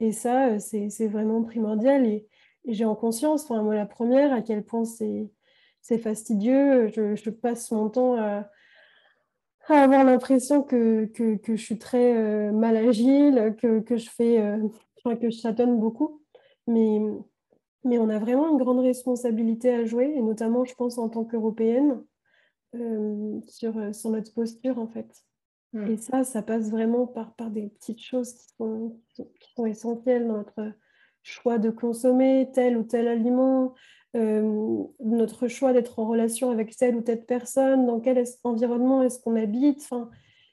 Et 0.00 0.12
ça, 0.12 0.58
c'est 0.58 1.08
vraiment 1.08 1.42
primordial. 1.42 2.06
Et, 2.06 2.28
j'ai 2.66 2.86
en 2.86 2.94
conscience, 2.94 3.44
enfin, 3.44 3.62
moi 3.62 3.74
la 3.74 3.84
première, 3.84 4.32
à 4.32 4.40
quel 4.40 4.64
point 4.64 4.84
c'est 4.86 5.98
fastidieux. 5.98 6.88
Je, 6.88 7.30
passe 7.30 7.70
mon 7.70 7.90
temps 7.90 8.16
à, 8.16 8.48
avoir 9.68 10.04
l'impression 10.04 10.62
que, 10.62 11.06
que, 11.06 11.36
que, 11.36 11.56
je 11.56 11.62
suis 11.62 11.78
très 11.78 12.16
euh, 12.16 12.52
mal 12.52 12.76
agile, 12.76 13.54
que, 13.60 13.80
que 13.80 13.96
je 13.96 14.10
fais, 14.10 14.40
euh, 14.40 14.68
que 15.04 15.30
je 15.30 15.38
chatonne 15.38 15.78
beaucoup. 15.78 16.22
Mais, 16.66 17.00
mais 17.84 17.98
on 17.98 18.08
a 18.08 18.18
vraiment 18.18 18.50
une 18.50 18.58
grande 18.58 18.80
responsabilité 18.80 19.72
à 19.72 19.84
jouer, 19.84 20.12
et 20.14 20.22
notamment, 20.22 20.64
je 20.64 20.74
pense, 20.74 20.98
en 20.98 21.08
tant 21.08 21.24
qu'Européenne, 21.24 22.02
euh, 22.74 23.40
sur, 23.46 23.94
sur 23.94 24.10
notre 24.10 24.32
posture, 24.34 24.78
en 24.78 24.88
fait. 24.88 25.24
Mm. 25.72 25.90
Et 25.90 25.96
ça, 25.96 26.24
ça 26.24 26.42
passe 26.42 26.70
vraiment 26.70 27.06
par, 27.06 27.34
par 27.34 27.50
des 27.50 27.68
petites 27.68 28.02
choses 28.02 28.32
qui 28.32 28.48
sont, 28.56 28.98
qui 29.14 29.52
sont 29.54 29.66
essentielles 29.66 30.26
dans 30.26 30.38
notre 30.38 30.72
choix 31.22 31.58
de 31.58 31.70
consommer 31.70 32.50
tel 32.52 32.76
ou 32.76 32.84
tel 32.84 33.08
aliment, 33.08 33.74
euh, 34.14 34.84
notre 35.00 35.48
choix 35.48 35.72
d'être 35.72 35.98
en 35.98 36.06
relation 36.06 36.50
avec 36.50 36.76
telle 36.76 36.96
ou 36.96 37.02
telle 37.02 37.24
personne, 37.24 37.86
dans 37.86 38.00
quel 38.00 38.22
environnement 38.44 39.02
est-ce 39.02 39.20
qu'on 39.20 39.36
habite. 39.36 39.80
Enfin, 39.82 40.10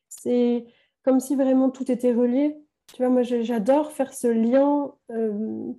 c'est 0.09 0.65
comme 1.03 1.19
si 1.19 1.35
vraiment 1.35 1.69
tout 1.69 1.91
était 1.91 2.13
relié. 2.13 2.57
Tu 2.93 2.97
vois, 2.97 3.09
moi, 3.09 3.23
j'adore 3.23 3.91
faire 3.91 4.13
ce 4.13 4.27
lien 4.27 4.93
euh, 5.11 5.73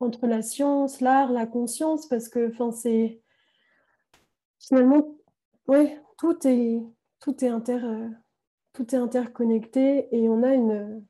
entre 0.00 0.26
la 0.26 0.42
science, 0.42 1.00
l'art, 1.00 1.32
la 1.32 1.46
conscience, 1.46 2.06
parce 2.08 2.28
que, 2.28 2.48
enfin, 2.48 2.72
c'est 2.72 3.20
finalement, 4.58 5.16
ouais, 5.68 6.00
tout 6.18 6.46
est, 6.46 6.80
tout 7.20 7.44
est 7.44 7.48
inter, 7.48 7.80
euh, 7.84 8.08
tout 8.72 8.94
est 8.94 8.98
interconnecté 8.98 10.08
et 10.12 10.28
on 10.28 10.42
a 10.42 10.54
une 10.54 11.02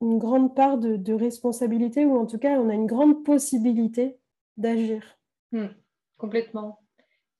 une 0.00 0.18
grande 0.18 0.54
part 0.54 0.78
de, 0.78 1.12
responsabilité, 1.12 2.04
ou 2.04 2.16
en 2.16 2.26
tout 2.26 2.38
cas, 2.38 2.58
on 2.58 2.68
a 2.68 2.74
une 2.74 2.86
grande 2.86 3.24
possibilité 3.24 4.18
d'agir. 4.56 5.19
Hmm, 5.52 5.68
complètement. 6.16 6.80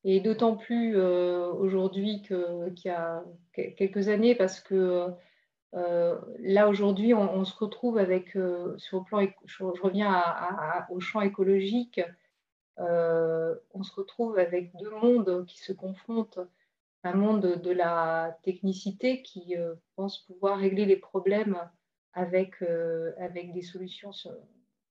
Et 0.04 0.20
d'autant 0.20 0.56
plus 0.56 0.96
euh, 0.96 1.52
aujourd'hui 1.52 2.22
qu'il 2.22 2.82
y 2.84 2.88
a 2.88 3.24
quelques 3.52 4.08
années, 4.08 4.34
parce 4.34 4.60
que 4.60 5.08
euh, 5.74 6.18
là, 6.38 6.68
aujourd'hui, 6.68 7.12
on, 7.14 7.44
se 7.44 7.54
retrouve 7.56 7.98
avec, 7.98 8.36
euh, 8.36 8.76
sur 8.78 9.00
le 9.00 9.04
plan, 9.04 9.20
je, 9.44 9.62
reviens 9.64 10.24
au 10.90 11.00
champ 11.00 11.20
écologique, 11.20 12.00
on 12.78 13.82
se 13.82 13.94
retrouve 13.94 14.38
avec 14.38 14.74
deux 14.76 14.90
mondes 14.90 15.44
qui 15.46 15.58
se 15.58 15.72
confrontent. 15.72 16.40
Un 17.02 17.14
monde 17.14 17.60
de 17.62 17.70
la 17.70 18.38
technicité 18.42 19.22
qui 19.22 19.54
pense 19.96 20.18
pouvoir 20.26 20.58
régler 20.58 20.86
les 20.86 20.96
problèmes 20.96 21.58
avec, 22.14 22.62
avec 23.18 23.52
des 23.52 23.62
solutions 23.62 24.12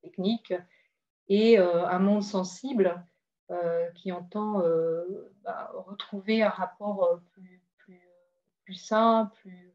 techniques 0.01 0.53
et 1.29 1.59
euh, 1.59 1.87
un 1.87 1.99
monde 1.99 2.23
sensible 2.23 3.03
euh, 3.51 3.89
qui 3.91 4.11
entend 4.11 4.61
bah, 5.43 5.71
retrouver 5.73 6.43
un 6.43 6.49
rapport 6.49 7.19
plus, 7.31 7.61
plus, 7.77 8.01
plus 8.65 8.75
sain, 8.75 9.31
plus, 9.41 9.73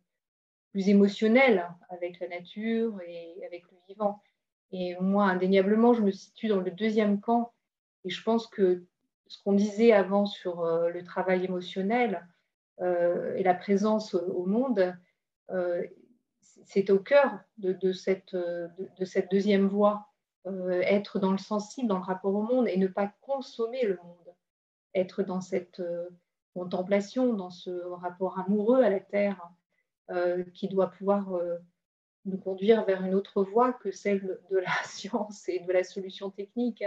émotionnel 0.88 1.68
avec 1.88 2.18
la 2.18 2.26
nature 2.26 3.00
et 3.06 3.40
avec 3.46 3.62
le 3.70 3.78
vivant. 3.88 4.20
Et 4.72 4.96
moi, 4.98 5.26
indéniablement, 5.26 5.94
je 5.94 6.02
me 6.02 6.10
situe 6.10 6.48
dans 6.48 6.58
le 6.58 6.72
deuxième 6.72 7.20
camp. 7.20 7.52
Et 8.04 8.10
je 8.10 8.20
pense 8.24 8.48
que 8.48 8.84
ce 9.28 9.40
qu'on 9.44 9.52
disait 9.52 9.92
avant 9.92 10.26
sur 10.26 10.64
le 10.64 11.04
travail 11.04 11.44
émotionnel 11.44 12.26
et 12.80 13.42
la 13.44 13.54
présence 13.54 14.14
au 14.14 14.46
monde, 14.46 14.96
c'est 16.64 16.90
au 16.90 16.98
cœur 16.98 17.38
de, 17.58 17.92
cette, 17.92 18.36
deuxième 19.30 19.68
voie, 19.68 20.08
euh, 20.46 20.82
être 20.82 21.18
dans 21.18 21.32
le 21.32 21.38
sensible, 21.38 21.88
dans 21.88 21.96
le 21.96 22.04
rapport 22.04 22.34
au 22.34 22.42
monde 22.42 22.68
et 22.68 22.76
ne 22.76 22.86
pas 22.86 23.10
consommer 23.22 23.82
le 23.86 23.96
monde, 23.96 24.34
être 24.94 25.22
dans 25.22 25.40
cette 25.40 25.80
euh, 25.80 26.06
contemplation, 26.52 27.32
dans 27.32 27.48
ce 27.48 27.70
rapport 27.70 28.38
amoureux 28.38 28.82
à 28.82 28.90
la 28.90 29.00
Terre 29.00 29.50
euh, 30.10 30.44
qui 30.52 30.68
doit 30.68 30.90
pouvoir 30.90 31.32
nous 32.26 32.36
conduire 32.36 32.84
vers 32.84 33.02
une 33.02 33.14
autre 33.14 33.42
voie 33.42 33.72
que 33.72 33.90
celle 33.90 34.38
de 34.50 34.58
la 34.58 34.72
science 34.84 35.48
et 35.48 35.60
de 35.60 35.72
la 35.72 35.82
solution 35.82 36.30
technique 36.30 36.84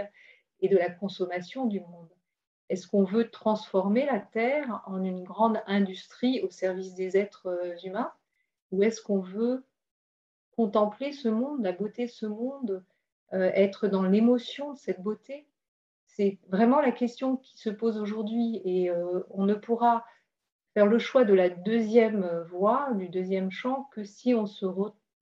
et 0.60 0.68
de 0.68 0.76
la 0.76 0.90
consommation 0.90 1.66
du 1.66 1.80
monde. 1.80 2.10
Est-ce 2.68 2.86
qu'on 2.86 3.04
veut 3.04 3.28
transformer 3.28 4.06
la 4.06 4.20
Terre 4.20 4.82
en 4.86 5.02
une 5.02 5.24
grande 5.24 5.60
industrie 5.66 6.42
au 6.42 6.50
service 6.50 6.94
des 6.94 7.16
êtres 7.16 7.74
humains? 7.84 8.12
Ou 8.70 8.84
est-ce 8.84 9.02
qu'on 9.02 9.20
veut 9.20 9.64
contempler 10.54 11.12
ce 11.12 11.28
monde, 11.28 11.62
la 11.62 11.72
beauté 11.72 12.06
de 12.06 12.10
ce 12.10 12.26
monde, 12.26 12.84
être 13.32 13.88
dans 13.88 14.02
l'émotion 14.02 14.72
de 14.72 14.78
cette 14.78 15.02
beauté 15.02 15.46
C'est 16.06 16.38
vraiment 16.48 16.80
la 16.80 16.92
question 16.92 17.36
qui 17.36 17.58
se 17.58 17.70
pose 17.70 17.98
aujourd'hui 17.98 18.60
et 18.64 18.90
euh, 18.90 19.20
on 19.30 19.44
ne 19.44 19.54
pourra 19.54 20.04
faire 20.74 20.86
le 20.86 20.98
choix 20.98 21.24
de 21.24 21.34
la 21.34 21.48
deuxième 21.50 22.44
voie, 22.50 22.90
du 22.94 23.08
deuxième 23.08 23.50
champ, 23.50 23.88
que 23.92 24.04
si 24.04 24.34
on, 24.34 24.46
se 24.46 24.66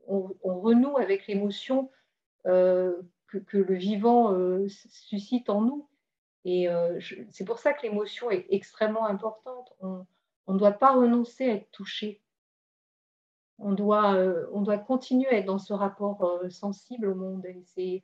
renoue 0.07 0.96
avec 0.98 1.26
l'émotion 1.26 1.90
euh, 2.46 3.02
que, 3.26 3.59
le 3.59 3.74
vivant 3.74 4.32
euh, 4.32 4.68
suscite 4.68 5.50
en 5.50 5.62
nous. 5.62 5.88
Et 6.44 6.68
euh, 6.68 7.00
c'est 7.30 7.44
pour 7.44 7.59
ça 7.59 7.72
que 7.72 7.82
l'émotion 7.82 8.30
est 8.30 8.46
extrêmement 8.50 9.07
importante. 9.07 9.72
On 9.80 10.52
ne 10.52 10.59
doit 10.59 10.72
pas 10.72 10.92
renoncer 10.92 11.50
à 11.50 11.54
être 11.54 11.70
touché. 11.72 12.22
On 13.59 13.72
doit, 13.72 14.16
on 14.52 14.61
doit 14.61 14.78
continuer 14.78 15.28
à 15.28 15.38
être 15.38 15.46
dans 15.46 15.59
ce 15.59 15.72
rapport 15.72 16.42
sensible 16.50 17.09
au 17.09 17.14
monde. 17.14 17.44
Et 17.76 18.02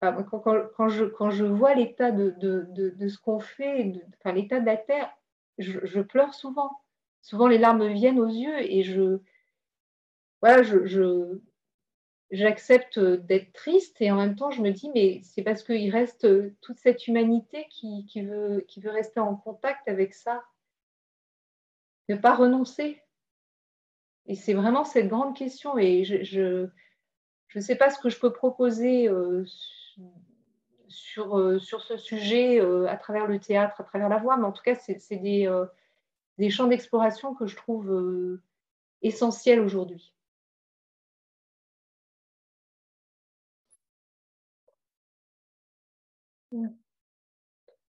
quand, 0.00 0.88
je, 0.88 1.04
quand 1.04 1.30
je 1.30 1.44
vois 1.44 1.74
l'état 1.74 2.10
de, 2.10 3.08
ce 3.08 3.18
qu'on 3.18 3.40
fait, 3.40 3.92
enfin, 4.18 4.32
l'état 4.32 4.60
de 4.60 4.66
la 4.66 4.76
Terre, 4.76 5.10
je, 5.58 6.00
pleure 6.00 6.34
souvent. 6.34 6.70
Souvent, 7.22 7.48
les 7.48 7.58
larmes 7.58 7.88
viennent 7.88 8.20
aux 8.20 8.28
yeux 8.28 8.58
et 8.60 8.82
je, 8.82 9.18
voilà, 10.42 10.62
je, 10.62 11.40
j'accepte 12.30 12.98
d'être 12.98 13.52
triste 13.52 14.00
et 14.00 14.10
en 14.10 14.16
même 14.16 14.36
temps, 14.36 14.50
je 14.50 14.62
me 14.62 14.70
dis, 14.70 14.90
mais 14.94 15.20
c'est 15.22 15.42
parce 15.42 15.62
qu'il 15.62 15.90
reste 15.90 16.26
toute 16.60 16.78
cette 16.78 17.06
humanité 17.06 17.66
qui 17.70 18.22
veut 18.22 18.90
rester 18.90 19.20
en 19.20 19.34
contact 19.34 19.88
avec 19.88 20.14
ça. 20.14 20.42
Ne 22.08 22.16
pas 22.16 22.36
renoncer. 22.36 23.02
Et 24.28 24.34
c'est 24.34 24.54
vraiment 24.54 24.84
cette 24.84 25.08
grande 25.08 25.36
question. 25.36 25.78
Et 25.78 26.04
je 26.04 26.68
ne 27.54 27.60
sais 27.60 27.76
pas 27.76 27.90
ce 27.90 27.98
que 28.00 28.08
je 28.10 28.18
peux 28.18 28.32
proposer 28.32 29.08
euh, 29.08 29.44
sur, 30.88 31.38
euh, 31.38 31.58
sur 31.58 31.82
ce 31.82 31.96
sujet 31.96 32.60
euh, 32.60 32.88
à 32.88 32.96
travers 32.96 33.26
le 33.26 33.38
théâtre, 33.38 33.80
à 33.80 33.84
travers 33.84 34.08
la 34.08 34.18
voix, 34.18 34.36
mais 34.36 34.44
en 34.44 34.52
tout 34.52 34.62
cas, 34.62 34.74
c'est 34.74 35.16
des, 35.16 35.48
des, 36.38 36.50
champs 36.50 36.66
d'exploration 36.66 37.34
que 37.34 37.46
je 37.46 37.56
trouve 37.56 38.40
essentiels 39.02 39.60
aujourd'hui. 39.60 40.12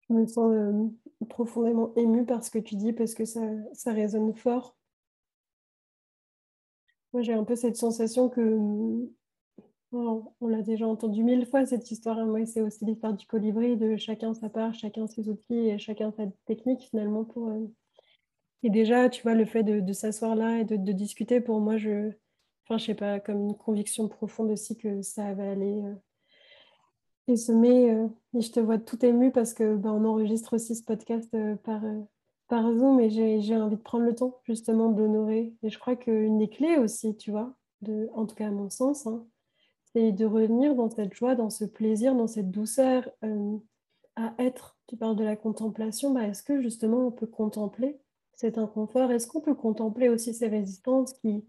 Je 0.08 0.12
me 0.14 0.26
sens 0.26 0.90
profondément 1.28 1.92
émue 1.96 2.24
par 2.24 2.42
ce 2.42 2.50
que 2.50 2.58
tu 2.58 2.76
dis 2.76 2.92
parce 2.92 3.14
que 3.14 3.24
ça, 3.24 3.40
ça 3.74 3.92
résonne 3.92 4.34
fort. 4.34 4.76
Moi, 7.16 7.22
j'ai 7.22 7.32
un 7.32 7.44
peu 7.44 7.56
cette 7.56 7.78
sensation 7.78 8.28
que 8.28 8.58
on 9.90 10.48
l'a 10.48 10.60
déjà 10.60 10.86
entendu 10.86 11.24
mille 11.24 11.46
fois 11.46 11.64
cette 11.64 11.90
histoire. 11.90 12.22
Moi, 12.26 12.44
c'est 12.44 12.60
aussi 12.60 12.84
l'histoire 12.84 13.14
du 13.14 13.26
colibri, 13.26 13.78
de 13.78 13.96
chacun 13.96 14.34
sa 14.34 14.50
part, 14.50 14.74
chacun 14.74 15.06
ses 15.06 15.30
outils 15.30 15.70
et 15.70 15.78
chacun 15.78 16.12
sa 16.12 16.24
technique 16.44 16.82
finalement 16.82 17.24
pour. 17.24 17.48
Euh, 17.48 17.72
et 18.62 18.68
déjà, 18.68 19.08
tu 19.08 19.22
vois, 19.22 19.32
le 19.32 19.46
fait 19.46 19.62
de, 19.62 19.92
s'asseoir 19.94 20.36
là 20.36 20.58
et 20.58 20.66
de, 20.66 20.92
discuter, 20.92 21.40
pour 21.40 21.58
moi, 21.58 21.78
je, 21.78 22.10
enfin, 22.66 22.76
je 22.76 22.84
sais 22.84 22.94
pas, 22.94 23.18
comme 23.18 23.40
une 23.48 23.56
conviction 23.56 24.08
profonde 24.08 24.50
aussi 24.50 24.76
que 24.76 25.00
ça 25.00 25.32
va 25.32 25.52
aller 25.52 25.84
euh, 25.84 25.94
et 27.28 27.36
semer. 27.38 27.92
Euh, 27.92 28.08
et 28.34 28.42
je 28.42 28.52
te 28.52 28.60
vois 28.60 28.76
tout 28.76 29.02
ému 29.06 29.32
parce 29.32 29.54
que 29.54 29.74
ben, 29.76 29.92
on 29.92 30.04
enregistre 30.04 30.52
aussi 30.52 30.76
ce 30.76 30.84
podcast 30.84 31.34
par 31.64 31.80
par 32.49 32.72
Zoom 32.72 33.01
et 33.01 33.11
j'ai 33.11 33.57
envie 33.57 33.76
de 33.76 33.82
prendre 33.82 34.05
le 34.05 34.14
temps 34.14 34.40
justement 34.44 34.90
d'honorer. 34.90 35.55
Et 35.62 35.70
je 35.70 35.78
crois 35.78 35.97
qu'une 35.97 36.38
des 36.38 36.49
clés 36.49 36.76
aussi, 36.76 37.16
tu 37.16 37.30
vois, 37.30 37.55
en 38.14 38.26
tout 38.26 38.34
cas 38.34 38.49
à 38.49 38.51
mon 38.51 38.70
sens, 38.70 39.07
hein, 39.07 39.26
c'est 39.92 40.12
de 40.12 40.24
revenir 40.24 40.74
dans 40.74 40.90
cette 40.90 41.14
joie, 41.14 41.34
dans 41.34 41.51
ce 41.51 41.64
plaisir, 41.64 42.14
dans 42.14 42.26
cette 42.26 42.51
douceur 42.51 43.09
euh, 43.24 43.57
à 44.14 44.34
être. 44.38 44.76
Tu 44.86 44.97
parles 44.97 45.16
de 45.16 45.24
la 45.24 45.36
contemplation, 45.36 46.12
bah, 46.12 46.24
est-ce 46.24 46.42
que 46.42 46.61
justement 46.61 47.07
on 47.07 47.11
peut 47.11 47.26
contempler 47.26 47.99
cet 48.34 48.59
inconfort? 48.59 49.11
Est-ce 49.11 49.26
qu'on 49.26 49.40
peut 49.40 49.55
contempler 49.55 50.09
aussi 50.09 50.34
ces 50.34 50.49
résistances 50.49 51.12
qui, 51.14 51.44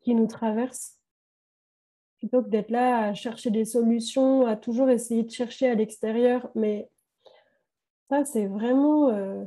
qui 0.00 0.14
nous 0.14 0.26
traversent? 0.26 0.98
Plutôt 2.18 2.42
que 2.42 2.48
d'être 2.48 2.70
là 2.70 3.08
à 3.08 3.14
chercher 3.14 3.50
des 3.50 3.64
solutions, 3.64 4.46
à 4.46 4.56
toujours 4.56 4.90
essayer 4.90 5.22
de 5.22 5.30
chercher 5.30 5.68
à 5.68 5.74
l'extérieur. 5.74 6.50
Mais 6.54 6.90
ça, 8.10 8.24
c'est 8.24 8.46
vraiment 8.46 9.08
euh, 9.08 9.44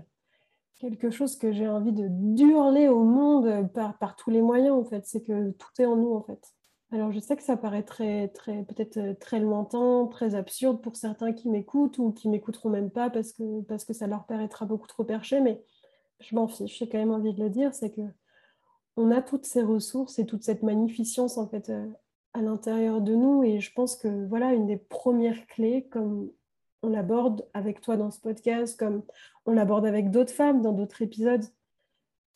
quelque 0.84 1.10
chose 1.10 1.38
que 1.38 1.54
j'ai 1.54 1.68
envie 1.68 1.94
de 1.94 2.10
hurler 2.44 2.90
au 2.90 3.04
monde 3.04 3.70
par, 3.74 4.16
tous 4.16 4.30
les 4.30 4.42
moyens, 4.42 4.76
en 4.76 4.84
fait. 4.84 5.06
C'est 5.06 5.24
que 5.24 5.52
tout 5.52 5.70
est 5.80 5.86
en 5.86 5.96
nous, 5.96 6.14
en 6.14 6.22
fait. 6.22 6.54
Alors, 6.92 7.12
je 7.12 7.20
sais 7.20 7.36
que 7.36 7.42
ça 7.42 7.58
paraît 7.58 7.84
très, 7.84 8.28
très, 8.28 8.64
peut-être 8.64 8.98
euh, 8.98 9.14
très 9.16 9.40
lointain, 9.40 10.08
très 10.12 10.36
absurde 10.36 10.80
pour 10.82 10.96
certains 10.96 11.34
qui 11.34 11.50
m'écoutent 11.50 11.98
ou 11.98 12.12
qui 12.12 12.30
m'écouteront 12.30 12.70
même 12.70 12.92
pas 12.92 13.10
parce 13.10 13.32
que, 13.34 13.62
parce 13.62 13.84
que 13.84 13.94
ça 13.94 14.06
leur 14.06 14.26
paraîtra 14.26 14.66
beaucoup 14.66 14.86
trop 14.86 15.04
perché, 15.04 15.42
mais 15.42 15.64
je 16.20 16.36
m'en 16.36 16.48
fiche. 16.48 16.78
J'ai 16.78 16.88
quand 16.88 17.00
même 17.00 17.12
envie 17.12 17.34
de 17.34 17.42
le 17.42 17.50
dire, 17.50 17.74
c'est 17.74 17.90
que 17.90 18.02
on 18.96 19.10
a 19.10 19.24
toutes 19.24 19.46
ces 19.46 19.64
ressources 19.64 20.20
et 20.20 20.28
toute 20.28 20.44
cette 20.44 20.62
magnificence 20.62 21.40
en 21.40 21.48
fait 21.48 21.70
euh, 21.70 21.88
à 22.34 22.42
l'intérieur 22.42 23.02
de 23.02 23.16
nous. 23.16 23.44
Et 23.44 23.60
je 23.60 23.74
pense 23.74 23.96
que 23.96 24.28
voilà 24.28 24.54
une 24.54 24.68
des 24.68 24.78
premières 24.78 25.48
clés, 25.48 25.88
comme 25.90 26.30
on 26.84 26.90
l'aborde 26.90 27.48
avec 27.54 27.82
toi 27.82 27.98
dans 27.98 28.12
ce 28.12 28.20
podcast, 28.20 28.78
comme 28.78 29.04
on 29.46 29.54
l'aborde 29.54 29.86
avec 29.86 30.12
d'autres 30.12 30.34
femmes 30.34 30.62
dans 30.62 30.74
d'autres 30.74 31.02
épisodes, 31.02 31.44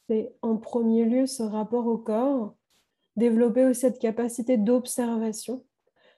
c'est 0.10 0.34
en 0.42 0.58
premier 0.58 1.06
lieu 1.06 1.26
ce 1.26 1.44
rapport 1.44 1.86
au 1.88 1.98
corps 1.98 2.56
développer 3.18 3.66
aussi 3.66 3.82
cette 3.82 4.00
capacité 4.00 4.58
d'observation, 4.58 5.66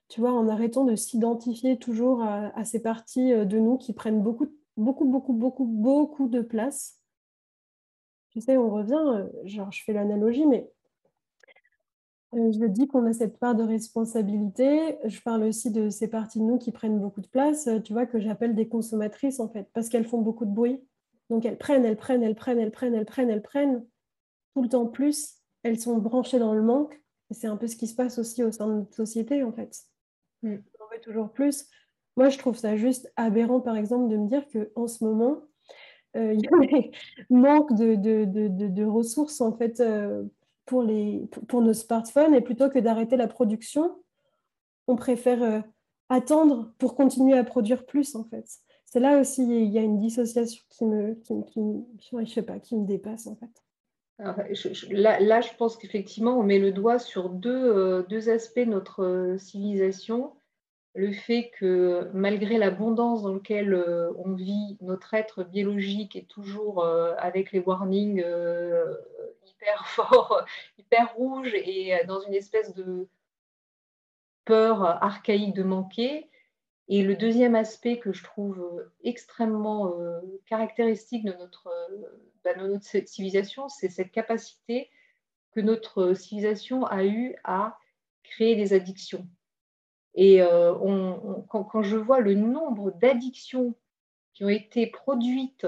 tu 0.09 0.19
vois, 0.19 0.33
en 0.33 0.47
arrêtant 0.47 0.83
de 0.83 0.95
s'identifier 0.95 1.79
toujours 1.79 2.21
à, 2.21 2.63
ces 2.65 2.81
parties 2.81 3.33
euh, 3.33 3.45
de 3.45 3.57
nous 3.57 3.77
qui 3.77 3.93
prennent 3.93 4.21
beaucoup, 4.21 4.47
beaucoup, 4.77 5.05
beaucoup, 5.05 5.33
beaucoup, 5.33 5.65
beaucoup 5.65 6.27
de 6.27 6.41
place. 6.41 6.99
Tu 8.31 8.41
sais, 8.41 8.57
on 8.57 8.69
revient, 8.69 8.93
euh, 8.93 9.27
genre 9.45 9.71
je 9.71 9.83
fais 9.83 9.93
l'analogie, 9.93 10.45
mais 10.45 10.69
je 12.33 12.65
dis 12.65 12.87
qu'on 12.87 13.05
a 13.05 13.13
cette 13.13 13.39
part 13.39 13.55
de 13.55 13.63
responsabilité. 13.63 14.97
Je 15.05 15.19
parle 15.21 15.43
aussi 15.43 15.71
de 15.71 15.89
ces 15.89 16.07
parties 16.07 16.39
de 16.39 16.43
nous 16.43 16.57
qui 16.57 16.71
prennent 16.71 16.99
beaucoup 16.99 17.21
de 17.21 17.27
place, 17.27 17.69
tu 17.83 17.93
vois, 17.93 18.05
que 18.05 18.19
j'appelle 18.19 18.55
des 18.55 18.67
consommatrices 18.67 19.39
en 19.39 19.49
fait, 19.49 19.67
parce 19.73 19.89
qu'elles 19.89 20.07
font 20.07 20.21
beaucoup 20.21 20.45
de 20.45 20.53
bruit. 20.53 20.83
Donc 21.29 21.45
elles 21.45 21.57
prennent, 21.57 21.85
elles 21.85 21.97
prennent, 21.97 22.23
elles 22.23 22.35
prennent, 22.35 22.59
elles 22.59 22.71
prennent, 22.71 22.95
elles 22.95 23.05
prennent, 23.05 23.29
elles 23.29 23.41
prennent 23.41 23.85
tout 24.53 24.61
le 24.61 24.69
temps 24.69 24.87
plus 24.87 25.39
elles 25.63 25.79
sont 25.79 25.97
branchées 25.97 26.39
dans 26.39 26.53
le 26.53 26.61
manque. 26.61 26.99
Et 27.29 27.33
c'est 27.33 27.47
un 27.47 27.57
peu 27.57 27.67
ce 27.67 27.75
qui 27.75 27.87
se 27.87 27.95
passe 27.95 28.17
aussi 28.17 28.43
au 28.43 28.51
sein 28.51 28.67
de 28.67 28.73
notre 28.73 28.95
société, 28.95 29.43
en 29.43 29.51
fait. 29.51 29.75
Mm. 30.41 30.55
On 30.55 30.95
veut 30.95 31.01
toujours 31.01 31.31
plus. 31.31 31.67
Moi, 32.17 32.29
je 32.29 32.37
trouve 32.37 32.57
ça 32.57 32.75
juste 32.75 33.11
aberrant, 33.15 33.61
par 33.61 33.77
exemple, 33.77 34.09
de 34.09 34.17
me 34.17 34.27
dire 34.27 34.43
qu'en 34.47 34.87
ce 34.87 35.03
moment, 35.03 35.41
euh, 36.15 36.33
il 36.37 36.41
y 36.41 36.47
a 36.47 36.81
des 36.81 36.91
manques 37.29 37.73
de, 37.75 37.95
de, 37.95 38.25
de, 38.25 38.83
ressources, 38.83 39.41
en 39.41 39.55
fait, 39.55 39.79
euh, 39.79 40.23
pour, 40.69 40.83
les, 40.83 41.27
pour 41.47 41.63
nos 41.63 41.73
smartphones. 41.73 42.35
Et 42.35 42.41
plutôt 42.41 42.69
que 42.69 42.77
d'arrêter 42.77 43.17
la 43.17 43.27
production, 43.27 43.97
on 44.87 44.95
préfère 44.95 45.41
euh, 45.41 45.61
attendre 46.09 46.71
pour 46.77 46.95
continuer 46.95 47.35
à 47.35 47.43
produire 47.43 47.87
plus, 47.87 48.15
en 48.15 48.23
fait. 48.23 48.45
C'est 48.85 48.99
là 48.99 49.19
aussi, 49.19 49.43
il 49.43 49.71
y 49.71 49.79
a 49.79 49.81
une 49.81 49.97
dissociation 49.97 50.63
qui 50.69 50.85
me, 50.85 51.15
qui, 51.15 52.25
je 52.25 52.31
sais 52.31 52.43
pas, 52.43 52.59
qui 52.59 52.77
me 52.77 52.85
dépasse, 52.85 53.25
en 53.27 53.35
fait 53.35 53.49
là, 54.91 55.39
je 55.39 55.55
pense 55.57 55.77
qu'effectivement, 55.77 56.37
on 56.37 56.43
met 56.43 56.59
le 56.59 56.73
doigt 56.73 56.99
sur 56.99 57.29
deux, 57.29 57.55
euh, 57.55 58.03
deux 58.09 58.29
aspects 58.29 58.59
de 58.59 58.65
notre 58.65 59.05
euh, 59.05 59.37
civilisation. 59.37 60.33
Le 60.93 61.13
fait 61.13 61.51
que 61.57 62.09
malgré 62.13 62.57
l'abondance 62.57 63.23
dans 63.23 63.33
laquelle 63.33 63.81
on 64.17 64.33
vit, 64.33 64.77
notre 64.81 65.13
être 65.13 65.45
biologique 65.45 66.17
est 66.17 66.27
toujours 66.27 66.83
avec 66.83 67.53
les 67.53 67.59
warnings 67.59 68.21
hyper 69.61 69.87
forts, 69.87 70.45
hyper 70.77 71.13
rouges 71.15 71.53
et 71.53 71.93
dans 72.07 72.21
une 72.21 72.33
espèce 72.33 72.73
de 72.73 73.07
peur 74.45 74.83
archaïque 74.83 75.53
de 75.53 75.63
manquer. 75.63 76.29
Et 76.87 77.03
le 77.03 77.15
deuxième 77.15 77.53
aspect 77.53 77.99
que 77.99 78.13
je 78.13 78.23
trouve 78.23 78.89
extrêmement 79.03 79.93
caractéristique 80.47 81.23
de 81.23 81.33
notre 81.33 81.69
bah, 82.43 82.55
notre 82.55 82.83
civilisation, 82.83 83.69
c'est 83.69 83.89
cette 83.89 84.11
capacité 84.11 84.89
que 85.51 85.59
notre 85.59 86.13
civilisation 86.13 86.85
a 86.85 87.03
eu 87.03 87.35
à 87.43 87.77
créer 88.23 88.55
des 88.55 88.73
addictions. 88.73 89.27
Et 90.15 90.41
euh, 90.41 90.73
quand, 91.49 91.81
je 91.81 91.97
vois 91.97 92.19
le 92.19 92.33
nombre 92.33 92.91
d'addictions 92.91 93.75
qui 94.33 94.45
ont 94.45 94.49
été 94.49 94.87
produites 94.87 95.67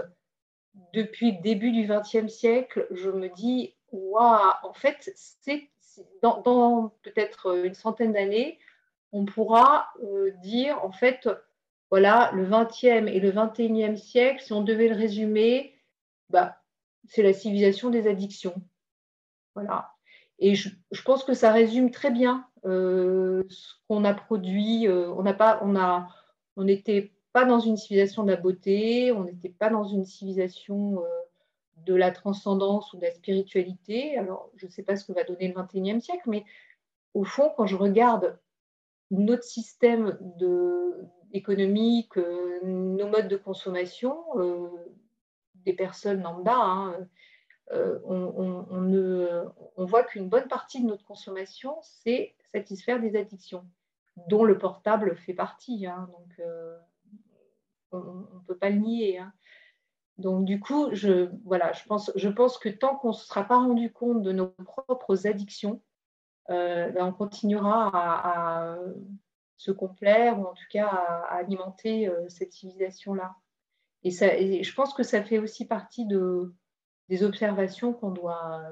depuis 0.93 1.33
le 1.33 1.41
début 1.41 1.71
du 1.71 1.87
XXe 1.87 2.31
siècle, 2.31 2.87
je 2.91 3.09
me 3.09 3.29
dis, 3.29 3.75
waouh, 3.91 4.53
en 4.63 4.73
fait, 4.73 5.11
c'est 5.15 5.69
dans, 6.21 6.93
peut-être 7.03 7.65
une 7.65 7.73
centaine 7.73 8.13
d'années, 8.13 8.59
on 9.11 9.25
pourra 9.25 9.89
euh, 10.03 10.31
dire, 10.41 10.83
en 10.83 10.91
fait, 10.91 11.29
voilà, 11.89 12.31
le 12.33 12.45
XXe 12.45 13.11
et 13.11 13.19
le 13.19 13.31
XXIe 13.31 13.97
siècle, 13.97 14.41
si 14.41 14.53
on 14.53 14.61
devait 14.61 14.87
le 14.87 14.95
résumer, 14.95 15.75
bah, 16.29 16.57
c'est 17.05 17.23
la 17.23 17.33
civilisation 17.33 17.89
des 17.89 18.07
addictions. 18.07 18.55
Voilà. 19.53 19.91
Et 20.39 20.55
je, 20.55 20.69
pense 21.03 21.23
que 21.23 21.33
ça 21.33 21.51
résume 21.51 21.91
très 21.91 22.09
bien 22.09 22.47
euh, 22.65 23.43
ce 23.49 23.73
qu'on 23.87 24.05
a 24.05 24.13
produit. 24.13 24.87
Euh, 24.87 25.11
on 25.11 25.23
n'a 25.23 25.33
pas, 25.33 25.59
on 25.61 25.75
a, 25.75 26.07
on 26.55 26.63
n'était 26.63 27.11
pas 27.33 27.43
dans 27.45 27.59
une 27.59 27.77
civilisation 27.77 28.23
de 28.23 28.31
la 28.31 28.37
beauté, 28.37 29.11
on 29.11 29.25
n'était 29.25 29.49
pas 29.49 29.69
dans 29.69 29.83
une 29.83 30.05
civilisation 30.05 31.03
de 31.86 31.95
la 31.95 32.11
transcendance 32.11 32.93
ou 32.93 32.97
de 32.97 33.03
la 33.03 33.11
spiritualité. 33.11 34.17
Alors, 34.17 34.49
je 34.55 34.65
ne 34.65 34.71
sais 34.71 34.84
pas 34.84 34.95
ce 34.95 35.05
que 35.05 35.13
va 35.13 35.23
donner 35.23 35.47
le 35.47 35.53
21e 35.53 35.99
siècle, 35.99 36.23
mais 36.27 36.45
au 37.13 37.23
fond, 37.23 37.51
quand 37.55 37.65
je 37.65 37.75
regarde 37.75 38.39
notre 39.11 39.43
système 39.43 40.17
économique, 41.34 42.17
euh, 42.17 42.59
nos 42.63 43.07
modes 43.07 43.27
de 43.27 43.38
consommation, 43.38 44.23
euh, 44.36 44.69
des 45.55 45.73
personnes 45.73 46.21
lambda, 46.21 46.55
hein, 46.55 47.07
euh, 47.71 47.99
on, 48.05 48.65
on, 49.77 49.86
voit 49.86 50.03
qu'une 50.03 50.27
bonne 50.27 50.47
partie 50.47 50.82
de 50.82 50.88
notre 50.88 51.05
consommation, 51.05 51.77
c'est 51.82 52.36
satisfaire 52.51 52.99
des 52.99 53.15
addictions, 53.15 53.65
dont 54.27 54.43
le 54.43 54.57
portable 54.57 55.15
fait 55.15 55.34
partie. 55.34 55.86
Hein, 55.86 56.09
donc, 56.11 56.47
on 57.93 58.03
ne 58.03 58.45
peut 58.47 58.57
pas 58.57 58.69
le 58.69 58.77
nier. 58.77 59.19
Hein. 59.19 59.32
Donc, 60.22 60.45
du 60.45 60.59
coup, 60.59 60.89
je, 60.93 61.30
pense, 61.88 62.57
que 62.57 62.69
tant 62.69 62.95
qu'on 62.95 63.09
ne 63.09 63.13
se 63.13 63.26
sera 63.26 63.43
pas 63.43 63.57
rendu 63.57 63.91
compte 63.91 64.22
de 64.22 64.32
nos 64.32 64.47
propres 64.47 65.28
addictions, 65.28 65.82
ben, 66.47 66.95
on 66.97 67.13
continuera 67.13 67.89
à, 67.93 68.78
se 69.61 69.72
complaire 69.72 70.39
ou 70.39 70.45
en 70.45 70.53
tout 70.53 70.65
cas 70.72 70.88
à, 70.88 71.36
alimenter 71.36 72.07
euh, 72.07 72.28
cette 72.30 72.51
civilisation-là. 72.51 73.36
Et, 74.03 74.09
je 74.63 74.74
pense 74.74 74.95
que 74.95 75.03
ça 75.03 75.24
fait 75.24 75.38
aussi 75.38 75.67
partie 75.67 76.07
de, 76.07 76.55
des 77.09 77.24
observations 77.24 77.93
qu'on 77.93 78.09
doit, 78.09 78.63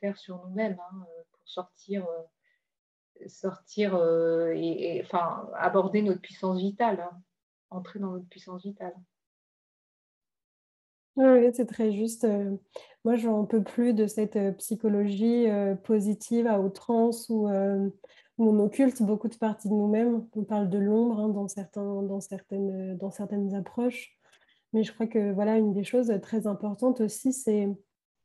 faire 0.00 0.16
sur 0.18 0.44
nous-mêmes 0.44 0.78
hein, 0.80 1.06
pour 1.30 1.40
sortir, 1.44 2.04
euh, 2.08 3.28
sortir 3.28 3.94
euh, 3.94 4.52
et, 4.56 5.04
aborder 5.54 6.02
notre 6.02 6.20
puissance 6.20 6.58
vitale, 6.58 7.00
hein, 7.00 7.22
entrer 7.70 8.00
dans 8.00 8.10
notre 8.10 8.28
puissance 8.28 8.62
vitale. 8.62 8.94
Oui, 11.16 11.50
c'est 11.54 11.66
très 11.66 11.92
juste. 11.92 12.26
Moi, 13.04 13.16
je 13.16 13.26
n'en 13.26 13.46
peux 13.46 13.62
plus 13.62 13.94
de 13.94 14.06
cette 14.06 14.38
psychologie 14.58 15.46
positive 15.84 16.46
à 16.46 16.60
outrance 16.60 17.28
où 17.30 17.48
on 18.38 18.58
occulte 18.58 19.02
beaucoup 19.02 19.28
de 19.28 19.36
parties 19.36 19.68
de 19.68 19.74
nous-mêmes. 19.74 20.26
On 20.34 20.44
parle 20.44 20.68
de 20.68 20.78
l'ombre 20.78 21.20
hein, 21.20 21.28
dans, 21.28 21.48
certains, 21.48 22.02
dans, 22.02 22.20
certaines, 22.20 22.96
dans 22.98 23.10
certaines 23.10 23.54
approches. 23.54 24.16
Mais 24.72 24.82
je 24.82 24.92
crois 24.92 25.06
que 25.06 25.32
voilà, 25.32 25.56
une 25.56 25.72
des 25.72 25.84
choses 25.84 26.12
très 26.22 26.46
importantes 26.46 27.00
aussi, 27.00 27.32
c'est 27.32 27.68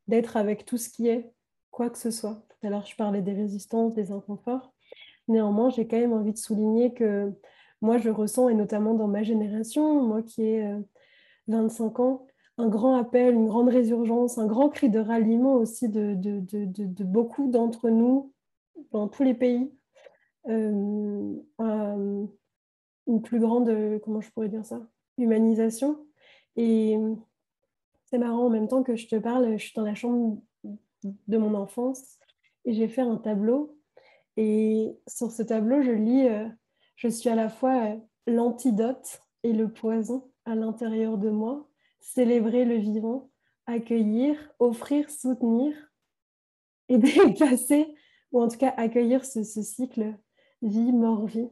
d'être 0.07 0.35
avec 0.35 0.65
tout 0.65 0.77
ce 0.77 0.89
qui 0.89 1.07
est, 1.07 1.31
quoi 1.69 1.89
que 1.89 1.97
ce 1.97 2.11
soit. 2.11 2.43
Tout 2.49 2.67
à 2.67 2.69
l'heure, 2.69 2.85
je 2.85 2.95
parlais 2.95 3.21
des 3.21 3.33
résistances, 3.33 3.93
des 3.93 4.11
inconforts. 4.11 4.73
Néanmoins, 5.27 5.69
j'ai 5.69 5.87
quand 5.87 5.97
même 5.97 6.13
envie 6.13 6.33
de 6.33 6.37
souligner 6.37 6.93
que 6.93 7.31
moi, 7.81 7.97
je 7.97 8.09
ressens, 8.09 8.49
et 8.49 8.53
notamment 8.53 8.93
dans 8.93 9.07
ma 9.07 9.23
génération, 9.23 10.03
moi 10.03 10.21
qui 10.21 10.43
ai 10.43 10.75
25 11.47 11.99
euh, 11.99 12.03
ans, 12.03 12.27
un 12.58 12.68
grand 12.68 12.95
appel, 12.95 13.34
une 13.34 13.47
grande 13.47 13.70
résurgence, 13.70 14.38
un 14.38 14.47
grand 14.47 14.70
cri 14.70 14.89
de 14.89 14.99
ralliement 14.99 15.56
aussi 15.56 15.89
de, 15.89 16.14
de, 16.16 16.41
de, 16.41 17.04
beaucoup 17.04 17.49
d'entre 17.49 17.89
nous 17.89 18.34
dans 18.91 19.08
tous 19.08 19.24
les 19.24 19.34
pays 19.34 19.72
euh, 20.47 21.34
une 23.08 23.22
plus 23.22 23.39
grande, 23.39 23.99
comment 24.04 24.22
je 24.22 24.30
pourrais 24.32 24.49
dire 24.49 24.66
ça, 24.66 24.82
humanisation. 25.18 26.06
Et 26.56 26.97
c'est 28.06 28.18
marrant, 28.18 28.45
en 28.45 28.49
même 28.49 28.68
temps 28.68 28.84
que 28.84 28.95
je 28.95 29.08
te 29.08 29.16
parle, 29.16 29.58
je 29.58 29.64
suis 29.64 29.74
dans 29.76 29.86
la 29.86 29.95
chambre 29.95 30.38
de 31.04 31.38
mon 31.38 31.56
enfance 31.56 32.18
et 32.66 32.74
j'ai 32.74 32.88
fait 32.88 33.02
un 33.02 33.18
tableau. 33.18 33.78
Et 34.38 34.97
sur 35.08 35.32
ce 35.32 35.43
tableau, 35.43 35.82
je 35.82 35.91
lis, 35.91 36.28
euh, 36.28 36.47
je 36.95 37.08
suis 37.08 37.30
à 37.30 37.36
la 37.36 37.49
fois 37.49 37.86
euh, 37.86 37.97
l'antidote 38.28 39.22
et 39.43 39.54
le 39.54 39.72
poison 39.72 40.30
à 40.45 40.56
l'intérieur 40.56 41.18
de 41.18 41.30
moi, 41.30 41.70
célébrer 42.02 42.66
le 42.66 42.76
vivant, 42.76 43.30
accueillir, 43.68 44.38
offrir, 44.60 45.10
soutenir 45.10 45.74
et 46.89 46.97
dépasser, 46.97 47.95
ou 48.32 48.41
en 48.41 48.47
tout 48.47 48.58
cas 48.58 48.74
accueillir 48.78 49.24
ce 49.24 49.43
cycle 49.43 50.14
vie, 50.62 50.91
mort, 50.91 51.26
vie. 51.26 51.49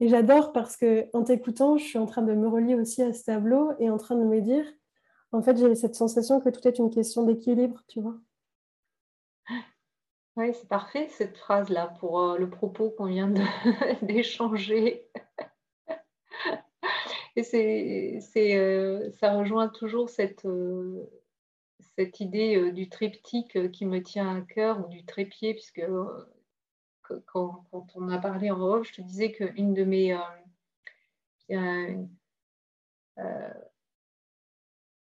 Et 0.00 0.08
j'adore 0.08 0.52
parce 0.52 0.76
que 0.76 1.06
en 1.12 1.24
t'écoutant, 1.24 1.76
je 1.76 1.84
suis 1.84 1.98
en 1.98 2.06
train 2.06 2.22
de 2.22 2.32
me 2.32 2.48
relier 2.48 2.74
aussi 2.74 3.02
à 3.02 3.12
ce 3.12 3.24
tableau 3.24 3.72
et 3.78 3.90
en 3.90 3.98
train 3.98 4.16
de 4.16 4.24
me 4.24 4.40
dire, 4.40 4.64
en 5.32 5.42
fait, 5.42 5.56
j'ai 5.58 5.74
cette 5.74 5.94
sensation 5.94 6.40
que 6.40 6.48
tout 6.48 6.66
est 6.66 6.78
une 6.78 6.90
question 6.90 7.24
d'équilibre, 7.24 7.82
tu 7.86 8.00
vois. 8.00 8.16
Oui, 10.36 10.54
c'est 10.54 10.68
parfait 10.68 11.08
cette 11.10 11.36
phrase-là 11.36 11.88
pour 12.00 12.20
euh, 12.20 12.38
le 12.38 12.48
propos 12.48 12.90
qu'on 12.90 13.06
vient 13.06 13.28
d'échanger. 14.02 15.10
Et 17.36 17.42
c'est, 17.42 18.56
euh, 18.56 19.10
ça 19.12 19.32
rejoint 19.32 19.68
toujours 19.68 20.08
cette, 20.08 20.44
euh, 20.44 21.08
cette 21.96 22.20
idée 22.20 22.72
du 22.72 22.88
triptyque 22.88 23.70
qui 23.72 23.86
me 23.86 24.02
tient 24.02 24.36
à 24.36 24.40
cœur, 24.40 24.84
ou 24.84 24.88
du 24.88 25.04
trépied, 25.04 25.54
puisque 25.54 25.82
quand, 27.26 27.64
on 27.72 28.08
a 28.08 28.18
parlé 28.18 28.50
en 28.50 28.60
off, 28.60 28.86
je 28.86 28.94
te 28.94 29.02
disais 29.02 29.32
qu'une 29.32 29.74
de 29.74 29.84
mes. 29.84 30.16
Euh, 31.50 32.04
euh, 33.18 33.54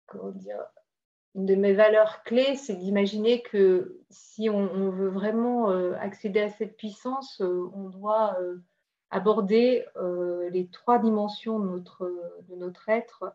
comment 0.06 0.30
dire 0.30 0.64
une 1.34 1.44
de 1.44 1.54
mes 1.54 1.74
valeurs 1.74 2.24
clés, 2.24 2.56
c'est 2.56 2.74
d'imaginer 2.74 3.42
que 3.42 4.00
si 4.10 4.48
on, 4.50 4.90
veut 4.90 5.10
vraiment 5.10 5.70
euh, 5.70 5.94
accéder 6.00 6.40
à 6.40 6.48
cette 6.48 6.76
puissance, 6.76 7.40
on 7.40 7.90
doit 7.90 8.36
aborder 9.11 9.84
les 10.50 10.68
trois 10.68 10.98
dimensions 10.98 11.59
de 11.59 11.68
notre, 11.68 12.12
de 12.48 12.54
notre 12.56 12.88
être, 12.88 13.34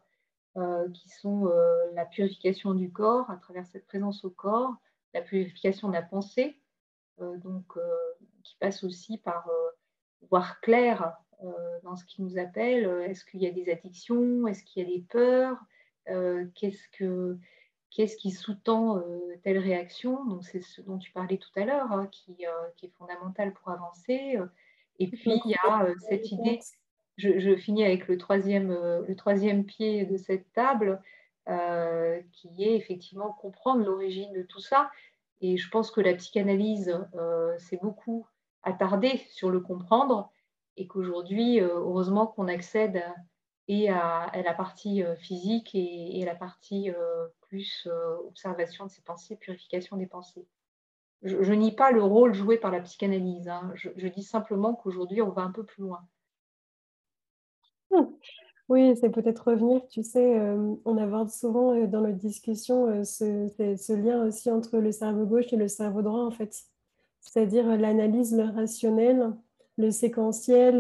qui 0.94 1.10
sont 1.10 1.52
la 1.94 2.06
purification 2.06 2.74
du 2.74 2.92
corps 2.92 3.30
à 3.32 3.38
travers 3.38 3.66
cette 3.66 3.88
présence 3.88 4.24
au 4.24 4.30
corps, 4.30 4.76
la 5.14 5.22
purification 5.22 5.88
de 5.88 5.94
la 5.94 6.04
pensée, 6.04 6.60
donc 7.20 7.76
qui 8.44 8.56
passe 8.60 8.84
aussi 8.84 9.18
par 9.18 9.48
euh, 9.50 9.70
voir 10.30 10.60
clair 10.62 11.18
euh, 11.44 11.80
dans 11.84 11.96
ce 11.96 12.06
qui 12.06 12.22
nous 12.22 12.38
appelle. 12.38 12.86
Est-ce 13.04 13.26
qu'il 13.26 13.42
y 13.42 13.48
a 13.48 13.52
des 13.52 13.72
addictions 13.72 14.48
Est-ce 14.48 14.64
qu'il 14.64 14.84
y 14.84 14.86
a 14.86 14.96
des 14.96 15.02
peurs 15.02 15.58
euh, 16.10 16.46
Qu'est-ce 16.56 16.88
que 16.90 17.38
qu'est-ce 17.90 18.18
qui 18.18 18.32
sous-tend 18.32 19.04
telle 19.44 19.60
réaction 19.60 20.26
Donc, 20.26 20.44
c'est 20.44 20.62
ce 20.62 20.82
dont 20.82 20.98
tu 20.98 21.12
parlais 21.12 21.38
tout 21.38 21.52
à 21.56 21.64
l'heure, 21.64 21.92
hein, 21.92 22.08
qui, 22.08 22.44
qui, 22.76 22.88
est 22.88 22.94
fondamental 22.98 23.54
pour 23.54 23.70
avancer. 23.70 24.40
Et 25.00 25.08
puis, 25.08 25.42
il 25.46 25.52
y 25.52 25.56
a 25.68 25.88
cette 26.10 26.32
idée, 26.32 26.60
je, 27.18 27.56
finis 27.56 27.84
avec 27.84 28.08
le 28.08 28.18
troisième, 28.18 28.72
le 28.72 29.16
troisième 29.16 29.66
pied 29.66 30.06
de 30.06 30.18
cette 30.18 30.52
table, 30.54 31.02
qui 32.32 32.64
est 32.64 32.76
effectivement 32.76 33.34
comprendre 33.34 33.84
l'origine 33.84 34.32
de 34.34 34.44
tout 34.44 34.62
ça. 34.62 34.92
Et 35.42 35.58
je 35.58 35.70
pense 35.70 35.92
que 35.92 36.02
la 36.02 36.14
psychanalyse, 36.14 36.98
c'est 37.58 37.82
beaucoup 37.82 38.28
attarder 38.64 39.22
sur 39.30 39.50
le 39.50 39.60
comprendre 39.60 40.32
et 40.78 40.88
qu'aujourd'hui, 40.88 41.60
euh, 41.60 41.68
heureusement 41.76 42.28
qu'on 42.28 42.48
accède 42.48 43.04
et 43.68 43.90
à, 43.90 44.32
la 44.44 44.54
partie 44.54 45.04
euh, 45.04 45.16
physique 45.16 45.72
et, 45.74 46.24
la 46.26 46.36
partie 46.36 46.90
euh, 46.90 47.28
plus 47.42 47.88
observation 48.28 48.86
de 48.86 48.90
ses 48.90 49.02
pensées, 49.02 49.36
purification 49.36 49.98
des 49.98 50.08
pensées. 50.08 50.48
Je, 51.24 51.38
ne 51.38 51.56
nie 51.56 51.72
pas 51.72 51.92
le 51.92 52.04
rôle 52.04 52.34
joué 52.34 52.58
par 52.58 52.72
la 52.72 52.82
psychanalyse. 52.82 53.48
Hein. 53.48 53.72
Je, 53.76 54.08
dis 54.08 54.24
simplement 54.24 54.74
qu'aujourd'hui, 54.74 55.22
on 55.22 55.30
va 55.30 55.44
un 55.44 55.52
peu 55.52 55.64
plus 55.64 55.84
loin. 55.84 56.02
Hmm. 57.92 58.06
Oui, 58.70 58.96
c'est 59.00 59.10
peut-être 59.10 59.50
revenir, 59.50 59.86
tu 59.88 60.04
sais, 60.04 60.40
on 60.86 60.98
aborde 60.98 61.30
souvent 61.30 61.76
dans 61.86 62.02
notre 62.02 62.18
discussion 62.18 63.04
ce, 63.04 63.48
ce, 63.78 63.94
lien 63.94 64.26
aussi 64.26 64.50
entre 64.50 64.78
le 64.78 64.92
cerveau 64.92 65.26
gauche 65.26 65.52
et 65.52 65.58
le 65.58 65.68
cerveau 65.68 66.02
droit, 66.02 66.24
en 66.24 66.32
fait 66.32 66.66
c'est-à-dire 67.24 67.66
l'analyse, 67.78 68.36
le 68.36 68.44
rationnel, 68.44 69.34
le 69.78 69.92
séquentiel, 69.92 70.78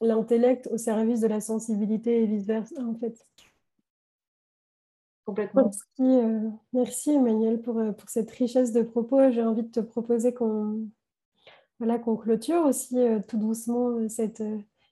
l'intellect 0.00 0.68
au 0.70 0.76
service 0.76 1.20
de 1.20 1.28
la 1.28 1.40
sensibilité 1.40 2.22
et 2.22 2.26
vice-versa, 2.26 2.82
en 2.82 2.94
fait. 2.94 3.24
Complètement. 5.30 5.70
Merci, 6.72 7.10
euh, 7.10 7.14
Emmanuel 7.14 7.62
pour, 7.62 7.78
euh, 7.78 7.92
pour, 7.92 8.08
cette 8.08 8.32
richesse 8.32 8.72
de 8.72 8.82
propos. 8.82 9.30
J'ai 9.30 9.44
envie 9.44 9.62
de 9.62 9.70
te 9.70 9.78
proposer 9.78 10.34
qu'on 10.34 10.88
voilà, 11.78 12.00
qu'on 12.00 12.16
clôture 12.16 12.64
aussi 12.64 12.98
euh, 12.98 13.20
tout 13.28 13.38
doucement 13.38 14.08
cette, 14.08 14.42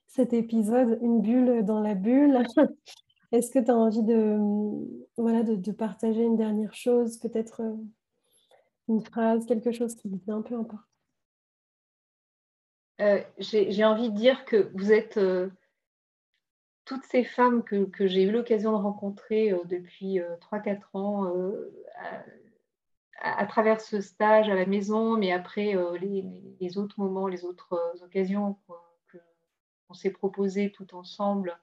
cet 0.07 0.31
épisode, 0.31 0.97
une 1.01 1.21
bulle 1.21 1.65
dans 1.65 1.81
la 1.81 1.93
bulle. 1.93 2.41
Est-ce 3.33 3.51
que 3.51 3.59
tu 3.59 3.69
as 3.69 3.75
envie 3.75 4.01
de, 4.01 4.39
voilà, 5.17 5.43
de, 5.43 5.55
de, 5.55 5.71
partager 5.73 6.23
une 6.23 6.37
dernière 6.37 6.73
chose, 6.73 7.17
peut-être 7.17 7.61
une 8.87 9.01
phrase, 9.01 9.45
quelque 9.45 9.73
chose 9.73 9.93
qui 9.93 10.09
un 10.29 10.41
peu 10.41 10.55
importe. 10.55 10.85
Euh, 13.01 13.21
j'ai 13.39 13.83
envie 13.83 14.09
de 14.09 14.15
dire 14.15 14.45
que 14.45 14.71
vous 14.73 14.93
êtes 14.93 15.17
euh, 15.17 15.49
toutes 16.89 17.05
ces 17.05 17.23
femmes 17.23 17.63
que, 17.63 18.07
j'ai 18.07 18.23
eu 18.23 18.31
l'occasion 18.31 18.71
de 18.71 18.81
rencontrer 18.81 19.51
euh, 19.51 19.59
depuis 19.65 20.19
3-4 20.51 20.81
ans 20.93 21.31
à, 23.21 23.45
travers 23.45 23.79
ce 23.79 24.01
stage 24.01 24.49
à 24.49 24.55
la 24.55 24.65
maison, 24.65 25.15
mais 25.15 25.31
après 25.31 25.75
les, 26.01 26.77
autres 26.79 26.99
moments, 26.99 27.27
les 27.27 27.45
autres 27.45 27.79
occasions 28.03 28.57
qu'on 29.87 29.93
s'est 29.93 30.09
proposées 30.09 30.71
tout 30.71 30.95
ensemble. 30.95 31.59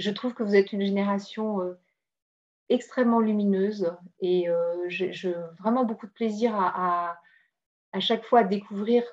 Je 0.00 0.10
trouve 0.10 0.34
que 0.34 0.42
vous 0.42 0.56
êtes 0.56 0.72
une 0.72 0.84
génération 0.84 1.60
extrêmement 2.68 3.20
lumineuse 3.20 3.94
et 4.18 4.48
j'ai 4.88 5.34
vraiment 5.60 5.84
beaucoup 5.84 6.08
de 6.08 6.12
plaisir 6.12 6.56
à, 6.56 7.20
à, 7.92 8.00
chaque 8.00 8.24
fois 8.24 8.40
à 8.40 8.44
découvrir 8.44 9.04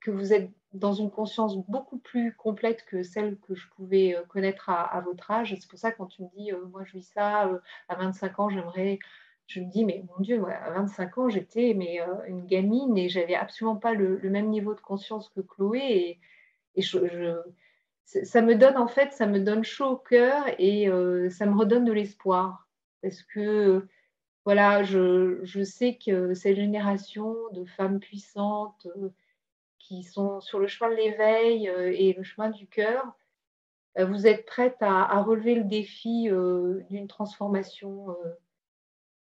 que 0.00 0.10
vous 0.10 0.34
êtes 0.34 0.50
dans 0.78 0.92
une 0.92 1.10
conscience 1.10 1.56
beaucoup 1.68 1.98
plus 1.98 2.34
complète 2.34 2.84
que 2.84 3.02
celle 3.02 3.38
que 3.38 3.54
je 3.54 3.66
pouvais 3.76 4.16
connaître 4.28 4.70
à, 4.70 5.00
votre 5.00 5.30
âge. 5.30 5.54
C'est 5.58 5.68
pour 5.68 5.78
ça 5.78 5.92
quand 5.92 6.06
tu 6.06 6.22
me 6.22 6.28
dis, 6.36 6.50
moi 6.70 6.84
je 6.84 6.92
vis 6.92 7.10
ça, 7.14 7.50
à 7.88 7.94
25 7.96 8.40
ans, 8.40 8.48
j'aimerais 8.50 8.98
je 9.46 9.60
me 9.60 9.70
dis, 9.70 9.84
mais 9.84 10.04
mon 10.08 10.22
Dieu, 10.22 10.42
à 10.44 10.70
25 10.72 11.18
ans, 11.18 11.28
j'étais 11.28 11.74
mais, 11.74 12.00
une 12.26 12.46
gamine 12.46 12.96
et 12.98 13.08
j'avais 13.08 13.34
absolument 13.34 13.76
pas 13.76 13.94
le, 13.94 14.18
même 14.28 14.48
niveau 14.48 14.74
de 14.74 14.80
conscience 14.80 15.28
que 15.30 15.40
Chloé. 15.40 16.18
Et, 16.74 16.82
ça 18.04 18.42
me 18.42 18.54
donne, 18.54 18.76
en 18.76 18.88
fait, 18.88 19.12
ça 19.12 19.26
me 19.26 19.40
donne 19.40 19.64
chaud 19.64 19.92
au 19.92 19.96
cœur 19.96 20.44
et 20.58 20.88
ça 21.30 21.46
me 21.46 21.56
redonne 21.56 21.84
de 21.84 21.92
l'espoir. 21.92 22.68
Parce 23.02 23.22
que, 23.22 23.86
voilà, 24.44 24.82
je, 24.82 25.40
je, 25.44 25.62
sais 25.62 25.98
que 26.04 26.34
cette 26.34 26.56
génération 26.56 27.34
de 27.52 27.64
femmes 27.64 28.00
puissantes 28.00 28.86
qui 29.86 30.02
sont 30.02 30.40
sur 30.40 30.58
le 30.58 30.66
chemin 30.66 30.90
de 30.90 30.96
l'éveil 30.96 31.66
et 31.66 32.12
le 32.12 32.22
chemin 32.22 32.50
du 32.50 32.66
cœur, 32.66 33.04
vous 33.98 34.26
êtes 34.26 34.44
prêtes 34.46 34.76
à, 34.80 35.22
relever 35.22 35.54
le 35.54 35.64
défi 35.64 36.28
d'une 36.90 37.08
transformation 37.08 38.16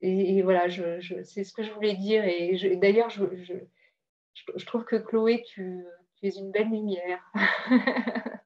et, 0.05 0.41
voilà, 0.41 0.67
je, 0.67 0.99
c'est 1.23 1.45
ce 1.45 1.53
que 1.53 1.63
je 1.63 1.71
voulais 1.71 1.95
dire. 1.95 2.25
Et 2.25 2.75
d'ailleurs, 2.75 3.09
je, 3.09 3.23
je, 3.35 4.65
trouve 4.65 4.83
que 4.83 4.97
Chloé, 4.97 5.43
tu, 5.43 5.85
tu 6.17 6.27
es 6.27 6.31
une 6.31 6.51
belle 6.51 6.69
lumière. 6.69 7.31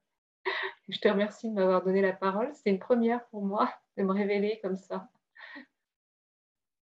je 0.88 0.98
te 1.00 1.08
remercie 1.08 1.50
de 1.50 1.54
m'avoir 1.54 1.82
donné 1.82 2.00
la 2.00 2.12
parole. 2.12 2.50
C'est 2.54 2.70
une 2.70 2.78
première 2.78 3.24
pour 3.26 3.44
moi 3.44 3.72
de 3.96 4.04
me 4.04 4.12
révéler 4.12 4.60
comme 4.62 4.76
ça. 4.76 5.08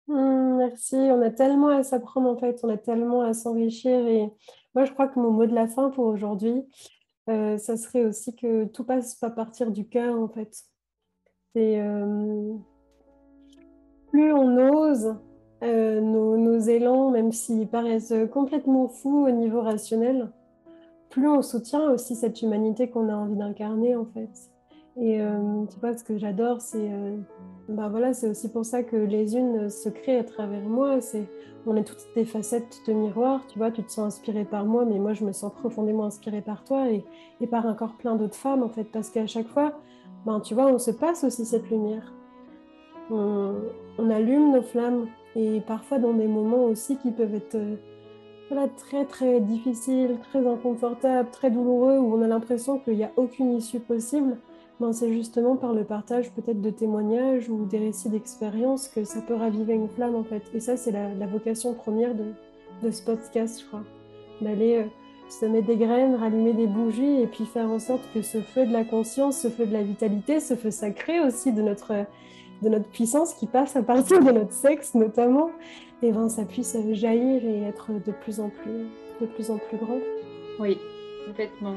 Mmh, 0.08 0.56
merci. 0.58 0.96
On 0.96 1.22
a 1.22 1.30
tellement 1.30 1.68
à 1.68 1.84
s'apprendre 1.84 2.30
en 2.30 2.38
fait, 2.38 2.62
on 2.64 2.70
a 2.70 2.78
tellement 2.78 3.22
à 3.22 3.34
s'enrichir. 3.34 4.08
Et 4.08 4.30
moi, 4.76 4.86
je 4.86 4.92
crois 4.92 5.08
que 5.08 5.20
mon 5.20 5.32
mot 5.32 5.46
de 5.46 5.54
la 5.54 5.68
fin 5.68 5.90
pour 5.90 6.06
aujourd'hui, 6.06 6.64
euh, 7.30 7.58
ça 7.58 7.78
serait 7.78 8.06
aussi 8.06 8.36
que 8.36 8.66
tout 8.66 8.84
passe 8.84 9.16
par 9.16 9.34
partir 9.34 9.72
du 9.72 9.88
cœur 9.88 10.20
en 10.20 10.28
fait. 10.28 10.64
C'est 11.56 11.80
euh, 11.80 12.54
plus 14.12 14.34
on 14.34 14.58
ose 14.58 15.16
euh, 15.64 16.02
nos, 16.02 16.60
élans, 16.60 17.12
même 17.12 17.32
s'ils 17.32 17.68
paraissent 17.68 18.14
complètement 18.32 18.88
fous 18.90 19.26
au 19.26 19.32
niveau 19.32 19.62
rationnel, 19.62 20.32
plus 21.10 21.30
on 21.30 21.42
soutient 21.42 21.90
aussi 21.92 22.16
cette 22.16 22.42
humanité 22.42 22.90
qu'on 22.90 23.10
a 23.10 23.16
envie 23.16 23.36
d'incarner 23.36 23.96
en 23.96 24.06
fait. 24.06 24.53
Et 24.96 25.22
euh, 25.22 25.66
tu 25.72 25.80
vois, 25.80 25.98
ce 25.98 26.04
que 26.04 26.18
j'adore, 26.18 26.62
c'est 26.62 26.92
euh, 26.92 27.18
bah 27.68 27.90
voilà, 27.90 28.14
c'est 28.14 28.30
aussi 28.30 28.52
pour 28.52 28.64
ça 28.64 28.84
que 28.84 28.96
les 28.96 29.36
unes 29.36 29.70
se 29.70 29.90
créent 29.90 30.20
à 30.20 30.24
travers 30.24 30.62
moi. 30.62 31.02
C'est, 31.02 31.28
on 31.66 31.76
est 31.76 31.84
toutes 31.84 32.06
des 32.16 32.26
facettes 32.26 32.82
de 32.88 32.94
miroir. 32.94 33.46
Tu 33.48 33.58
vois, 33.58 33.72
tu 33.72 33.84
te 33.84 33.92
sens 33.92 34.16
inspirée 34.16 34.46
par 34.46 34.66
moi, 34.66 34.86
mais 34.86 35.00
moi, 35.00 35.14
je 35.14 35.26
me 35.26 35.32
sens 35.32 35.52
profondément 35.52 36.06
inspirée 36.06 36.42
par 36.42 36.64
toi 36.64 36.90
et, 36.92 37.04
et 37.42 37.48
par 37.48 37.66
encore 37.66 37.94
plein 37.94 38.16
d'autres 38.16 38.36
femmes 38.36 38.64
en 38.64 38.70
fait, 38.70 38.86
parce 38.86 39.10
qu'à 39.10 39.26
chaque 39.26 39.48
fois, 39.48 39.80
ben, 40.26 40.40
tu 40.40 40.54
vois, 40.54 40.68
on 40.68 40.78
se 40.78 40.92
passe 40.92 41.24
aussi 41.24 41.46
cette 41.46 41.70
lumière 41.70 42.14
on, 43.10 44.10
allume 44.10 44.52
nos 44.52 44.62
flammes 44.62 45.08
et 45.36 45.62
parfois 45.62 46.00
dans 46.00 46.14
des 46.14 46.28
moments 46.28 46.66
aussi 46.66 46.98
qui 46.98 47.12
peuvent 47.12 47.36
être 47.36 47.56
euh, 47.56 48.68
très 48.78 49.06
très 49.06 49.40
difficiles, 49.40 50.18
très 50.30 50.46
inconfortables, 50.46 51.30
très 51.32 51.50
douloureux, 51.50 51.98
où 51.98 52.14
on 52.16 52.22
a 52.22 52.28
l'impression 52.28 52.80
qu'il 52.80 52.98
n'y 52.98 53.04
a 53.04 53.12
aucune 53.16 53.54
issue 53.54 53.80
possible, 53.80 54.38
ben 54.84 54.92
c'est 54.92 55.14
justement 55.14 55.56
par 55.56 55.72
le 55.72 55.86
partage 55.86 56.30
peut-être 56.32 56.62
de 56.62 56.70
témoignages 56.70 57.50
ou 57.50 57.64
des 57.64 57.78
récits 57.78 58.10
d'expérience 58.10 58.90
que 58.90 59.06
ça 59.06 59.22
peut 59.22 59.34
raviver 59.34 59.76
une 59.76 59.88
flamme 59.88 60.14
en 60.14 60.26
fait. 60.26 60.44
Et 60.54 60.60
ça 60.60 60.76
c'est 60.76 60.92
la, 60.92 61.26
vocation 61.26 61.74
première 61.74 62.14
de, 62.14 62.92
ce 62.92 63.02
podcast, 63.02 63.62
je 63.62 63.68
crois. 63.68 63.84
D'aller 64.42 64.80
euh, 64.80 64.84
semer 65.30 65.62
des 65.62 65.78
graines, 65.78 66.16
rallumer 66.16 66.52
des 66.52 66.68
bougies 66.68 67.22
et 67.22 67.28
puis 67.28 67.46
faire 67.46 67.70
en 67.70 67.80
sorte 67.80 68.02
que 68.14 68.22
ce 68.22 68.42
feu 68.42 68.66
de 68.66 68.74
la 68.74 68.84
conscience, 68.84 69.38
ce 69.38 69.48
feu 69.48 69.66
de 69.66 69.72
la 69.72 69.84
vitalité, 69.84 70.42
ce 70.42 70.56
feu 70.56 70.70
sacré 70.70 71.22
aussi 71.22 71.54
de 71.54 71.62
notre 71.62 71.94
de 72.62 72.68
notre 72.68 72.90
puissance 72.90 73.34
qui 73.36 73.48
passe 73.48 73.78
à 73.78 73.84
partir 73.84 74.22
de 74.22 74.32
notre 74.32 74.52
sexe 74.52 74.96
notamment, 74.96 75.50
et 76.02 76.12
ben 76.12 76.28
ça 76.28 76.44
puisse 76.44 76.76
jaillir 76.92 77.46
et 77.46 77.62
être 77.62 77.92
de 78.06 78.12
plus 78.12 78.42
en 78.42 78.50
plus, 78.50 78.88
de 79.22 79.28
plus 79.28 79.50
en 79.50 79.60
plus 79.60 79.78
grand. 79.78 80.00
Oui, 80.60 80.78
complètement. 81.26 81.76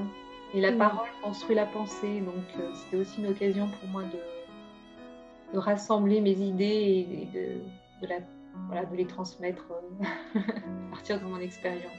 Et 0.54 0.60
la 0.60 0.72
parole 0.72 1.08
construit 1.22 1.56
la 1.56 1.66
pensée, 1.66 2.20
donc 2.20 2.44
euh, 2.58 2.70
c'était 2.74 2.96
aussi 2.96 3.20
une 3.20 3.28
occasion 3.28 3.68
pour 3.68 3.88
moi 3.90 4.02
de, 4.02 5.54
de 5.54 5.58
rassembler 5.58 6.20
mes 6.20 6.32
idées 6.32 7.06
et 7.10 7.28
de, 7.34 8.06
de, 8.06 8.08
la, 8.08 8.16
voilà, 8.68 8.84
de 8.84 8.96
les 8.96 9.06
transmettre 9.06 9.64
euh, 9.70 10.04
à 10.38 10.90
partir 10.90 11.20
de 11.20 11.26
mon 11.26 11.38
expérience. 11.38 11.92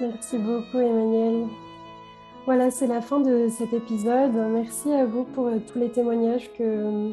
Merci 0.00 0.38
beaucoup 0.38 0.78
Emmanuel. 0.78 1.48
Voilà, 2.44 2.72
c'est 2.72 2.88
la 2.88 3.00
fin 3.00 3.20
de 3.20 3.46
cet 3.48 3.72
épisode. 3.72 4.32
Merci 4.34 4.92
à 4.92 5.06
vous 5.06 5.22
pour 5.22 5.46
euh, 5.46 5.58
tous 5.72 5.78
les 5.78 5.90
témoignages 5.90 6.52
que 6.58 7.12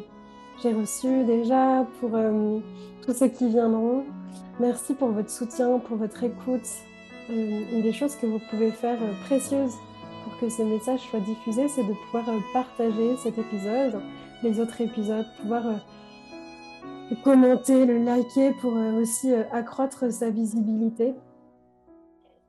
j'ai 0.63 0.73
reçu 0.73 1.23
déjà, 1.23 1.85
pour 1.99 2.15
euh, 2.15 2.57
tous 3.05 3.13
ceux 3.13 3.27
qui 3.27 3.47
viendront. 3.47 4.05
Merci 4.59 4.95
pour 4.95 5.09
votre 5.09 5.29
soutien, 5.29 5.77
pour 5.77 5.97
votre 5.97 6.23
écoute. 6.23 6.67
Euh, 7.29 7.61
une 7.71 7.83
des 7.83 7.93
choses 7.93 8.15
que 8.15 8.25
vous 8.25 8.39
pouvez 8.49 8.71
faire 8.71 8.97
précieuses 9.25 9.75
que 10.39 10.49
ce 10.49 10.61
message 10.61 11.01
soit 11.01 11.19
diffusé, 11.19 11.67
c'est 11.67 11.83
de 11.83 11.93
pouvoir 11.93 12.25
partager 12.53 13.15
cet 13.17 13.37
épisode, 13.37 14.01
les 14.43 14.59
autres 14.59 14.81
épisodes, 14.81 15.25
pouvoir 15.41 15.63
le 17.09 17.15
commenter, 17.23 17.85
le 17.85 18.03
liker 18.03 18.51
pour 18.61 18.73
aussi 18.73 19.33
accroître 19.51 20.11
sa 20.11 20.29
visibilité. 20.29 21.13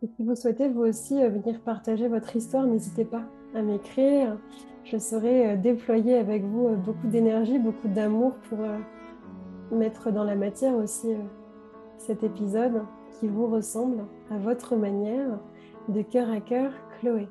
Et 0.02 0.06
si 0.06 0.24
vous 0.24 0.34
souhaitez 0.34 0.68
vous 0.68 0.82
aussi 0.82 1.14
venir 1.14 1.60
partager 1.60 2.08
votre 2.08 2.34
histoire, 2.36 2.66
n'hésitez 2.66 3.04
pas 3.04 3.22
à 3.54 3.62
m'écrire 3.62 4.36
je 4.84 4.98
saurai 4.98 5.50
euh, 5.50 5.56
déployer 5.56 6.16
avec 6.16 6.42
vous 6.42 6.68
euh, 6.68 6.74
beaucoup 6.74 7.06
d'énergie, 7.06 7.58
beaucoup 7.58 7.88
d'amour 7.88 8.32
pour 8.48 8.60
euh, 8.60 8.78
mettre 9.70 10.10
dans 10.10 10.24
la 10.24 10.34
matière 10.34 10.74
aussi 10.74 11.08
cet 11.98 12.24
épisode 12.24 12.82
qui 13.18 13.28
vous 13.28 13.46
ressemble 13.46 14.04
à 14.30 14.38
votre 14.38 14.74
manière 14.76 15.38
de 15.88 16.02
cœur 16.02 16.30
à 16.30 16.40
cœur, 16.40 16.72
Chloé. 16.98 17.28